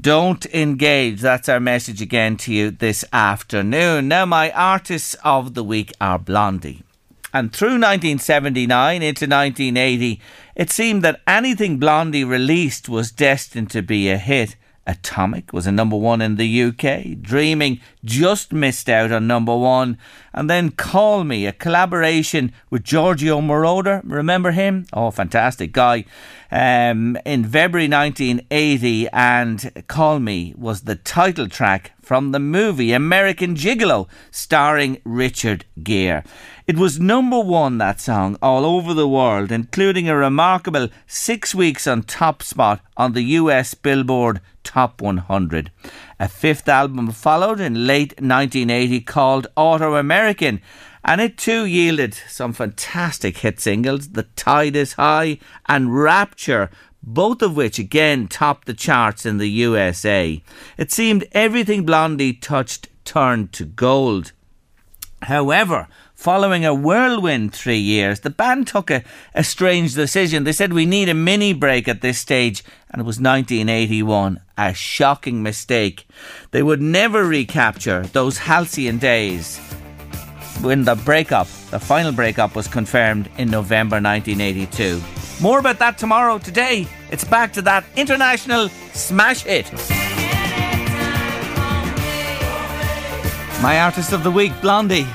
don't 0.00 0.44
engage. 0.46 1.20
That's 1.20 1.48
our 1.48 1.60
message 1.60 2.02
again 2.02 2.36
to 2.38 2.52
you 2.52 2.70
this 2.70 3.04
afternoon. 3.12 4.08
Now, 4.08 4.26
my 4.26 4.50
artists 4.52 5.14
of 5.24 5.54
the 5.54 5.64
week 5.64 5.92
are 6.00 6.18
Blondie. 6.18 6.82
And 7.32 7.52
through 7.52 7.78
1979 7.78 9.02
into 9.02 9.26
1980, 9.26 10.20
it 10.54 10.70
seemed 10.70 11.02
that 11.02 11.20
anything 11.26 11.78
Blondie 11.78 12.24
released 12.24 12.88
was 12.88 13.12
destined 13.12 13.70
to 13.70 13.82
be 13.82 14.08
a 14.08 14.16
hit. 14.16 14.56
Atomic 14.86 15.52
was 15.52 15.66
a 15.66 15.72
number 15.72 15.96
one 15.96 16.20
in 16.20 16.36
the 16.36 16.62
UK. 16.62 17.20
Dreaming 17.20 17.80
just 18.04 18.52
missed 18.52 18.88
out 18.88 19.10
on 19.10 19.26
number 19.26 19.56
one. 19.56 19.98
And 20.32 20.48
then 20.48 20.70
Call 20.70 21.24
Me, 21.24 21.46
a 21.46 21.52
collaboration 21.52 22.52
with 22.70 22.84
Giorgio 22.84 23.40
Moroder. 23.40 24.00
Remember 24.04 24.52
him? 24.52 24.86
Oh, 24.92 25.10
fantastic 25.10 25.72
guy. 25.72 26.04
Um, 26.50 27.18
in 27.24 27.44
February 27.44 27.88
1980, 27.88 29.08
and 29.08 29.84
Call 29.88 30.20
Me 30.20 30.54
was 30.56 30.82
the 30.82 30.94
title 30.94 31.48
track 31.48 31.92
from 32.00 32.30
the 32.30 32.38
movie 32.38 32.92
American 32.92 33.56
Gigolo, 33.56 34.08
starring 34.30 35.00
Richard 35.04 35.64
Gere. 35.82 36.22
It 36.68 36.76
was 36.76 37.00
number 37.00 37.40
one, 37.40 37.78
that 37.78 38.00
song, 38.00 38.38
all 38.40 38.64
over 38.64 38.94
the 38.94 39.08
world, 39.08 39.50
including 39.50 40.08
a 40.08 40.16
remarkable 40.16 40.88
six 41.08 41.52
weeks 41.52 41.86
on 41.88 42.04
top 42.04 42.44
spot 42.44 42.80
on 42.96 43.12
the 43.12 43.22
US 43.22 43.74
Billboard 43.74 44.40
Top 44.66 45.00
100. 45.00 45.70
A 46.18 46.28
fifth 46.28 46.68
album 46.68 47.12
followed 47.12 47.60
in 47.60 47.86
late 47.86 48.20
1980 48.20 49.00
called 49.02 49.46
Autoamerican, 49.56 50.60
and 51.04 51.20
it 51.20 51.38
too 51.38 51.64
yielded 51.64 52.14
some 52.28 52.52
fantastic 52.52 53.38
hit 53.38 53.60
singles, 53.60 54.10
The 54.10 54.24
Tide 54.24 54.74
is 54.74 54.94
High 54.94 55.38
and 55.68 55.96
Rapture, 55.96 56.68
both 57.00 57.42
of 57.42 57.56
which 57.56 57.78
again 57.78 58.26
topped 58.26 58.66
the 58.66 58.74
charts 58.74 59.24
in 59.24 59.38
the 59.38 59.48
USA. 59.48 60.42
It 60.76 60.90
seemed 60.90 61.28
everything 61.30 61.86
Blondie 61.86 62.32
touched 62.32 62.88
turned 63.04 63.52
to 63.52 63.64
gold. 63.64 64.32
However, 65.22 65.86
following 66.14 66.64
a 66.64 66.74
whirlwind 66.74 67.54
three 67.54 67.78
years, 67.78 68.20
the 68.20 68.30
band 68.30 68.66
took 68.66 68.90
a, 68.90 69.04
a 69.32 69.44
strange 69.44 69.94
decision. 69.94 70.42
They 70.42 70.52
said 70.52 70.72
we 70.72 70.86
need 70.86 71.08
a 71.08 71.14
mini 71.14 71.52
break 71.52 71.86
at 71.86 72.00
this 72.00 72.18
stage, 72.18 72.64
and 72.90 73.00
it 73.00 73.06
was 73.06 73.20
1981. 73.20 74.40
A 74.58 74.72
shocking 74.72 75.42
mistake. 75.42 76.06
They 76.50 76.62
would 76.62 76.80
never 76.80 77.24
recapture 77.24 78.02
those 78.12 78.38
halcyon 78.38 78.98
days 78.98 79.58
when 80.62 80.84
the 80.84 80.94
breakup, 80.94 81.46
the 81.70 81.78
final 81.78 82.12
breakup, 82.12 82.54
was 82.54 82.66
confirmed 82.66 83.28
in 83.36 83.50
November 83.50 83.96
1982. 83.96 85.02
More 85.42 85.58
about 85.58 85.78
that 85.80 85.98
tomorrow. 85.98 86.38
Today, 86.38 86.88
it's 87.10 87.24
back 87.24 87.52
to 87.52 87.62
that 87.62 87.84
international 87.96 88.70
smash 88.94 89.42
hit. 89.42 89.70
My 93.62 93.80
artist 93.80 94.12
of 94.12 94.22
the 94.22 94.30
week, 94.30 94.52
Blondie. 94.62 95.06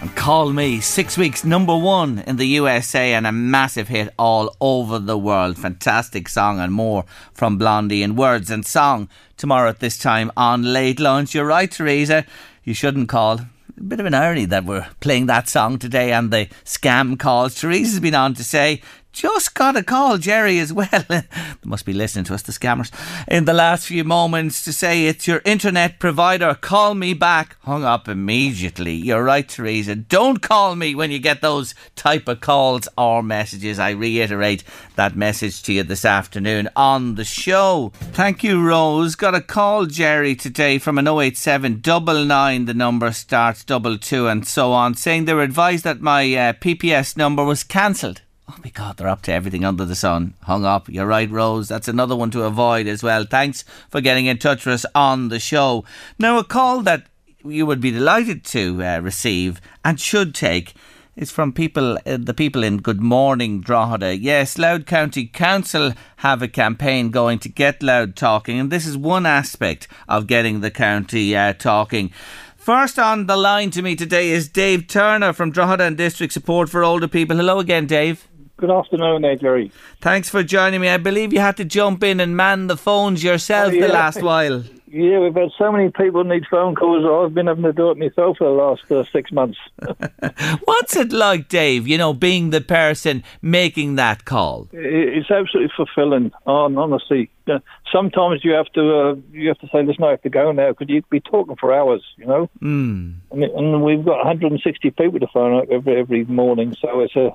And 0.00 0.14
Call 0.14 0.52
Me, 0.52 0.78
six 0.78 1.18
weeks 1.18 1.44
number 1.44 1.76
one 1.76 2.20
in 2.20 2.36
the 2.36 2.46
USA 2.46 3.14
and 3.14 3.26
a 3.26 3.32
massive 3.32 3.88
hit 3.88 4.14
all 4.16 4.56
over 4.60 5.00
the 5.00 5.18
world. 5.18 5.58
Fantastic 5.58 6.28
song 6.28 6.60
and 6.60 6.72
more 6.72 7.04
from 7.32 7.58
Blondie 7.58 8.04
in 8.04 8.14
words 8.14 8.48
and 8.48 8.64
song 8.64 9.08
tomorrow 9.36 9.68
at 9.68 9.80
this 9.80 9.98
time 9.98 10.30
on 10.36 10.72
Late 10.72 11.00
Lunch. 11.00 11.34
You're 11.34 11.46
right, 11.46 11.68
Teresa. 11.68 12.24
You 12.62 12.74
shouldn't 12.74 13.08
call. 13.08 13.40
A 13.40 13.82
bit 13.82 13.98
of 13.98 14.06
an 14.06 14.14
irony 14.14 14.44
that 14.44 14.64
we're 14.64 14.86
playing 15.00 15.26
that 15.26 15.48
song 15.48 15.80
today 15.80 16.12
and 16.12 16.32
the 16.32 16.46
scam 16.64 17.18
calls. 17.18 17.56
Teresa's 17.56 17.98
been 17.98 18.14
on 18.14 18.34
to 18.34 18.44
say 18.44 18.80
just 19.18 19.54
got 19.54 19.76
a 19.76 19.82
call, 19.82 20.16
Jerry, 20.16 20.60
as 20.60 20.72
well. 20.72 20.88
they 21.08 21.24
must 21.64 21.84
be 21.84 21.92
listening 21.92 22.24
to 22.26 22.34
us, 22.34 22.42
the 22.42 22.52
scammers, 22.52 22.92
in 23.26 23.46
the 23.46 23.52
last 23.52 23.86
few 23.86 24.04
moments 24.04 24.62
to 24.62 24.72
say 24.72 25.06
it's 25.06 25.26
your 25.26 25.42
internet 25.44 25.98
provider. 25.98 26.54
Call 26.54 26.94
me 26.94 27.14
back. 27.14 27.56
Hung 27.62 27.82
up 27.82 28.08
immediately. 28.08 28.94
You're 28.94 29.24
right, 29.24 29.48
Teresa. 29.48 29.96
Don't 29.96 30.40
call 30.40 30.76
me 30.76 30.94
when 30.94 31.10
you 31.10 31.18
get 31.18 31.40
those 31.40 31.74
type 31.96 32.28
of 32.28 32.40
calls 32.40 32.88
or 32.96 33.24
messages. 33.24 33.80
I 33.80 33.90
reiterate 33.90 34.62
that 34.94 35.16
message 35.16 35.64
to 35.64 35.72
you 35.72 35.82
this 35.82 36.04
afternoon 36.04 36.68
on 36.76 37.16
the 37.16 37.24
show. 37.24 37.90
Thank 38.12 38.44
you, 38.44 38.64
Rose. 38.64 39.16
Got 39.16 39.34
a 39.34 39.40
call, 39.40 39.86
Jerry, 39.86 40.36
today 40.36 40.78
from 40.78 40.96
an 40.96 41.08
087 41.08 41.82
99. 41.84 42.66
The 42.66 42.74
number 42.74 43.10
starts 43.10 43.64
double 43.64 43.98
two 43.98 44.28
and 44.28 44.46
so 44.46 44.72
on, 44.72 44.94
saying 44.94 45.24
they 45.24 45.34
were 45.34 45.42
advised 45.42 45.82
that 45.82 46.00
my 46.00 46.22
uh, 46.34 46.52
PPS 46.52 47.16
number 47.16 47.42
was 47.42 47.64
cancelled. 47.64 48.22
Oh 48.48 48.56
my 48.64 48.70
God, 48.70 48.96
they're 48.96 49.08
up 49.08 49.22
to 49.22 49.32
everything 49.32 49.64
under 49.64 49.84
the 49.84 49.94
sun. 49.94 50.32
Hung 50.44 50.64
up. 50.64 50.88
You're 50.88 51.06
right, 51.06 51.30
Rose. 51.30 51.68
That's 51.68 51.86
another 51.86 52.16
one 52.16 52.30
to 52.30 52.44
avoid 52.44 52.86
as 52.86 53.02
well. 53.02 53.24
Thanks 53.24 53.62
for 53.90 54.00
getting 54.00 54.24
in 54.24 54.38
touch 54.38 54.64
with 54.64 54.76
us 54.76 54.86
on 54.94 55.28
the 55.28 55.38
show. 55.38 55.84
Now, 56.18 56.38
a 56.38 56.44
call 56.44 56.80
that 56.82 57.06
you 57.44 57.66
would 57.66 57.80
be 57.80 57.90
delighted 57.90 58.44
to 58.46 58.82
uh, 58.82 59.00
receive 59.00 59.60
and 59.84 60.00
should 60.00 60.34
take 60.34 60.72
is 61.14 61.30
from 61.30 61.52
people, 61.52 61.98
uh, 62.06 62.16
the 62.18 62.32
people 62.32 62.62
in 62.62 62.78
Good 62.78 63.02
Morning 63.02 63.60
Drogheda. 63.60 64.16
Yes, 64.16 64.56
Louth 64.56 64.86
County 64.86 65.26
Council 65.26 65.92
have 66.18 66.40
a 66.40 66.48
campaign 66.48 67.10
going 67.10 67.40
to 67.40 67.48
get 67.50 67.82
Louth 67.82 68.14
talking, 68.14 68.58
and 68.58 68.70
this 68.70 68.86
is 68.86 68.96
one 68.96 69.26
aspect 69.26 69.88
of 70.08 70.26
getting 70.26 70.60
the 70.60 70.70
county 70.70 71.36
uh, 71.36 71.52
talking. 71.52 72.10
First 72.56 72.98
on 72.98 73.26
the 73.26 73.36
line 73.36 73.70
to 73.72 73.82
me 73.82 73.96
today 73.96 74.30
is 74.30 74.48
Dave 74.48 74.86
Turner 74.86 75.32
from 75.32 75.50
Drogheda 75.50 75.84
and 75.84 75.96
District 75.96 76.32
Support 76.32 76.70
for 76.70 76.84
Older 76.84 77.08
People. 77.08 77.36
Hello 77.36 77.58
again, 77.58 77.86
Dave. 77.86 78.28
Good 78.58 78.70
afternoon, 78.72 79.22
there, 79.22 79.36
Jerry. 79.36 79.70
Thanks 80.00 80.28
for 80.28 80.42
joining 80.42 80.80
me. 80.80 80.88
I 80.88 80.96
believe 80.96 81.32
you 81.32 81.38
had 81.38 81.56
to 81.58 81.64
jump 81.64 82.02
in 82.02 82.18
and 82.18 82.36
man 82.36 82.66
the 82.66 82.76
phones 82.76 83.22
yourself 83.22 83.72
Oh, 83.72 83.76
yeah. 83.76 83.86
the 83.86 83.92
last 83.92 84.20
while. 84.22 84.64
Yeah, 84.90 85.18
we've 85.20 85.34
had 85.34 85.50
so 85.58 85.70
many 85.70 85.90
people 85.90 86.24
need 86.24 86.44
phone 86.50 86.74
calls. 86.74 87.04
I've 87.04 87.34
been 87.34 87.46
having 87.46 87.64
to 87.64 87.72
do 87.72 87.90
it 87.90 87.98
myself 87.98 88.38
for 88.38 88.44
the 88.44 88.50
last 88.50 88.90
uh, 88.90 89.04
six 89.12 89.30
months. 89.30 89.58
What's 90.64 90.96
it 90.96 91.12
like, 91.12 91.48
Dave, 91.48 91.86
you 91.86 91.98
know, 91.98 92.14
being 92.14 92.50
the 92.50 92.60
person 92.60 93.22
making 93.42 93.96
that 93.96 94.24
call? 94.24 94.68
It's 94.72 95.30
absolutely 95.30 95.72
fulfilling. 95.76 96.32
hon- 96.46 96.76
Honestly, 96.78 97.30
Uh, 97.48 97.58
sometimes 97.90 98.44
you 98.44 98.52
have 98.52 98.70
to 98.74 98.82
uh, 98.98 99.14
you 99.32 99.48
have 99.48 99.58
to 99.58 99.68
say, 99.68 99.82
"Listen, 99.82 100.04
I 100.04 100.10
have 100.10 100.22
to 100.22 100.28
go 100.30 100.52
now," 100.52 100.68
because 100.68 100.88
you'd 100.90 101.08
be 101.08 101.20
talking 101.20 101.56
for 101.56 101.72
hours, 101.72 102.02
you 102.16 102.26
know. 102.26 102.50
Mm. 102.60 103.14
And, 103.32 103.42
and 103.44 103.82
we've 103.82 104.04
got 104.04 104.18
160 104.18 104.90
people 104.90 105.18
to 105.20 105.26
phone 105.32 105.54
out 105.56 105.70
every 105.70 105.96
every 105.98 106.24
morning, 106.24 106.76
so 106.80 107.00
it's 107.00 107.16
a 107.16 107.32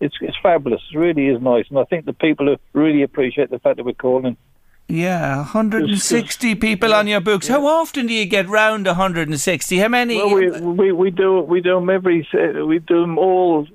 it's 0.00 0.16
it's 0.20 0.36
fabulous. 0.42 0.82
It 0.92 0.98
really 0.98 1.28
is 1.28 1.40
nice, 1.40 1.66
and 1.70 1.78
I 1.78 1.84
think 1.84 2.04
the 2.06 2.12
people 2.12 2.56
really 2.72 3.02
appreciate 3.02 3.50
the 3.50 3.58
fact 3.60 3.76
that 3.76 3.84
we're 3.84 3.92
calling. 4.08 4.36
Yeah, 4.92 5.36
160 5.36 6.54
people 6.56 6.92
on 6.92 7.06
your 7.06 7.22
books. 7.22 7.48
How 7.48 7.66
often 7.66 8.08
do 8.08 8.12
you 8.12 8.26
get 8.26 8.46
round 8.46 8.84
160? 8.84 9.78
How 9.78 9.88
many? 9.88 10.16
Well, 10.18 10.34
we, 10.34 10.50
uh, 10.50 10.60
we 10.60 10.92
we 10.92 11.10
do 11.10 11.40
we 11.40 11.62
do 11.62 11.76
them 11.76 11.88
every 11.88 12.28
uh, 12.34 12.66
we 12.66 12.78
do 12.78 13.00
them 13.00 13.16
all 13.16 13.66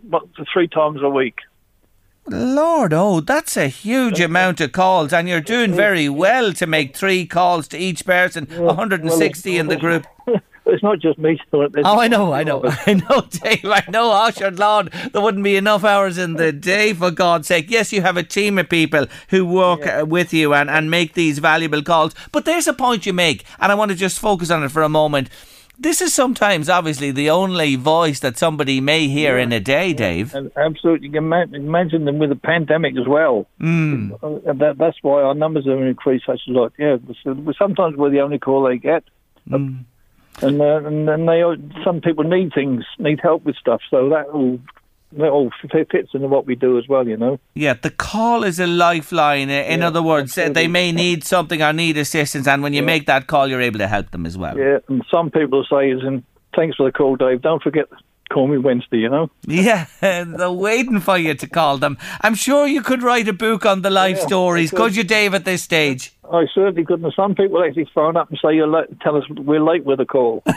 three 0.53 0.67
times 0.67 1.01
a 1.01 1.09
week. 1.09 1.39
Lord, 2.27 2.93
oh, 2.93 3.21
that's 3.21 3.57
a 3.57 3.67
huge 3.67 4.19
amount 4.19 4.61
of 4.61 4.73
calls, 4.73 5.11
and 5.11 5.27
you're 5.27 5.41
doing 5.41 5.73
very 5.73 6.07
well 6.07 6.53
to 6.53 6.67
make 6.67 6.95
three 6.95 7.25
calls 7.25 7.67
to 7.69 7.79
each 7.79 8.05
person, 8.05 8.45
160 8.45 9.57
in 9.57 9.67
the 9.69 9.75
group. 9.75 10.05
It's 10.67 10.83
not 10.83 10.99
just 10.99 11.17
me 11.17 11.39
doing 11.51 11.69
it. 11.73 11.81
Oh, 11.85 11.99
I 11.99 12.07
know, 12.07 12.33
I 12.33 12.43
know, 12.43 12.61
I 12.85 12.93
know, 12.93 13.21
Dave. 13.21 13.65
I 13.65 13.83
know, 13.89 14.09
Osher 14.09 14.57
Lord. 14.57 14.91
There 15.11 15.21
wouldn't 15.21 15.43
be 15.43 15.55
enough 15.55 15.83
hours 15.83 16.17
in 16.17 16.33
the 16.33 16.51
day, 16.51 16.93
for 16.93 17.11
God's 17.11 17.47
sake. 17.47 17.69
Yes, 17.69 17.93
you 17.93 18.01
have 18.01 18.17
a 18.17 18.23
team 18.23 18.57
of 18.57 18.69
people 18.69 19.05
who 19.29 19.45
work 19.45 19.85
uh, 19.85 20.05
with 20.05 20.33
you 20.33 20.53
and, 20.53 20.69
and 20.69 20.91
make 20.91 21.13
these 21.13 21.39
valuable 21.39 21.81
calls. 21.81 22.13
But 22.31 22.45
there's 22.45 22.67
a 22.67 22.73
point 22.73 23.05
you 23.05 23.13
make, 23.13 23.43
and 23.59 23.71
I 23.71 23.75
want 23.75 23.91
to 23.91 23.97
just 23.97 24.19
focus 24.19 24.51
on 24.51 24.63
it 24.63 24.69
for 24.69 24.83
a 24.83 24.89
moment. 24.89 25.29
This 25.79 26.01
is 26.01 26.11
sometimes, 26.11 26.69
obviously, 26.69 27.11
the 27.11 27.29
only 27.29 27.75
voice 27.75 28.19
that 28.21 28.35
somebody 28.35 28.81
may 28.81 29.07
hear 29.07 29.37
in 29.37 29.51
a 29.51 29.59
day, 29.59 29.93
Dave. 29.93 30.33
And 30.33 30.51
absolutely, 30.57 31.07
you 31.07 31.13
can 31.13 31.31
imagine 31.53 32.05
them 32.05 32.17
with 32.17 32.29
the 32.29 32.35
pandemic 32.35 32.97
as 32.97 33.07
well. 33.07 33.45
Mm. 33.61 34.19
That, 34.57 34.77
that's 34.79 34.97
why 35.03 35.21
our 35.21 35.35
numbers 35.35 35.67
have 35.67 35.79
increased 35.79 36.25
such 36.25 36.41
a 36.47 36.51
lot. 36.51 36.73
Yeah, 36.79 36.97
sometimes 37.59 37.95
we're 37.95 38.09
the 38.09 38.21
only 38.21 38.39
call 38.39 38.63
they 38.63 38.77
get, 38.77 39.03
Mm. 39.47 39.85
And 40.41 40.61
uh, 40.61 40.81
and 40.85 41.07
then 41.07 41.25
they 41.25 41.43
some 41.83 42.01
people 42.01 42.23
need 42.23 42.53
things, 42.53 42.83
need 42.99 43.19
help 43.21 43.43
with 43.43 43.55
stuff. 43.55 43.81
So 43.89 44.09
that 44.09 44.27
all 44.27 44.59
that 45.13 45.29
all 45.29 45.51
fits 45.71 46.09
into 46.13 46.27
what 46.27 46.45
we 46.45 46.55
do 46.55 46.77
as 46.77 46.87
well. 46.87 47.07
You 47.07 47.17
know. 47.17 47.39
Yeah, 47.53 47.73
the 47.73 47.89
call 47.89 48.43
is 48.43 48.59
a 48.59 48.67
lifeline. 48.67 49.49
In 49.49 49.81
other 49.81 50.03
words, 50.03 50.37
uh, 50.37 50.49
they 50.49 50.67
may 50.67 50.91
need 50.91 51.23
something 51.23 51.61
or 51.61 51.73
need 51.73 51.97
assistance, 51.97 52.47
and 52.47 52.61
when 52.61 52.73
you 52.73 52.83
make 52.83 53.05
that 53.05 53.27
call, 53.27 53.47
you're 53.47 53.61
able 53.61 53.79
to 53.79 53.87
help 53.87 54.11
them 54.11 54.25
as 54.25 54.37
well. 54.37 54.57
Yeah, 54.57 54.79
and 54.87 55.03
some 55.09 55.31
people 55.31 55.65
say, 55.69 55.91
"Is 55.91 56.03
in 56.03 56.23
thanks 56.55 56.77
for 56.77 56.85
the 56.85 56.91
call, 56.91 57.15
Dave. 57.15 57.41
Don't 57.41 57.61
forget." 57.61 57.85
Call 58.31 58.47
me 58.47 58.57
Wednesday, 58.57 58.97
you 58.97 59.09
know. 59.09 59.29
Yeah, 59.45 59.85
they're 60.01 60.51
waiting 60.51 60.99
for 60.99 61.17
you 61.17 61.33
to 61.33 61.47
call 61.47 61.77
them. 61.77 61.97
I'm 62.21 62.35
sure 62.35 62.67
you 62.67 62.81
could 62.81 63.01
write 63.03 63.27
a 63.27 63.33
book 63.33 63.65
on 63.65 63.81
the 63.81 63.89
life 63.89 64.17
Yeah, 64.17 64.25
stories, 64.27 64.69
could. 64.71 64.77
could 64.77 64.95
you, 64.95 65.03
Dave, 65.03 65.33
at 65.33 65.45
this 65.45 65.63
stage? 65.63 66.13
I 66.31 66.45
certainly 66.53 66.83
couldn't. 66.83 67.05
And 67.05 67.13
Some 67.15 67.35
people 67.35 67.63
actually 67.63 67.89
phone 67.95 68.17
up 68.17 68.29
and 68.29 68.37
say, 68.43 68.53
"You're 68.55 68.67
late," 68.67 68.99
tell 69.01 69.15
us 69.15 69.23
we're 69.29 69.63
late 69.63 69.85
with 69.85 69.99
a 70.01 70.05
call. 70.05 70.43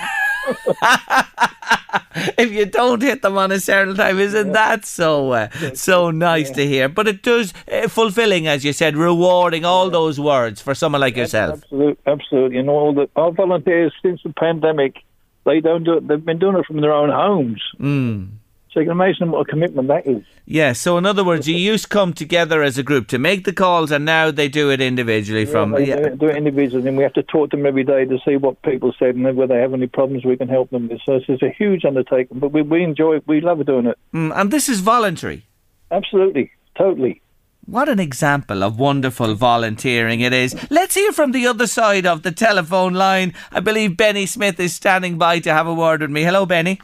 If 2.37 2.53
you 2.53 2.67
don't 2.67 3.03
hit 3.03 3.23
them 3.23 3.39
on 3.39 3.53
a 3.53 3.61
certain 3.61 3.95
time, 3.95 4.19
isn't 4.19 4.53
that 4.53 4.85
so 4.85 5.33
uh, 5.33 5.49
so 5.75 6.11
nice 6.11 6.51
to 6.51 6.67
hear? 6.67 6.89
But 6.89 7.07
it 7.09 7.23
does 7.23 7.55
uh, 7.71 7.89
fulfilling, 7.89 8.47
as 8.47 8.65
you 8.65 8.73
said, 8.73 8.97
rewarding 8.97 9.65
all 9.65 9.91
those 9.91 10.19
words 10.19 10.61
for 10.61 10.75
someone 10.75 11.01
like 11.01 11.17
yourself. 11.17 11.63
Absolutely, 11.63 11.97
absolutely. 12.07 12.59
And 12.59 12.69
all 12.69 12.93
the 12.93 13.09
our 13.17 13.31
volunteers 13.33 13.93
since 14.03 14.21
the 14.25 14.33
pandemic, 14.33 14.97
they 15.45 15.61
don't 15.61 15.85
do 15.85 15.95
it. 15.99 16.07
They've 16.09 16.25
been 16.25 16.39
doing 16.39 16.57
it 16.57 16.67
from 16.67 16.81
their 16.81 16.93
own 16.93 17.11
homes. 17.11 17.63
Mm. 17.79 18.29
So 18.73 18.79
you 18.79 18.87
can 18.87 18.93
imagine 18.93 19.33
what 19.33 19.41
a 19.41 19.45
commitment 19.45 19.89
that 19.89 20.07
is. 20.07 20.23
Yeah, 20.47 20.75
so 20.75 20.97
in 20.97 21.05
other 21.05 21.25
words, 21.25 21.49
you 21.49 21.57
used 21.57 21.85
to 21.85 21.89
come 21.89 22.13
together 22.13 22.63
as 22.63 22.79
a 22.79 22.85
group 22.85 23.09
to 23.09 23.19
make 23.19 23.45
the 23.45 23.53
calls, 23.53 23.91
and 23.91 24.05
now 24.05 24.31
they 24.31 24.49
do 24.49 24.71
it 24.71 24.81
individually 24.81 25.45
from. 25.45 25.73
they 25.73 25.89
Yeah. 25.89 25.97
do, 25.97 26.03
it, 26.05 26.19
do 26.21 26.27
it 26.29 26.37
individually, 26.37 26.87
and 26.87 26.97
we 26.97 27.03
have 27.03 27.13
to 27.15 27.25
talk 27.25 27.51
to 27.51 27.57
them 27.57 27.67
every 27.67 27.83
day 27.83 28.05
to 28.05 28.19
see 28.25 28.37
what 28.37 28.63
people 28.63 28.95
said 28.97 29.17
and 29.17 29.25
whether 29.25 29.49
they 29.55 29.61
have 29.61 29.75
any 29.75 29.89
problems, 29.89 30.25
we 30.25 30.37
can 30.37 30.47
help 30.49 30.71
them. 30.71 30.89
with. 30.89 31.01
So 31.05 31.15
it's, 31.17 31.25
it's 31.29 31.43
a 31.43 31.51
huge 31.51 31.85
undertaking, 31.85 32.39
but 32.39 32.53
we, 32.53 32.63
we 32.63 32.85
enjoy 32.85 33.17
it. 33.17 33.25
We 33.27 33.41
love 33.41 33.65
doing 33.67 33.87
it. 33.87 33.99
Mm, 34.15 34.33
and 34.37 34.53
this 34.53 34.69
is 34.69 34.79
voluntary. 34.79 35.47
Absolutely, 35.91 36.53
totally. 36.79 37.21
What 37.67 37.89
an 37.89 38.01
example 38.01 38.65
of 38.65 38.79
wonderful 38.79 39.35
volunteering 39.35 40.21
it 40.21 40.33
is. 40.33 40.57
Let's 40.71 40.95
hear 40.95 41.13
from 41.13 41.33
the 41.33 41.47
other 41.47 41.67
side 41.67 42.07
of 42.07 42.23
the 42.23 42.33
telephone 42.33 42.95
line. 42.95 43.33
I 43.53 43.61
believe 43.61 43.97
Benny 43.97 44.27
Smith 44.27 44.59
is 44.59 44.75
standing 44.75 45.19
by 45.19 45.39
to 45.41 45.53
have 45.53 45.67
a 45.67 45.75
word 45.75 46.01
with 46.01 46.11
me. 46.11 46.23
Hello, 46.23 46.47
Benny. 46.47 46.81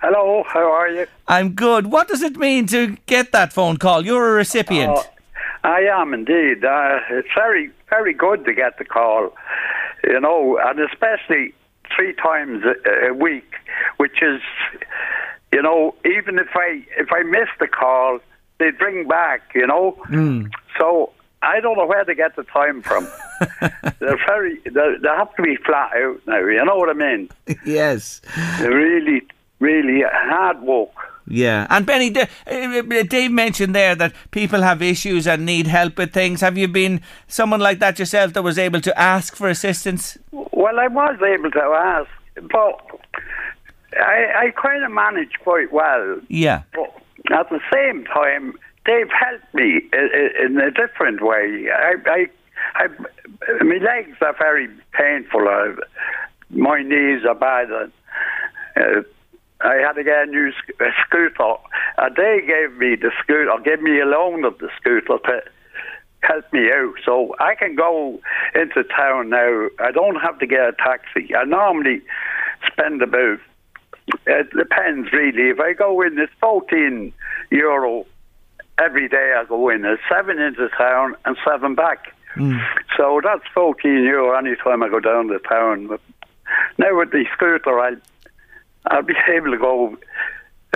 Hello, 0.00 0.42
how 0.48 0.72
are 0.72 0.88
you? 0.88 1.06
I'm 1.28 1.50
good. 1.50 1.92
What 1.92 2.08
does 2.08 2.22
it 2.22 2.36
mean 2.36 2.66
to 2.68 2.96
get 3.06 3.32
that 3.32 3.52
phone 3.52 3.76
call? 3.76 4.04
You're 4.04 4.30
a 4.30 4.32
recipient. 4.32 4.92
Oh, 4.96 5.04
I 5.64 5.80
am 5.82 6.14
indeed. 6.14 6.64
Uh, 6.64 6.98
it's 7.10 7.28
very, 7.36 7.70
very 7.90 8.14
good 8.14 8.44
to 8.46 8.54
get 8.54 8.78
the 8.78 8.84
call, 8.84 9.32
you 10.02 10.18
know, 10.18 10.58
and 10.60 10.80
especially 10.80 11.54
three 11.94 12.14
times 12.14 12.64
a, 12.64 13.08
a 13.10 13.14
week, 13.14 13.52
which 13.98 14.22
is, 14.22 14.40
you 15.52 15.62
know, 15.62 15.94
even 16.04 16.38
if 16.38 16.48
I 16.54 16.84
if 16.96 17.12
I 17.12 17.22
miss 17.22 17.48
the 17.60 17.68
call, 17.68 18.18
they 18.62 18.70
bring 18.70 19.08
back, 19.08 19.52
you 19.54 19.66
know. 19.66 19.98
Mm. 20.08 20.50
So 20.78 21.12
I 21.42 21.60
don't 21.60 21.76
know 21.76 21.86
where 21.86 22.04
they 22.04 22.14
get 22.14 22.36
the 22.36 22.44
time 22.44 22.82
from. 22.82 23.08
they're 23.98 24.20
very, 24.26 24.58
they 24.64 24.70
they 25.02 25.08
have 25.08 25.34
to 25.36 25.42
be 25.42 25.56
flat 25.56 25.90
out 25.96 26.20
now. 26.26 26.38
You 26.38 26.64
know 26.64 26.76
what 26.76 26.88
I 26.88 26.92
mean? 26.92 27.28
yes. 27.66 28.20
They're 28.58 28.74
really, 28.74 29.22
really 29.58 30.02
hard 30.06 30.62
work. 30.62 30.90
Yeah. 31.26 31.66
And 31.70 31.86
Benny, 31.86 32.14
uh, 32.16 33.02
Dave 33.04 33.30
mentioned 33.30 33.74
there 33.74 33.94
that 33.94 34.12
people 34.32 34.62
have 34.62 34.82
issues 34.82 35.26
and 35.26 35.46
need 35.46 35.66
help 35.66 35.96
with 35.96 36.12
things. 36.12 36.40
Have 36.40 36.58
you 36.58 36.68
been 36.68 37.00
someone 37.28 37.60
like 37.60 37.78
that 37.78 37.98
yourself 37.98 38.32
that 38.34 38.42
was 38.42 38.58
able 38.58 38.80
to 38.80 38.98
ask 38.98 39.36
for 39.36 39.48
assistance? 39.48 40.18
Well, 40.32 40.78
I 40.78 40.88
was 40.88 41.18
able 41.22 41.50
to 41.52 41.60
ask, 41.60 42.10
but 42.34 43.00
I, 43.96 44.46
I 44.46 44.50
kind 44.60 44.84
of 44.84 44.90
managed 44.90 45.38
quite 45.40 45.72
well. 45.72 46.20
Yeah. 46.28 46.62
But 46.74 47.01
at 47.30 47.48
the 47.50 47.60
same 47.72 48.04
time, 48.04 48.54
they've 48.86 49.10
helped 49.10 49.54
me 49.54 49.82
in, 49.92 50.58
a 50.60 50.70
different 50.70 51.22
way. 51.22 51.68
I, 51.72 51.94
I, 52.06 52.26
I, 52.74 53.62
my 53.62 53.76
legs 53.76 54.16
are 54.20 54.34
very 54.38 54.68
painful. 54.92 55.46
Uh, 55.48 55.80
my 56.50 56.82
knees 56.82 57.24
are 57.28 57.34
bad. 57.34 57.68
And, 57.70 57.92
uh, 58.76 59.02
I 59.60 59.76
had 59.76 59.92
to 59.92 60.04
get 60.04 60.24
a 60.24 60.26
new 60.26 60.50
sc- 60.50 60.80
a 60.80 60.90
scooter. 61.06 61.54
And 61.98 62.16
they 62.16 62.40
gave 62.46 62.76
me 62.78 62.96
the 62.96 63.12
scooter, 63.22 63.56
gave 63.64 63.80
me 63.80 64.00
a 64.00 64.06
loan 64.06 64.44
of 64.44 64.58
the 64.58 64.68
scooter 64.76 65.18
to 65.18 65.42
help 66.22 66.52
me 66.52 66.70
out. 66.72 66.94
So 67.04 67.34
I 67.38 67.54
can 67.54 67.74
go 67.76 68.20
into 68.54 68.82
town 68.84 69.30
now. 69.30 69.68
I 69.78 69.92
don't 69.92 70.16
have 70.16 70.38
to 70.40 70.46
get 70.46 70.60
a 70.60 70.72
taxi. 70.72 71.34
I 71.34 71.44
normally 71.44 72.02
spend 72.66 73.02
about, 73.02 73.38
it 74.26 74.50
depends 74.56 75.12
really. 75.12 75.50
If 75.50 75.60
I 75.60 75.72
go 75.72 76.00
in, 76.02 76.18
it's 76.18 76.32
14 76.40 77.12
euro 77.50 78.06
every 78.78 79.08
day 79.08 79.34
I 79.36 79.44
go 79.44 79.68
in. 79.68 79.84
It's 79.84 80.02
seven 80.10 80.38
into 80.38 80.68
town 80.76 81.14
and 81.24 81.36
seven 81.46 81.74
back. 81.74 82.14
Hmm. 82.34 82.56
So 82.96 83.20
that's 83.22 83.44
14 83.54 83.90
euro 84.04 84.36
any 84.36 84.56
time 84.56 84.82
I 84.82 84.88
go 84.88 85.00
down 85.00 85.28
to 85.28 85.38
town. 85.40 85.86
But 85.88 86.00
now 86.78 86.98
with 86.98 87.10
the 87.10 87.24
scooter, 87.34 87.78
I'll, 87.78 87.96
I'll 88.86 89.02
be 89.02 89.14
able 89.28 89.50
to 89.50 89.58
go 89.58 89.96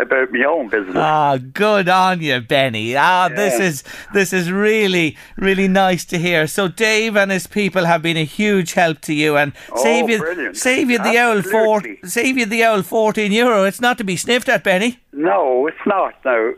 about 0.01 0.31
my 0.31 0.45
own 0.45 0.69
business. 0.69 0.95
Ah, 0.97 1.39
good 1.53 1.89
on 1.89 2.21
you, 2.21 2.41
Benny. 2.41 2.95
Ah, 2.97 3.29
this 3.29 3.59
is 3.59 3.83
this 4.13 4.33
is 4.33 4.51
really 4.53 5.17
really 5.37 5.69
nice 5.69 6.05
to 6.07 6.19
hear. 6.19 6.47
So 6.47 6.69
Dave 6.69 7.17
and 7.17 7.31
his 7.31 7.47
people 7.47 7.85
have 7.87 8.03
been 8.03 8.17
a 8.17 8.25
huge 8.25 8.75
help 8.75 9.01
to 9.03 9.15
you 9.15 9.37
and 9.37 9.53
Oh, 9.73 9.83
save 9.83 10.09
you 10.11 10.19
brilliant. 10.19 10.57
save 10.57 10.91
you 10.91 10.99
the 10.99 11.19
old 11.23 11.47
four 11.47 11.83
save 12.05 12.37
you 12.37 12.47
the 12.47 12.65
old 12.65 12.85
fourteen 12.87 13.33
euro. 13.33 13.65
It's 13.65 13.81
not 13.81 13.97
to 13.99 14.05
be 14.05 14.17
sniffed 14.17 14.49
at, 14.49 14.63
Benny. 14.65 14.99
No, 15.13 15.67
it's 15.67 15.87
not. 15.87 16.15
No, 16.25 16.55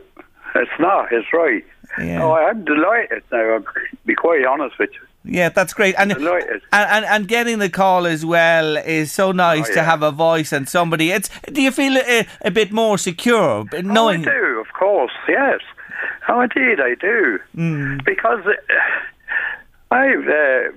it's 0.55 0.79
not. 0.79 1.11
It's 1.11 1.31
right. 1.33 1.65
Yeah. 1.97 2.19
No, 2.19 2.33
I'm 2.35 2.63
delighted 2.65 3.23
now. 3.31 3.53
I'll 3.55 3.65
be 4.05 4.15
quite 4.15 4.45
honest 4.45 4.77
with 4.77 4.89
you. 4.93 4.99
Yeah, 5.25 5.49
that's 5.49 5.73
great. 5.73 5.95
And 5.97 6.11
and, 6.13 6.23
and, 6.71 7.05
and 7.05 7.27
getting 7.27 7.59
the 7.59 7.69
call 7.69 8.07
as 8.07 8.25
well 8.25 8.77
is 8.77 9.11
so 9.11 9.31
nice 9.31 9.69
Oh, 9.69 9.73
to 9.73 9.83
have 9.83 10.01
a 10.01 10.11
voice 10.11 10.51
and 10.53 10.67
somebody. 10.67 11.11
It's 11.11 11.29
do 11.51 11.61
you 11.61 11.71
feel 11.71 11.97
a, 11.97 12.25
a 12.41 12.51
bit 12.51 12.71
more 12.71 12.97
secure 12.97 13.65
knowing? 13.83 14.25
Oh, 14.27 14.31
I 14.31 14.33
do, 14.33 14.59
of 14.59 14.67
course, 14.73 15.11
yes. 15.27 15.59
Oh, 16.29 16.41
indeed, 16.41 16.79
I 16.79 16.95
do. 16.95 17.39
Mm. 17.55 18.05
Because 18.05 18.45
uh, 18.45 19.93
I've 19.95 20.27
uh, 20.27 20.71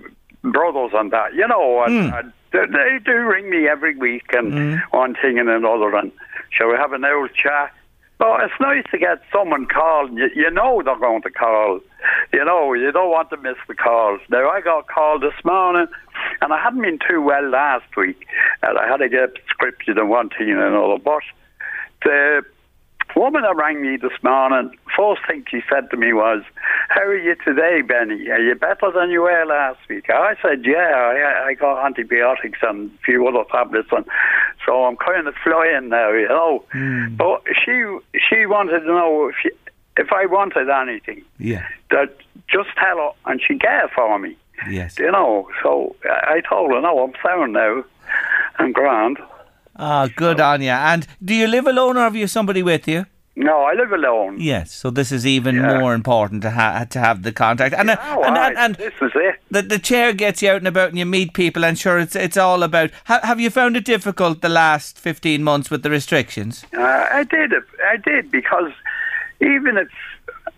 brothers 0.50 0.90
and 0.94 1.10
that, 1.12 1.34
you 1.34 1.46
know, 1.46 1.84
and, 1.84 2.10
Hmm. 2.10 2.14
and 2.18 2.32
they, 2.52 2.66
they 2.66 2.98
do 3.04 3.12
ring 3.12 3.48
me 3.50 3.68
every 3.68 3.94
week 3.96 4.24
and 4.32 4.80
one 4.90 5.14
thing 5.14 5.38
and 5.38 5.48
another, 5.48 5.94
and 5.94 6.10
shall 6.50 6.68
we 6.68 6.76
have 6.76 6.92
an 6.92 7.04
old 7.04 7.30
chat? 7.34 7.72
But 8.22 8.44
it's 8.44 8.54
nice 8.60 8.84
to 8.92 8.98
get 8.98 9.20
someone 9.32 9.66
calling. 9.66 10.16
You, 10.16 10.30
you 10.32 10.48
know 10.48 10.80
they're 10.84 10.96
going 10.96 11.22
to 11.22 11.30
call. 11.30 11.80
You 12.32 12.44
know, 12.44 12.72
you 12.72 12.92
don't 12.92 13.10
want 13.10 13.30
to 13.30 13.36
miss 13.36 13.56
the 13.66 13.74
calls. 13.74 14.20
Now, 14.30 14.48
I 14.48 14.60
got 14.60 14.86
called 14.86 15.24
this 15.24 15.34
morning, 15.44 15.88
and 16.40 16.52
I 16.52 16.62
hadn't 16.62 16.82
been 16.82 17.00
too 17.00 17.20
well 17.20 17.50
last 17.50 17.96
week, 17.96 18.24
and 18.62 18.78
I 18.78 18.86
had 18.86 18.98
to 18.98 19.08
get 19.08 19.34
prescription 19.34 19.98
and 19.98 20.08
one 20.08 20.28
thing 20.28 20.50
and 20.50 20.60
another. 20.60 20.98
But 21.02 21.24
the 22.04 22.42
woman 23.16 23.42
that 23.42 23.56
rang 23.56 23.82
me 23.82 23.96
this 23.96 24.12
morning, 24.22 24.76
first 24.96 25.22
thing 25.26 25.44
she 25.50 25.60
said 25.68 25.90
to 25.90 25.96
me 25.96 26.12
was, 26.12 26.42
How 26.88 27.02
are 27.02 27.16
you 27.16 27.34
today, 27.44 27.80
Benny? 27.82 28.28
Are 28.30 28.40
you 28.40 28.54
better 28.54 28.90
than 28.94 29.10
you 29.10 29.22
were 29.22 29.44
last 29.46 29.78
week? 29.88 30.10
I 30.10 30.34
said, 30.42 30.64
Yeah, 30.64 30.76
I, 31.44 31.48
I 31.48 31.54
got 31.54 31.84
antibiotics 31.84 32.58
and 32.62 32.90
a 32.90 32.98
few 33.04 33.26
other 33.26 33.44
tablets, 33.50 33.88
and 33.92 34.04
so 34.66 34.84
I'm 34.84 34.96
kind 34.96 35.26
of 35.26 35.34
flying 35.42 35.88
now, 35.88 36.12
you 36.12 36.28
know. 36.28 36.64
Hmm. 36.72 37.16
But 37.16 37.42
she 37.64 37.84
she 38.28 38.46
wanted 38.46 38.80
to 38.80 38.86
know 38.86 39.28
if, 39.28 39.34
she, 39.42 39.50
if 39.96 40.12
I 40.12 40.26
wanted 40.26 40.68
anything, 40.70 41.22
Yeah. 41.38 41.66
that 41.90 42.16
just 42.48 42.70
tell 42.78 42.96
her, 42.96 43.10
and 43.30 43.40
she 43.46 43.54
it 43.54 43.90
for 43.94 44.18
me. 44.18 44.36
Yes. 44.70 44.98
You 44.98 45.10
know, 45.10 45.48
so 45.62 45.96
I 46.04 46.40
told 46.48 46.70
her, 46.72 46.80
No, 46.80 47.00
I'm 47.04 47.12
sound 47.24 47.52
now. 47.54 47.84
I'm 48.58 48.72
grand. 48.72 49.18
Ah, 49.84 50.08
good 50.16 50.38
on 50.40 50.62
you. 50.62 50.70
And 50.70 51.06
do 51.24 51.34
you 51.34 51.46
live 51.48 51.66
alone 51.66 51.96
or 51.96 52.00
have 52.00 52.14
you 52.16 52.26
somebody 52.28 52.62
with 52.62 52.86
you? 52.86 53.06
No, 53.34 53.62
I 53.62 53.72
live 53.72 53.90
alone. 53.92 54.36
Yes, 54.38 54.70
so 54.72 54.90
this 54.90 55.10
is 55.10 55.26
even 55.26 55.58
more 55.60 55.94
important 55.94 56.42
to 56.42 56.50
ha- 56.50 56.84
to 56.90 56.98
have 56.98 57.22
the 57.22 57.32
contact. 57.32 57.74
And, 57.74 57.88
uh, 57.90 57.96
Oh, 58.10 58.22
and, 58.24 58.36
and, 58.36 58.58
and 58.58 58.74
this 58.76 58.92
is 59.00 59.10
it. 59.14 59.36
the, 59.50 59.62
the 59.62 59.78
chair 59.78 60.12
gets 60.12 60.42
you 60.42 60.50
out 60.50 60.58
and 60.58 60.68
about 60.68 60.90
and 60.90 60.98
you 60.98 61.06
meet 61.06 61.32
people 61.32 61.64
and 61.64 61.78
sure 61.78 61.98
it's 61.98 62.14
it's 62.14 62.36
all 62.36 62.62
about 62.62 62.90
ha- 63.06 63.20
have 63.24 63.40
you 63.40 63.48
found 63.50 63.76
it 63.76 63.86
difficult 63.86 64.42
the 64.42 64.50
last 64.50 64.98
15 64.98 65.42
months 65.42 65.70
with 65.70 65.82
the 65.82 65.88
restrictions? 65.90 66.64
Uh, 66.76 67.06
I 67.10 67.24
did. 67.24 67.54
I 67.92 67.96
did 67.96 68.30
because 68.30 68.70
even 69.40 69.78
if 69.78 69.88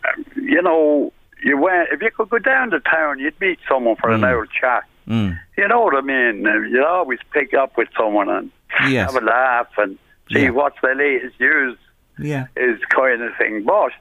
um, 0.05 0.25
you 0.35 0.61
know 0.61 1.13
you 1.45 1.57
went, 1.57 1.91
if 1.93 2.03
you 2.03 2.11
could 2.11 2.29
go 2.29 2.39
down 2.41 2.71
to 2.73 2.81
town, 2.81 3.21
you'd 3.21 3.41
meet 3.41 3.61
someone 3.69 3.95
for 3.97 4.11
an 4.11 4.25
hour 4.25 4.47
chat. 4.47 4.83
Mm. 5.07 5.39
You 5.57 5.69
know 5.69 5.83
what 5.83 5.95
I 5.95 6.01
mean? 6.01 6.47
Uh, 6.47 6.55
You'd 6.73 6.83
always 6.85 7.21
pick 7.31 7.53
up 7.55 7.77
with 7.77 7.89
someone 7.97 8.29
and 8.31 8.51
Yes. 8.89 9.13
have 9.13 9.23
a 9.23 9.27
laugh 9.27 9.69
and 9.79 9.99
see 10.33 10.43
Yeah. 10.45 10.51
what's 10.51 10.77
the 10.83 10.95
latest 10.97 11.39
news 11.41 11.77
Yeah. 12.19 12.47
is 12.57 12.79
kind 12.91 13.23
of 13.23 13.33
thing. 13.37 13.65
But 13.65 13.93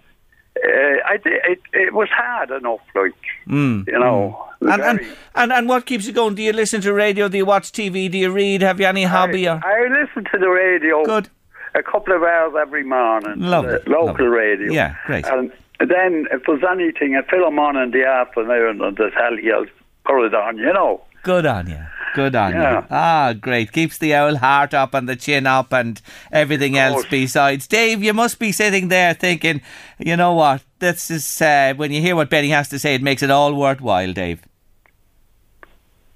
uh, 0.63 0.97
I 1.05 1.17
did. 1.23 1.33
It, 1.45 1.59
it 1.73 1.93
was 1.93 2.09
hard 2.09 2.51
enough, 2.51 2.79
like 2.95 3.13
Mm. 3.47 3.87
you 3.87 3.99
know. 3.99 4.39
And, 4.61 4.81
and, 4.81 4.99
and 5.35 5.51
and 5.51 5.67
what 5.67 5.85
keeps 5.85 6.05
you 6.07 6.13
going? 6.13 6.35
Do 6.35 6.41
you 6.41 6.53
listen 6.53 6.79
to 6.81 6.93
radio? 6.93 7.27
Do 7.27 7.37
you 7.37 7.45
watch 7.45 7.71
TV? 7.73 8.09
Do 8.09 8.17
you 8.17 8.31
read? 8.31 8.61
Have 8.61 8.79
you 8.79 8.85
any 8.85 9.03
hobby? 9.03 9.47
or? 9.47 9.59
I 9.65 9.87
listen 9.89 10.23
to 10.31 10.37
the 10.39 10.47
radio. 10.49 11.03
Good. 11.03 11.29
A 11.75 11.81
couple 11.83 12.15
of 12.15 12.21
hours 12.23 12.53
every 12.61 12.83
morning. 12.83 13.39
Lovely, 13.41 13.79
the 13.83 13.89
local 13.89 14.05
lovely. 14.07 14.27
radio. 14.27 14.71
Yeah, 14.71 14.95
great. 15.07 15.25
And 15.27 15.51
then 15.79 16.27
if 16.31 16.43
there's 16.45 16.63
anything, 16.71 17.15
a 17.15 17.23
film 17.23 17.57
on 17.59 17.75
in 17.75 17.91
the 17.91 18.05
afternoon 18.05 18.79
and 18.81 18.95
the 18.95 19.09
telly, 19.09 19.51
I'll 19.51 19.65
put 20.05 20.25
it 20.27 20.35
on. 20.35 20.57
You 20.57 20.71
know. 20.71 21.01
Good 21.23 21.45
on 21.47 21.67
you. 21.67 21.83
Good 22.13 22.35
on 22.35 22.53
Yeah. 22.53 22.71
you. 22.81 22.85
Ah, 22.91 23.33
great. 23.33 23.71
Keeps 23.71 23.97
the 23.97 24.13
old 24.15 24.37
heart 24.37 24.73
up 24.73 24.93
and 24.93 25.09
the 25.09 25.15
chin 25.15 25.47
up 25.47 25.73
and 25.73 25.99
everything 26.31 26.77
else 26.77 27.05
besides. 27.09 27.67
Dave, 27.67 28.03
you 28.03 28.13
must 28.13 28.37
be 28.39 28.51
sitting 28.51 28.87
there 28.89 29.13
thinking, 29.15 29.61
you 29.97 30.15
know 30.15 30.33
what? 30.33 30.61
This 30.79 31.09
is 31.09 31.41
uh, 31.41 31.73
when 31.75 31.91
you 31.91 32.01
hear 32.01 32.15
what 32.15 32.29
Benny 32.29 32.49
has 32.49 32.69
to 32.69 32.77
say, 32.79 32.93
it 32.95 33.01
makes 33.01 33.23
it 33.23 33.31
all 33.31 33.53
worthwhile, 33.55 34.13
Dave. 34.13 34.41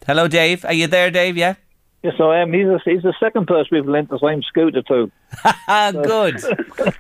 Hello, 0.06 0.28
Dave. 0.28 0.64
Are 0.66 0.74
you 0.74 0.88
there, 0.88 1.10
Dave? 1.12 1.36
Yeah. 1.36 1.56
Yes, 2.04 2.14
I 2.20 2.38
am. 2.38 2.54
He's, 2.54 2.68
a, 2.68 2.80
he's 2.86 3.02
the 3.02 3.14
second 3.20 3.48
person 3.48 3.70
we've 3.72 3.88
lent 3.88 4.10
the 4.10 4.20
same 4.20 4.44
scooter 4.44 4.84
to. 4.84 5.12
Good. 5.68 6.42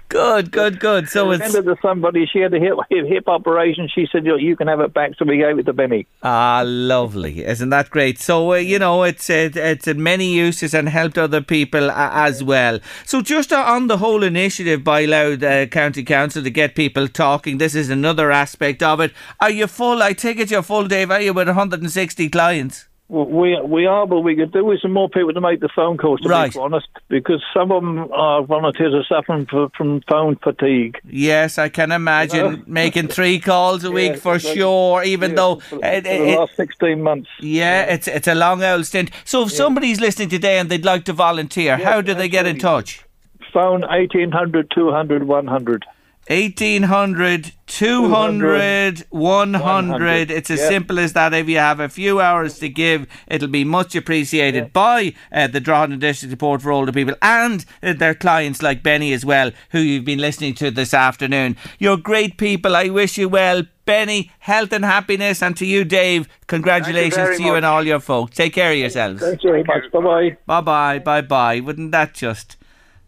good, 0.10 0.52
good, 0.52 0.80
good. 0.80 1.08
So 1.08 1.32
it's 1.32 1.54
it 1.54 1.62
to 1.64 1.78
somebody. 1.82 2.26
She 2.26 2.40
had 2.40 2.54
a 2.54 2.60
hip, 2.60 2.76
hip, 2.90 3.30
operation. 3.30 3.88
She 3.88 4.06
said, 4.12 4.26
"You 4.26 4.38
you 4.38 4.58
can 4.58 4.68
have 4.68 4.82
it 4.82 4.94
back." 4.94 5.12
So 5.18 5.24
we 5.24 5.38
gave 5.38 5.58
it 5.60 5.66
to 5.68 5.74
Benny. 5.74 6.08
Ah, 6.24 6.64
lovely! 6.66 7.46
Isn't 7.46 7.70
that 7.70 7.90
great? 7.90 8.20
So 8.20 8.52
uh, 8.52 8.56
you 8.56 8.80
know, 8.80 9.04
it's 9.04 9.30
it, 9.30 9.56
it's 9.56 9.86
had 9.86 9.98
many 9.98 10.34
uses 10.34 10.74
and 10.74 10.90
helped 10.90 11.18
other 11.18 11.42
people 11.42 11.90
uh, 11.90 12.10
as 12.12 12.44
well. 12.44 12.80
So 13.06 13.22
just 13.22 13.54
uh, 13.54 13.64
on 13.66 13.88
the 13.88 13.98
whole 13.98 14.24
initiative 14.24 14.84
by 14.84 15.06
Louth 15.06 15.44
uh, 15.44 15.68
County 15.68 16.04
Council 16.04 16.44
to 16.44 16.50
get 16.50 16.76
people 16.76 17.08
talking, 17.08 17.60
this 17.60 17.76
is 17.76 17.90
another 17.90 18.32
aspect 18.32 18.84
of 18.84 19.00
it. 19.00 19.14
Are 19.40 19.52
you 19.52 19.68
full? 19.68 20.04
I 20.04 20.12
take 20.12 20.40
it 20.40 20.52
you're 20.52 20.64
full, 20.64 20.88
Dave. 20.88 21.12
Are 21.12 21.22
you 21.22 21.34
with 21.34 21.48
160 21.48 22.30
clients? 22.30 22.88
We 23.10 23.58
we 23.62 23.86
are, 23.86 24.06
but 24.06 24.20
we 24.20 24.36
could 24.36 24.52
do 24.52 24.66
with 24.66 24.82
some 24.82 24.92
more 24.92 25.08
people 25.08 25.32
to 25.34 25.40
make 25.40 25.62
the 25.62 25.70
phone 25.74 25.98
calls. 25.98 26.20
To 26.22 26.28
Right. 26.30 26.54
be 26.54 26.60
honest, 26.60 26.88
because 27.08 27.42
some 27.54 27.72
of 27.72 27.82
them 27.82 28.12
are 28.12 28.44
volunteers 28.44 28.94
are 28.94 29.06
suffering 29.06 29.46
for, 29.50 29.70
from 29.78 30.02
phone 30.10 30.36
fatigue. 30.44 31.00
Yes, 31.10 31.58
I 31.58 31.70
can 31.70 31.94
imagine 31.94 32.64
making 32.68 33.08
three 33.08 33.40
calls 33.40 33.86
a 33.86 33.92
week 33.92 34.12
Yeah, 34.16 34.20
for 34.20 34.36
exactly. 34.36 34.60
sure. 34.62 35.04
Even 35.04 35.30
Yeah, 35.32 35.36
though 35.38 35.56
for, 35.60 35.80
it, 35.86 36.04
for 36.06 36.12
it- 36.12 36.38
last 36.38 36.56
sixteen 36.58 37.02
months. 37.02 37.30
yeah, 37.40 37.84
it's 37.84 38.10
it's 38.10 38.28
a 38.28 38.36
long 38.36 38.62
old 38.62 38.86
stint. 38.86 39.10
So 39.24 39.44
if 39.44 39.52
somebody's 39.54 40.02
listening 40.02 40.28
today 40.28 40.60
and 40.60 40.70
they'd 40.70 40.84
like 40.84 41.06
to 41.06 41.14
volunteer, 41.14 41.78
how 41.78 42.02
do 42.02 42.14
they 42.14 42.28
get 42.28 42.46
in 42.46 42.58
touch? 42.60 43.06
Phone 43.54 43.82
1800 43.90 44.70
200 44.70 45.24
100. 45.24 45.86
1800 46.30 47.52
200 47.68 49.06
100 49.10 50.32
it's 50.32 50.50
as 50.50 50.60
Yeah. 50.60 50.68
simple 50.70 51.00
as 51.00 51.14
that 51.14 51.34
if 51.34 51.48
you 51.48 51.58
have 51.58 51.80
a 51.80 51.90
few 51.90 52.20
hours 52.20 52.60
to 52.60 52.70
give 52.70 53.08
it'll 53.28 53.48
be 53.48 53.64
much 53.64 53.96
appreciated 53.96 54.74
by 54.74 55.14
uh, 55.32 55.48
the 55.48 55.60
Drogheda 55.60 55.98
District 55.98 56.32
Support 56.32 56.62
for 56.62 56.72
older 56.72 56.92
people 56.92 57.16
and 57.22 57.66
uh, 57.84 57.94
their 57.94 58.14
clients 58.14 58.62
like 58.62 58.84
Benny 58.84 59.14
as 59.14 59.26
well 59.26 59.52
who 59.72 59.80
you've 59.80 60.06
been 60.06 60.20
listening 60.20 60.54
to 60.56 60.72
this 60.72 60.94
afternoon 60.94 61.56
you're 61.80 61.98
great 61.98 62.38
people 62.38 62.76
I 62.76 62.90
wish 62.90 63.18
you 63.18 63.30
well 63.30 63.64
Benny 63.86 64.32
health 64.40 64.74
and 64.74 64.84
happiness 64.84 65.42
and 65.42 65.56
to 65.58 65.66
you 65.66 65.84
Dave 65.86 66.28
congratulations 66.48 67.16
very 67.16 67.38
to 67.38 67.44
you 67.44 67.50
much. 67.52 67.58
and 67.58 67.66
all 67.66 67.84
your 67.86 68.00
folks 68.02 68.36
take 68.36 68.54
care 68.54 68.72
of 68.72 68.78
yourselves 68.78 69.22
Thank 69.22 69.44
you 69.44 69.52
very 69.52 69.64
much. 69.64 69.92
Bye 69.92 70.02
bye. 70.02 70.38
Bye 70.46 70.62
bye, 70.62 71.00
bye 71.00 71.22
bye. 71.22 71.60
Wouldn't 71.62 71.92
that 71.92 72.14
just 72.14 72.58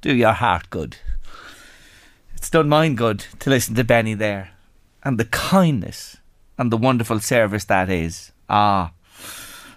do 0.02 0.16
your 0.16 0.34
heart 0.34 0.70
good? 0.70 0.98
It's 2.40 2.50
done 2.50 2.70
mine 2.70 2.96
good 2.96 3.26
to 3.40 3.50
listen 3.50 3.76
to 3.76 3.84
Benny 3.84 4.14
there. 4.14 4.52
And 5.04 5.20
the 5.20 5.26
kindness 5.26 6.18
and 6.58 6.72
the 6.72 6.78
wonderful 6.78 7.20
service 7.20 7.66
that 7.66 7.90
is. 7.90 8.32
Ah, 8.50 8.94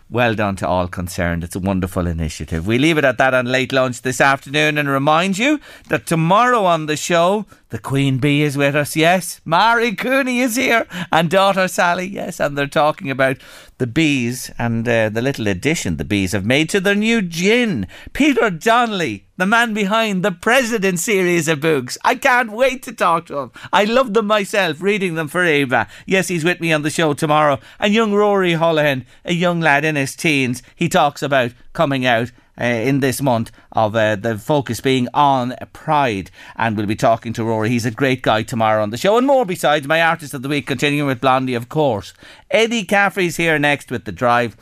well 0.08 0.36
done 0.36 0.54
to 0.56 0.68
all 0.68 0.86
concerned. 0.86 1.42
It's 1.42 1.56
a 1.56 1.58
wonderful 1.58 2.06
initiative. 2.06 2.64
We 2.64 2.78
leave 2.78 2.98
it 2.98 3.04
at 3.04 3.18
that 3.18 3.34
on 3.34 3.46
late 3.46 3.72
lunch 3.72 4.02
this 4.02 4.20
afternoon 4.20 4.78
and 4.78 4.88
remind 4.88 5.38
you 5.38 5.58
that 5.88 6.06
tomorrow 6.06 6.64
on 6.64 6.86
the 6.86 6.96
show, 6.96 7.46
the 7.70 7.80
Queen 7.80 8.18
Bee 8.18 8.42
is 8.42 8.56
with 8.56 8.76
us. 8.76 8.94
Yes, 8.94 9.40
Mary 9.44 9.96
Cooney 9.96 10.38
is 10.38 10.54
here 10.54 10.86
and 11.10 11.28
daughter 11.28 11.66
Sally. 11.66 12.06
Yes, 12.06 12.38
and 12.38 12.56
they're 12.56 12.68
talking 12.68 13.10
about 13.10 13.38
the 13.78 13.86
bees 13.86 14.50
and 14.58 14.86
uh, 14.88 15.08
the 15.08 15.22
little 15.22 15.48
addition 15.48 15.96
the 15.96 16.04
bees 16.04 16.32
have 16.32 16.44
made 16.44 16.68
to 16.70 16.80
their 16.80 16.94
new 16.94 17.22
gin. 17.22 17.86
Peter 18.12 18.50
Donnelly, 18.50 19.26
the 19.36 19.46
man 19.46 19.74
behind 19.74 20.24
the 20.24 20.32
President 20.32 21.00
series 21.00 21.48
of 21.48 21.60
books. 21.60 21.98
I 22.04 22.14
can't 22.14 22.52
wait 22.52 22.82
to 22.84 22.92
talk 22.92 23.26
to 23.26 23.38
him. 23.38 23.52
I 23.72 23.84
love 23.84 24.14
them 24.14 24.26
myself, 24.26 24.80
reading 24.80 25.14
them 25.14 25.28
for 25.28 25.44
Ava. 25.44 25.88
Yes, 26.06 26.28
he's 26.28 26.44
with 26.44 26.60
me 26.60 26.72
on 26.72 26.82
the 26.82 26.90
show 26.90 27.12
tomorrow. 27.12 27.58
And 27.80 27.92
young 27.92 28.12
Rory 28.12 28.52
Holohan, 28.52 29.04
a 29.24 29.32
young 29.32 29.60
lad 29.60 29.84
in 29.84 29.96
his 29.96 30.14
teens, 30.14 30.62
he 30.76 30.88
talks 30.88 31.22
about 31.22 31.52
coming 31.72 32.06
out 32.06 32.30
uh, 32.60 32.64
in 32.64 33.00
this 33.00 33.22
month 33.22 33.50
of 33.72 33.96
uh, 33.96 34.16
the 34.16 34.38
focus 34.38 34.80
being 34.80 35.08
on 35.14 35.54
Pride. 35.72 36.30
And 36.56 36.76
we'll 36.76 36.86
be 36.86 36.96
talking 36.96 37.32
to 37.34 37.44
Rory. 37.44 37.70
He's 37.70 37.86
a 37.86 37.90
great 37.90 38.22
guy 38.22 38.42
tomorrow 38.42 38.82
on 38.82 38.90
the 38.90 38.96
show. 38.96 39.16
And 39.16 39.26
more 39.26 39.44
besides 39.44 39.86
my 39.86 40.02
artist 40.02 40.34
of 40.34 40.42
the 40.42 40.48
week, 40.48 40.66
continuing 40.66 41.06
with 41.08 41.20
Blondie, 41.20 41.54
of 41.54 41.68
course. 41.68 42.14
Eddie 42.50 42.84
Caffrey's 42.84 43.36
here 43.36 43.58
next 43.58 43.90
with 43.90 44.04
The 44.04 44.12
Drive 44.12 44.56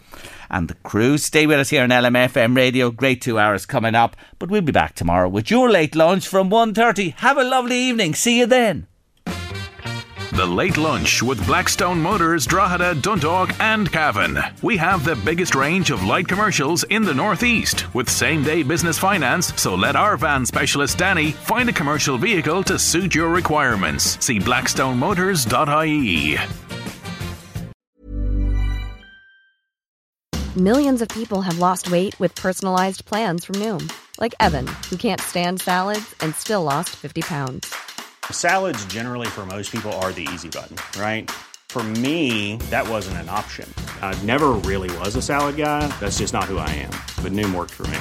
and 0.51 0.69
the 0.69 0.75
crew. 0.75 1.17
Stay 1.19 1.47
with 1.47 1.59
us 1.59 1.71
here 1.71 1.83
on 1.83 1.91
LMFM 1.91 2.57
Radio. 2.57 2.91
Great 2.91 3.21
two 3.23 3.39
hours 3.39 3.67
coming 3.67 3.95
up. 3.95 4.17
But 4.39 4.51
we'll 4.51 4.63
be 4.63 4.73
back 4.73 4.95
tomorrow 4.95 5.29
with 5.29 5.51
your 5.51 5.71
late 5.71 5.95
lunch 5.95 6.27
from 6.27 6.51
1.30. 6.51 7.15
Have 7.17 7.39
a 7.39 7.45
lovely 7.45 7.77
evening. 7.77 8.15
See 8.15 8.39
you 8.39 8.47
then. 8.47 8.87
The 10.33 10.47
Late 10.47 10.77
Lunch 10.77 11.25
with 11.25 11.45
Blackstone 11.45 12.01
Motors, 12.01 12.47
Drogheda, 12.47 12.95
Dundalk, 12.95 13.51
and 13.59 13.91
Cavan. 13.91 14.39
We 14.63 14.77
have 14.77 15.05
the 15.05 15.17
biggest 15.17 15.57
range 15.57 15.91
of 15.91 16.05
light 16.05 16.29
commercials 16.29 16.85
in 16.85 17.03
the 17.03 17.13
Northeast 17.13 17.93
with 17.95 18.09
same 18.09 18.45
day 18.45 18.63
business 18.63 18.97
finance, 18.97 19.53
so 19.61 19.75
let 19.75 19.97
our 19.97 20.17
van 20.17 20.47
specialist 20.47 20.99
Danny 20.99 21.33
find 21.33 21.69
a 21.69 21.73
commercial 21.73 22.17
vehicle 22.17 22.63
to 22.63 22.79
suit 22.79 23.13
your 23.13 23.29
requirements. 23.29 24.25
See 24.25 24.39
blackstonemotors.ie. 24.39 26.39
Millions 30.57 31.03
of 31.03 31.09
people 31.09 31.43
have 31.43 31.59
lost 31.59 31.91
weight 31.91 32.19
with 32.21 32.37
personalized 32.37 33.05
plans 33.05 33.45
from 33.45 33.57
Noom, 33.57 33.93
like 34.21 34.37
Evan, 34.39 34.69
who 34.89 34.97
can't 34.97 35.21
stand 35.21 35.61
salads 35.61 36.15
and 36.21 36.33
still 36.37 36.63
lost 36.63 36.91
50 36.91 37.23
pounds. 37.23 37.90
Salads, 38.33 38.85
generally, 38.87 39.29
for 39.29 39.47
most 39.47 39.71
people, 39.71 39.93
are 40.03 40.11
the 40.11 40.27
easy 40.33 40.49
button, 40.49 40.77
right? 41.01 41.31
For 41.69 41.85
me, 41.85 42.57
that 42.71 42.89
wasn't 42.89 43.19
an 43.19 43.29
option. 43.29 43.73
I 44.03 44.21
never 44.25 44.49
really 44.67 44.91
was 44.99 45.15
a 45.15 45.23
salad 45.23 45.57
guy. 45.57 45.87
That's 46.01 46.19
just 46.19 46.33
not 46.33 46.47
who 46.47 46.59
I 46.59 46.69
am. 46.71 46.91
But 47.23 47.31
Noom 47.31 47.55
worked 47.55 47.71
for 47.71 47.87
me. 47.87 48.01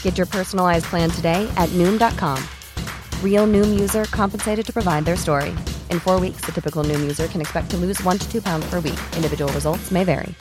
Get 0.00 0.16
your 0.16 0.26
personalized 0.26 0.86
plan 0.86 1.10
today 1.10 1.46
at 1.58 1.68
Noom.com. 1.80 2.42
Real 3.22 3.46
Noom 3.46 3.78
user 3.78 4.06
compensated 4.06 4.64
to 4.64 4.72
provide 4.72 5.04
their 5.04 5.16
story. 5.16 5.50
In 5.90 6.00
four 6.00 6.18
weeks, 6.18 6.40
the 6.46 6.52
typical 6.52 6.82
Noom 6.82 7.00
user 7.00 7.26
can 7.26 7.42
expect 7.42 7.70
to 7.72 7.76
lose 7.76 8.02
one 8.04 8.16
to 8.16 8.32
two 8.32 8.40
pounds 8.40 8.64
per 8.70 8.80
week. 8.80 8.98
Individual 9.16 9.52
results 9.52 9.90
may 9.90 10.04
vary. 10.04 10.34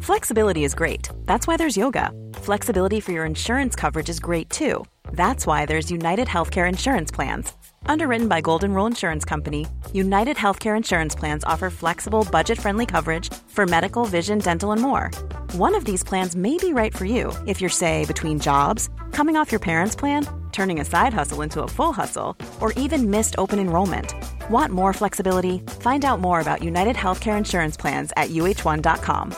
Flexibility 0.00 0.64
is 0.64 0.74
great. 0.74 1.10
That's 1.26 1.46
why 1.46 1.58
there's 1.58 1.76
yoga. 1.76 2.10
Flexibility 2.36 3.00
for 3.00 3.12
your 3.12 3.26
insurance 3.26 3.76
coverage 3.76 4.08
is 4.08 4.18
great 4.18 4.48
too. 4.48 4.84
That's 5.12 5.46
why 5.46 5.66
there's 5.66 5.90
United 5.90 6.26
Healthcare 6.26 6.68
Insurance 6.68 7.10
Plans. 7.10 7.52
Underwritten 7.86 8.28
by 8.28 8.40
Golden 8.40 8.72
Rule 8.74 8.86
Insurance 8.86 9.24
Company, 9.24 9.66
United 9.92 10.36
Healthcare 10.36 10.76
Insurance 10.76 11.14
Plans 11.14 11.44
offer 11.44 11.70
flexible, 11.70 12.26
budget 12.30 12.58
friendly 12.60 12.86
coverage 12.86 13.32
for 13.48 13.66
medical, 13.66 14.04
vision, 14.04 14.38
dental, 14.38 14.72
and 14.72 14.80
more. 14.80 15.10
One 15.52 15.74
of 15.74 15.84
these 15.84 16.04
plans 16.04 16.36
may 16.36 16.56
be 16.58 16.72
right 16.72 16.94
for 16.96 17.04
you 17.04 17.32
if 17.46 17.60
you're, 17.60 17.70
say, 17.70 18.04
between 18.06 18.38
jobs, 18.38 18.88
coming 19.12 19.36
off 19.36 19.50
your 19.52 19.58
parents' 19.60 19.96
plan, 19.96 20.26
turning 20.52 20.80
a 20.80 20.84
side 20.84 21.12
hustle 21.12 21.42
into 21.42 21.62
a 21.62 21.68
full 21.68 21.92
hustle, 21.92 22.36
or 22.60 22.72
even 22.72 23.10
missed 23.10 23.34
open 23.38 23.58
enrollment. 23.58 24.14
Want 24.50 24.72
more 24.72 24.92
flexibility? 24.92 25.58
Find 25.80 26.04
out 26.04 26.20
more 26.20 26.40
about 26.40 26.62
United 26.62 26.96
Healthcare 26.96 27.36
Insurance 27.36 27.76
Plans 27.76 28.12
at 28.16 28.30
uh1.com. 28.30 29.34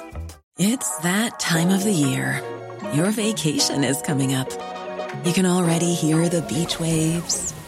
It's 0.58 0.98
that 0.98 1.40
time 1.40 1.70
of 1.70 1.82
the 1.84 1.92
year. 1.92 2.42
Your 2.92 3.10
vacation 3.10 3.84
is 3.84 4.02
coming 4.02 4.34
up. 4.34 4.50
You 5.24 5.32
can 5.32 5.46
already 5.46 5.94
hear 5.94 6.28
the 6.28 6.42
beach 6.42 6.78
waves, 6.80 7.52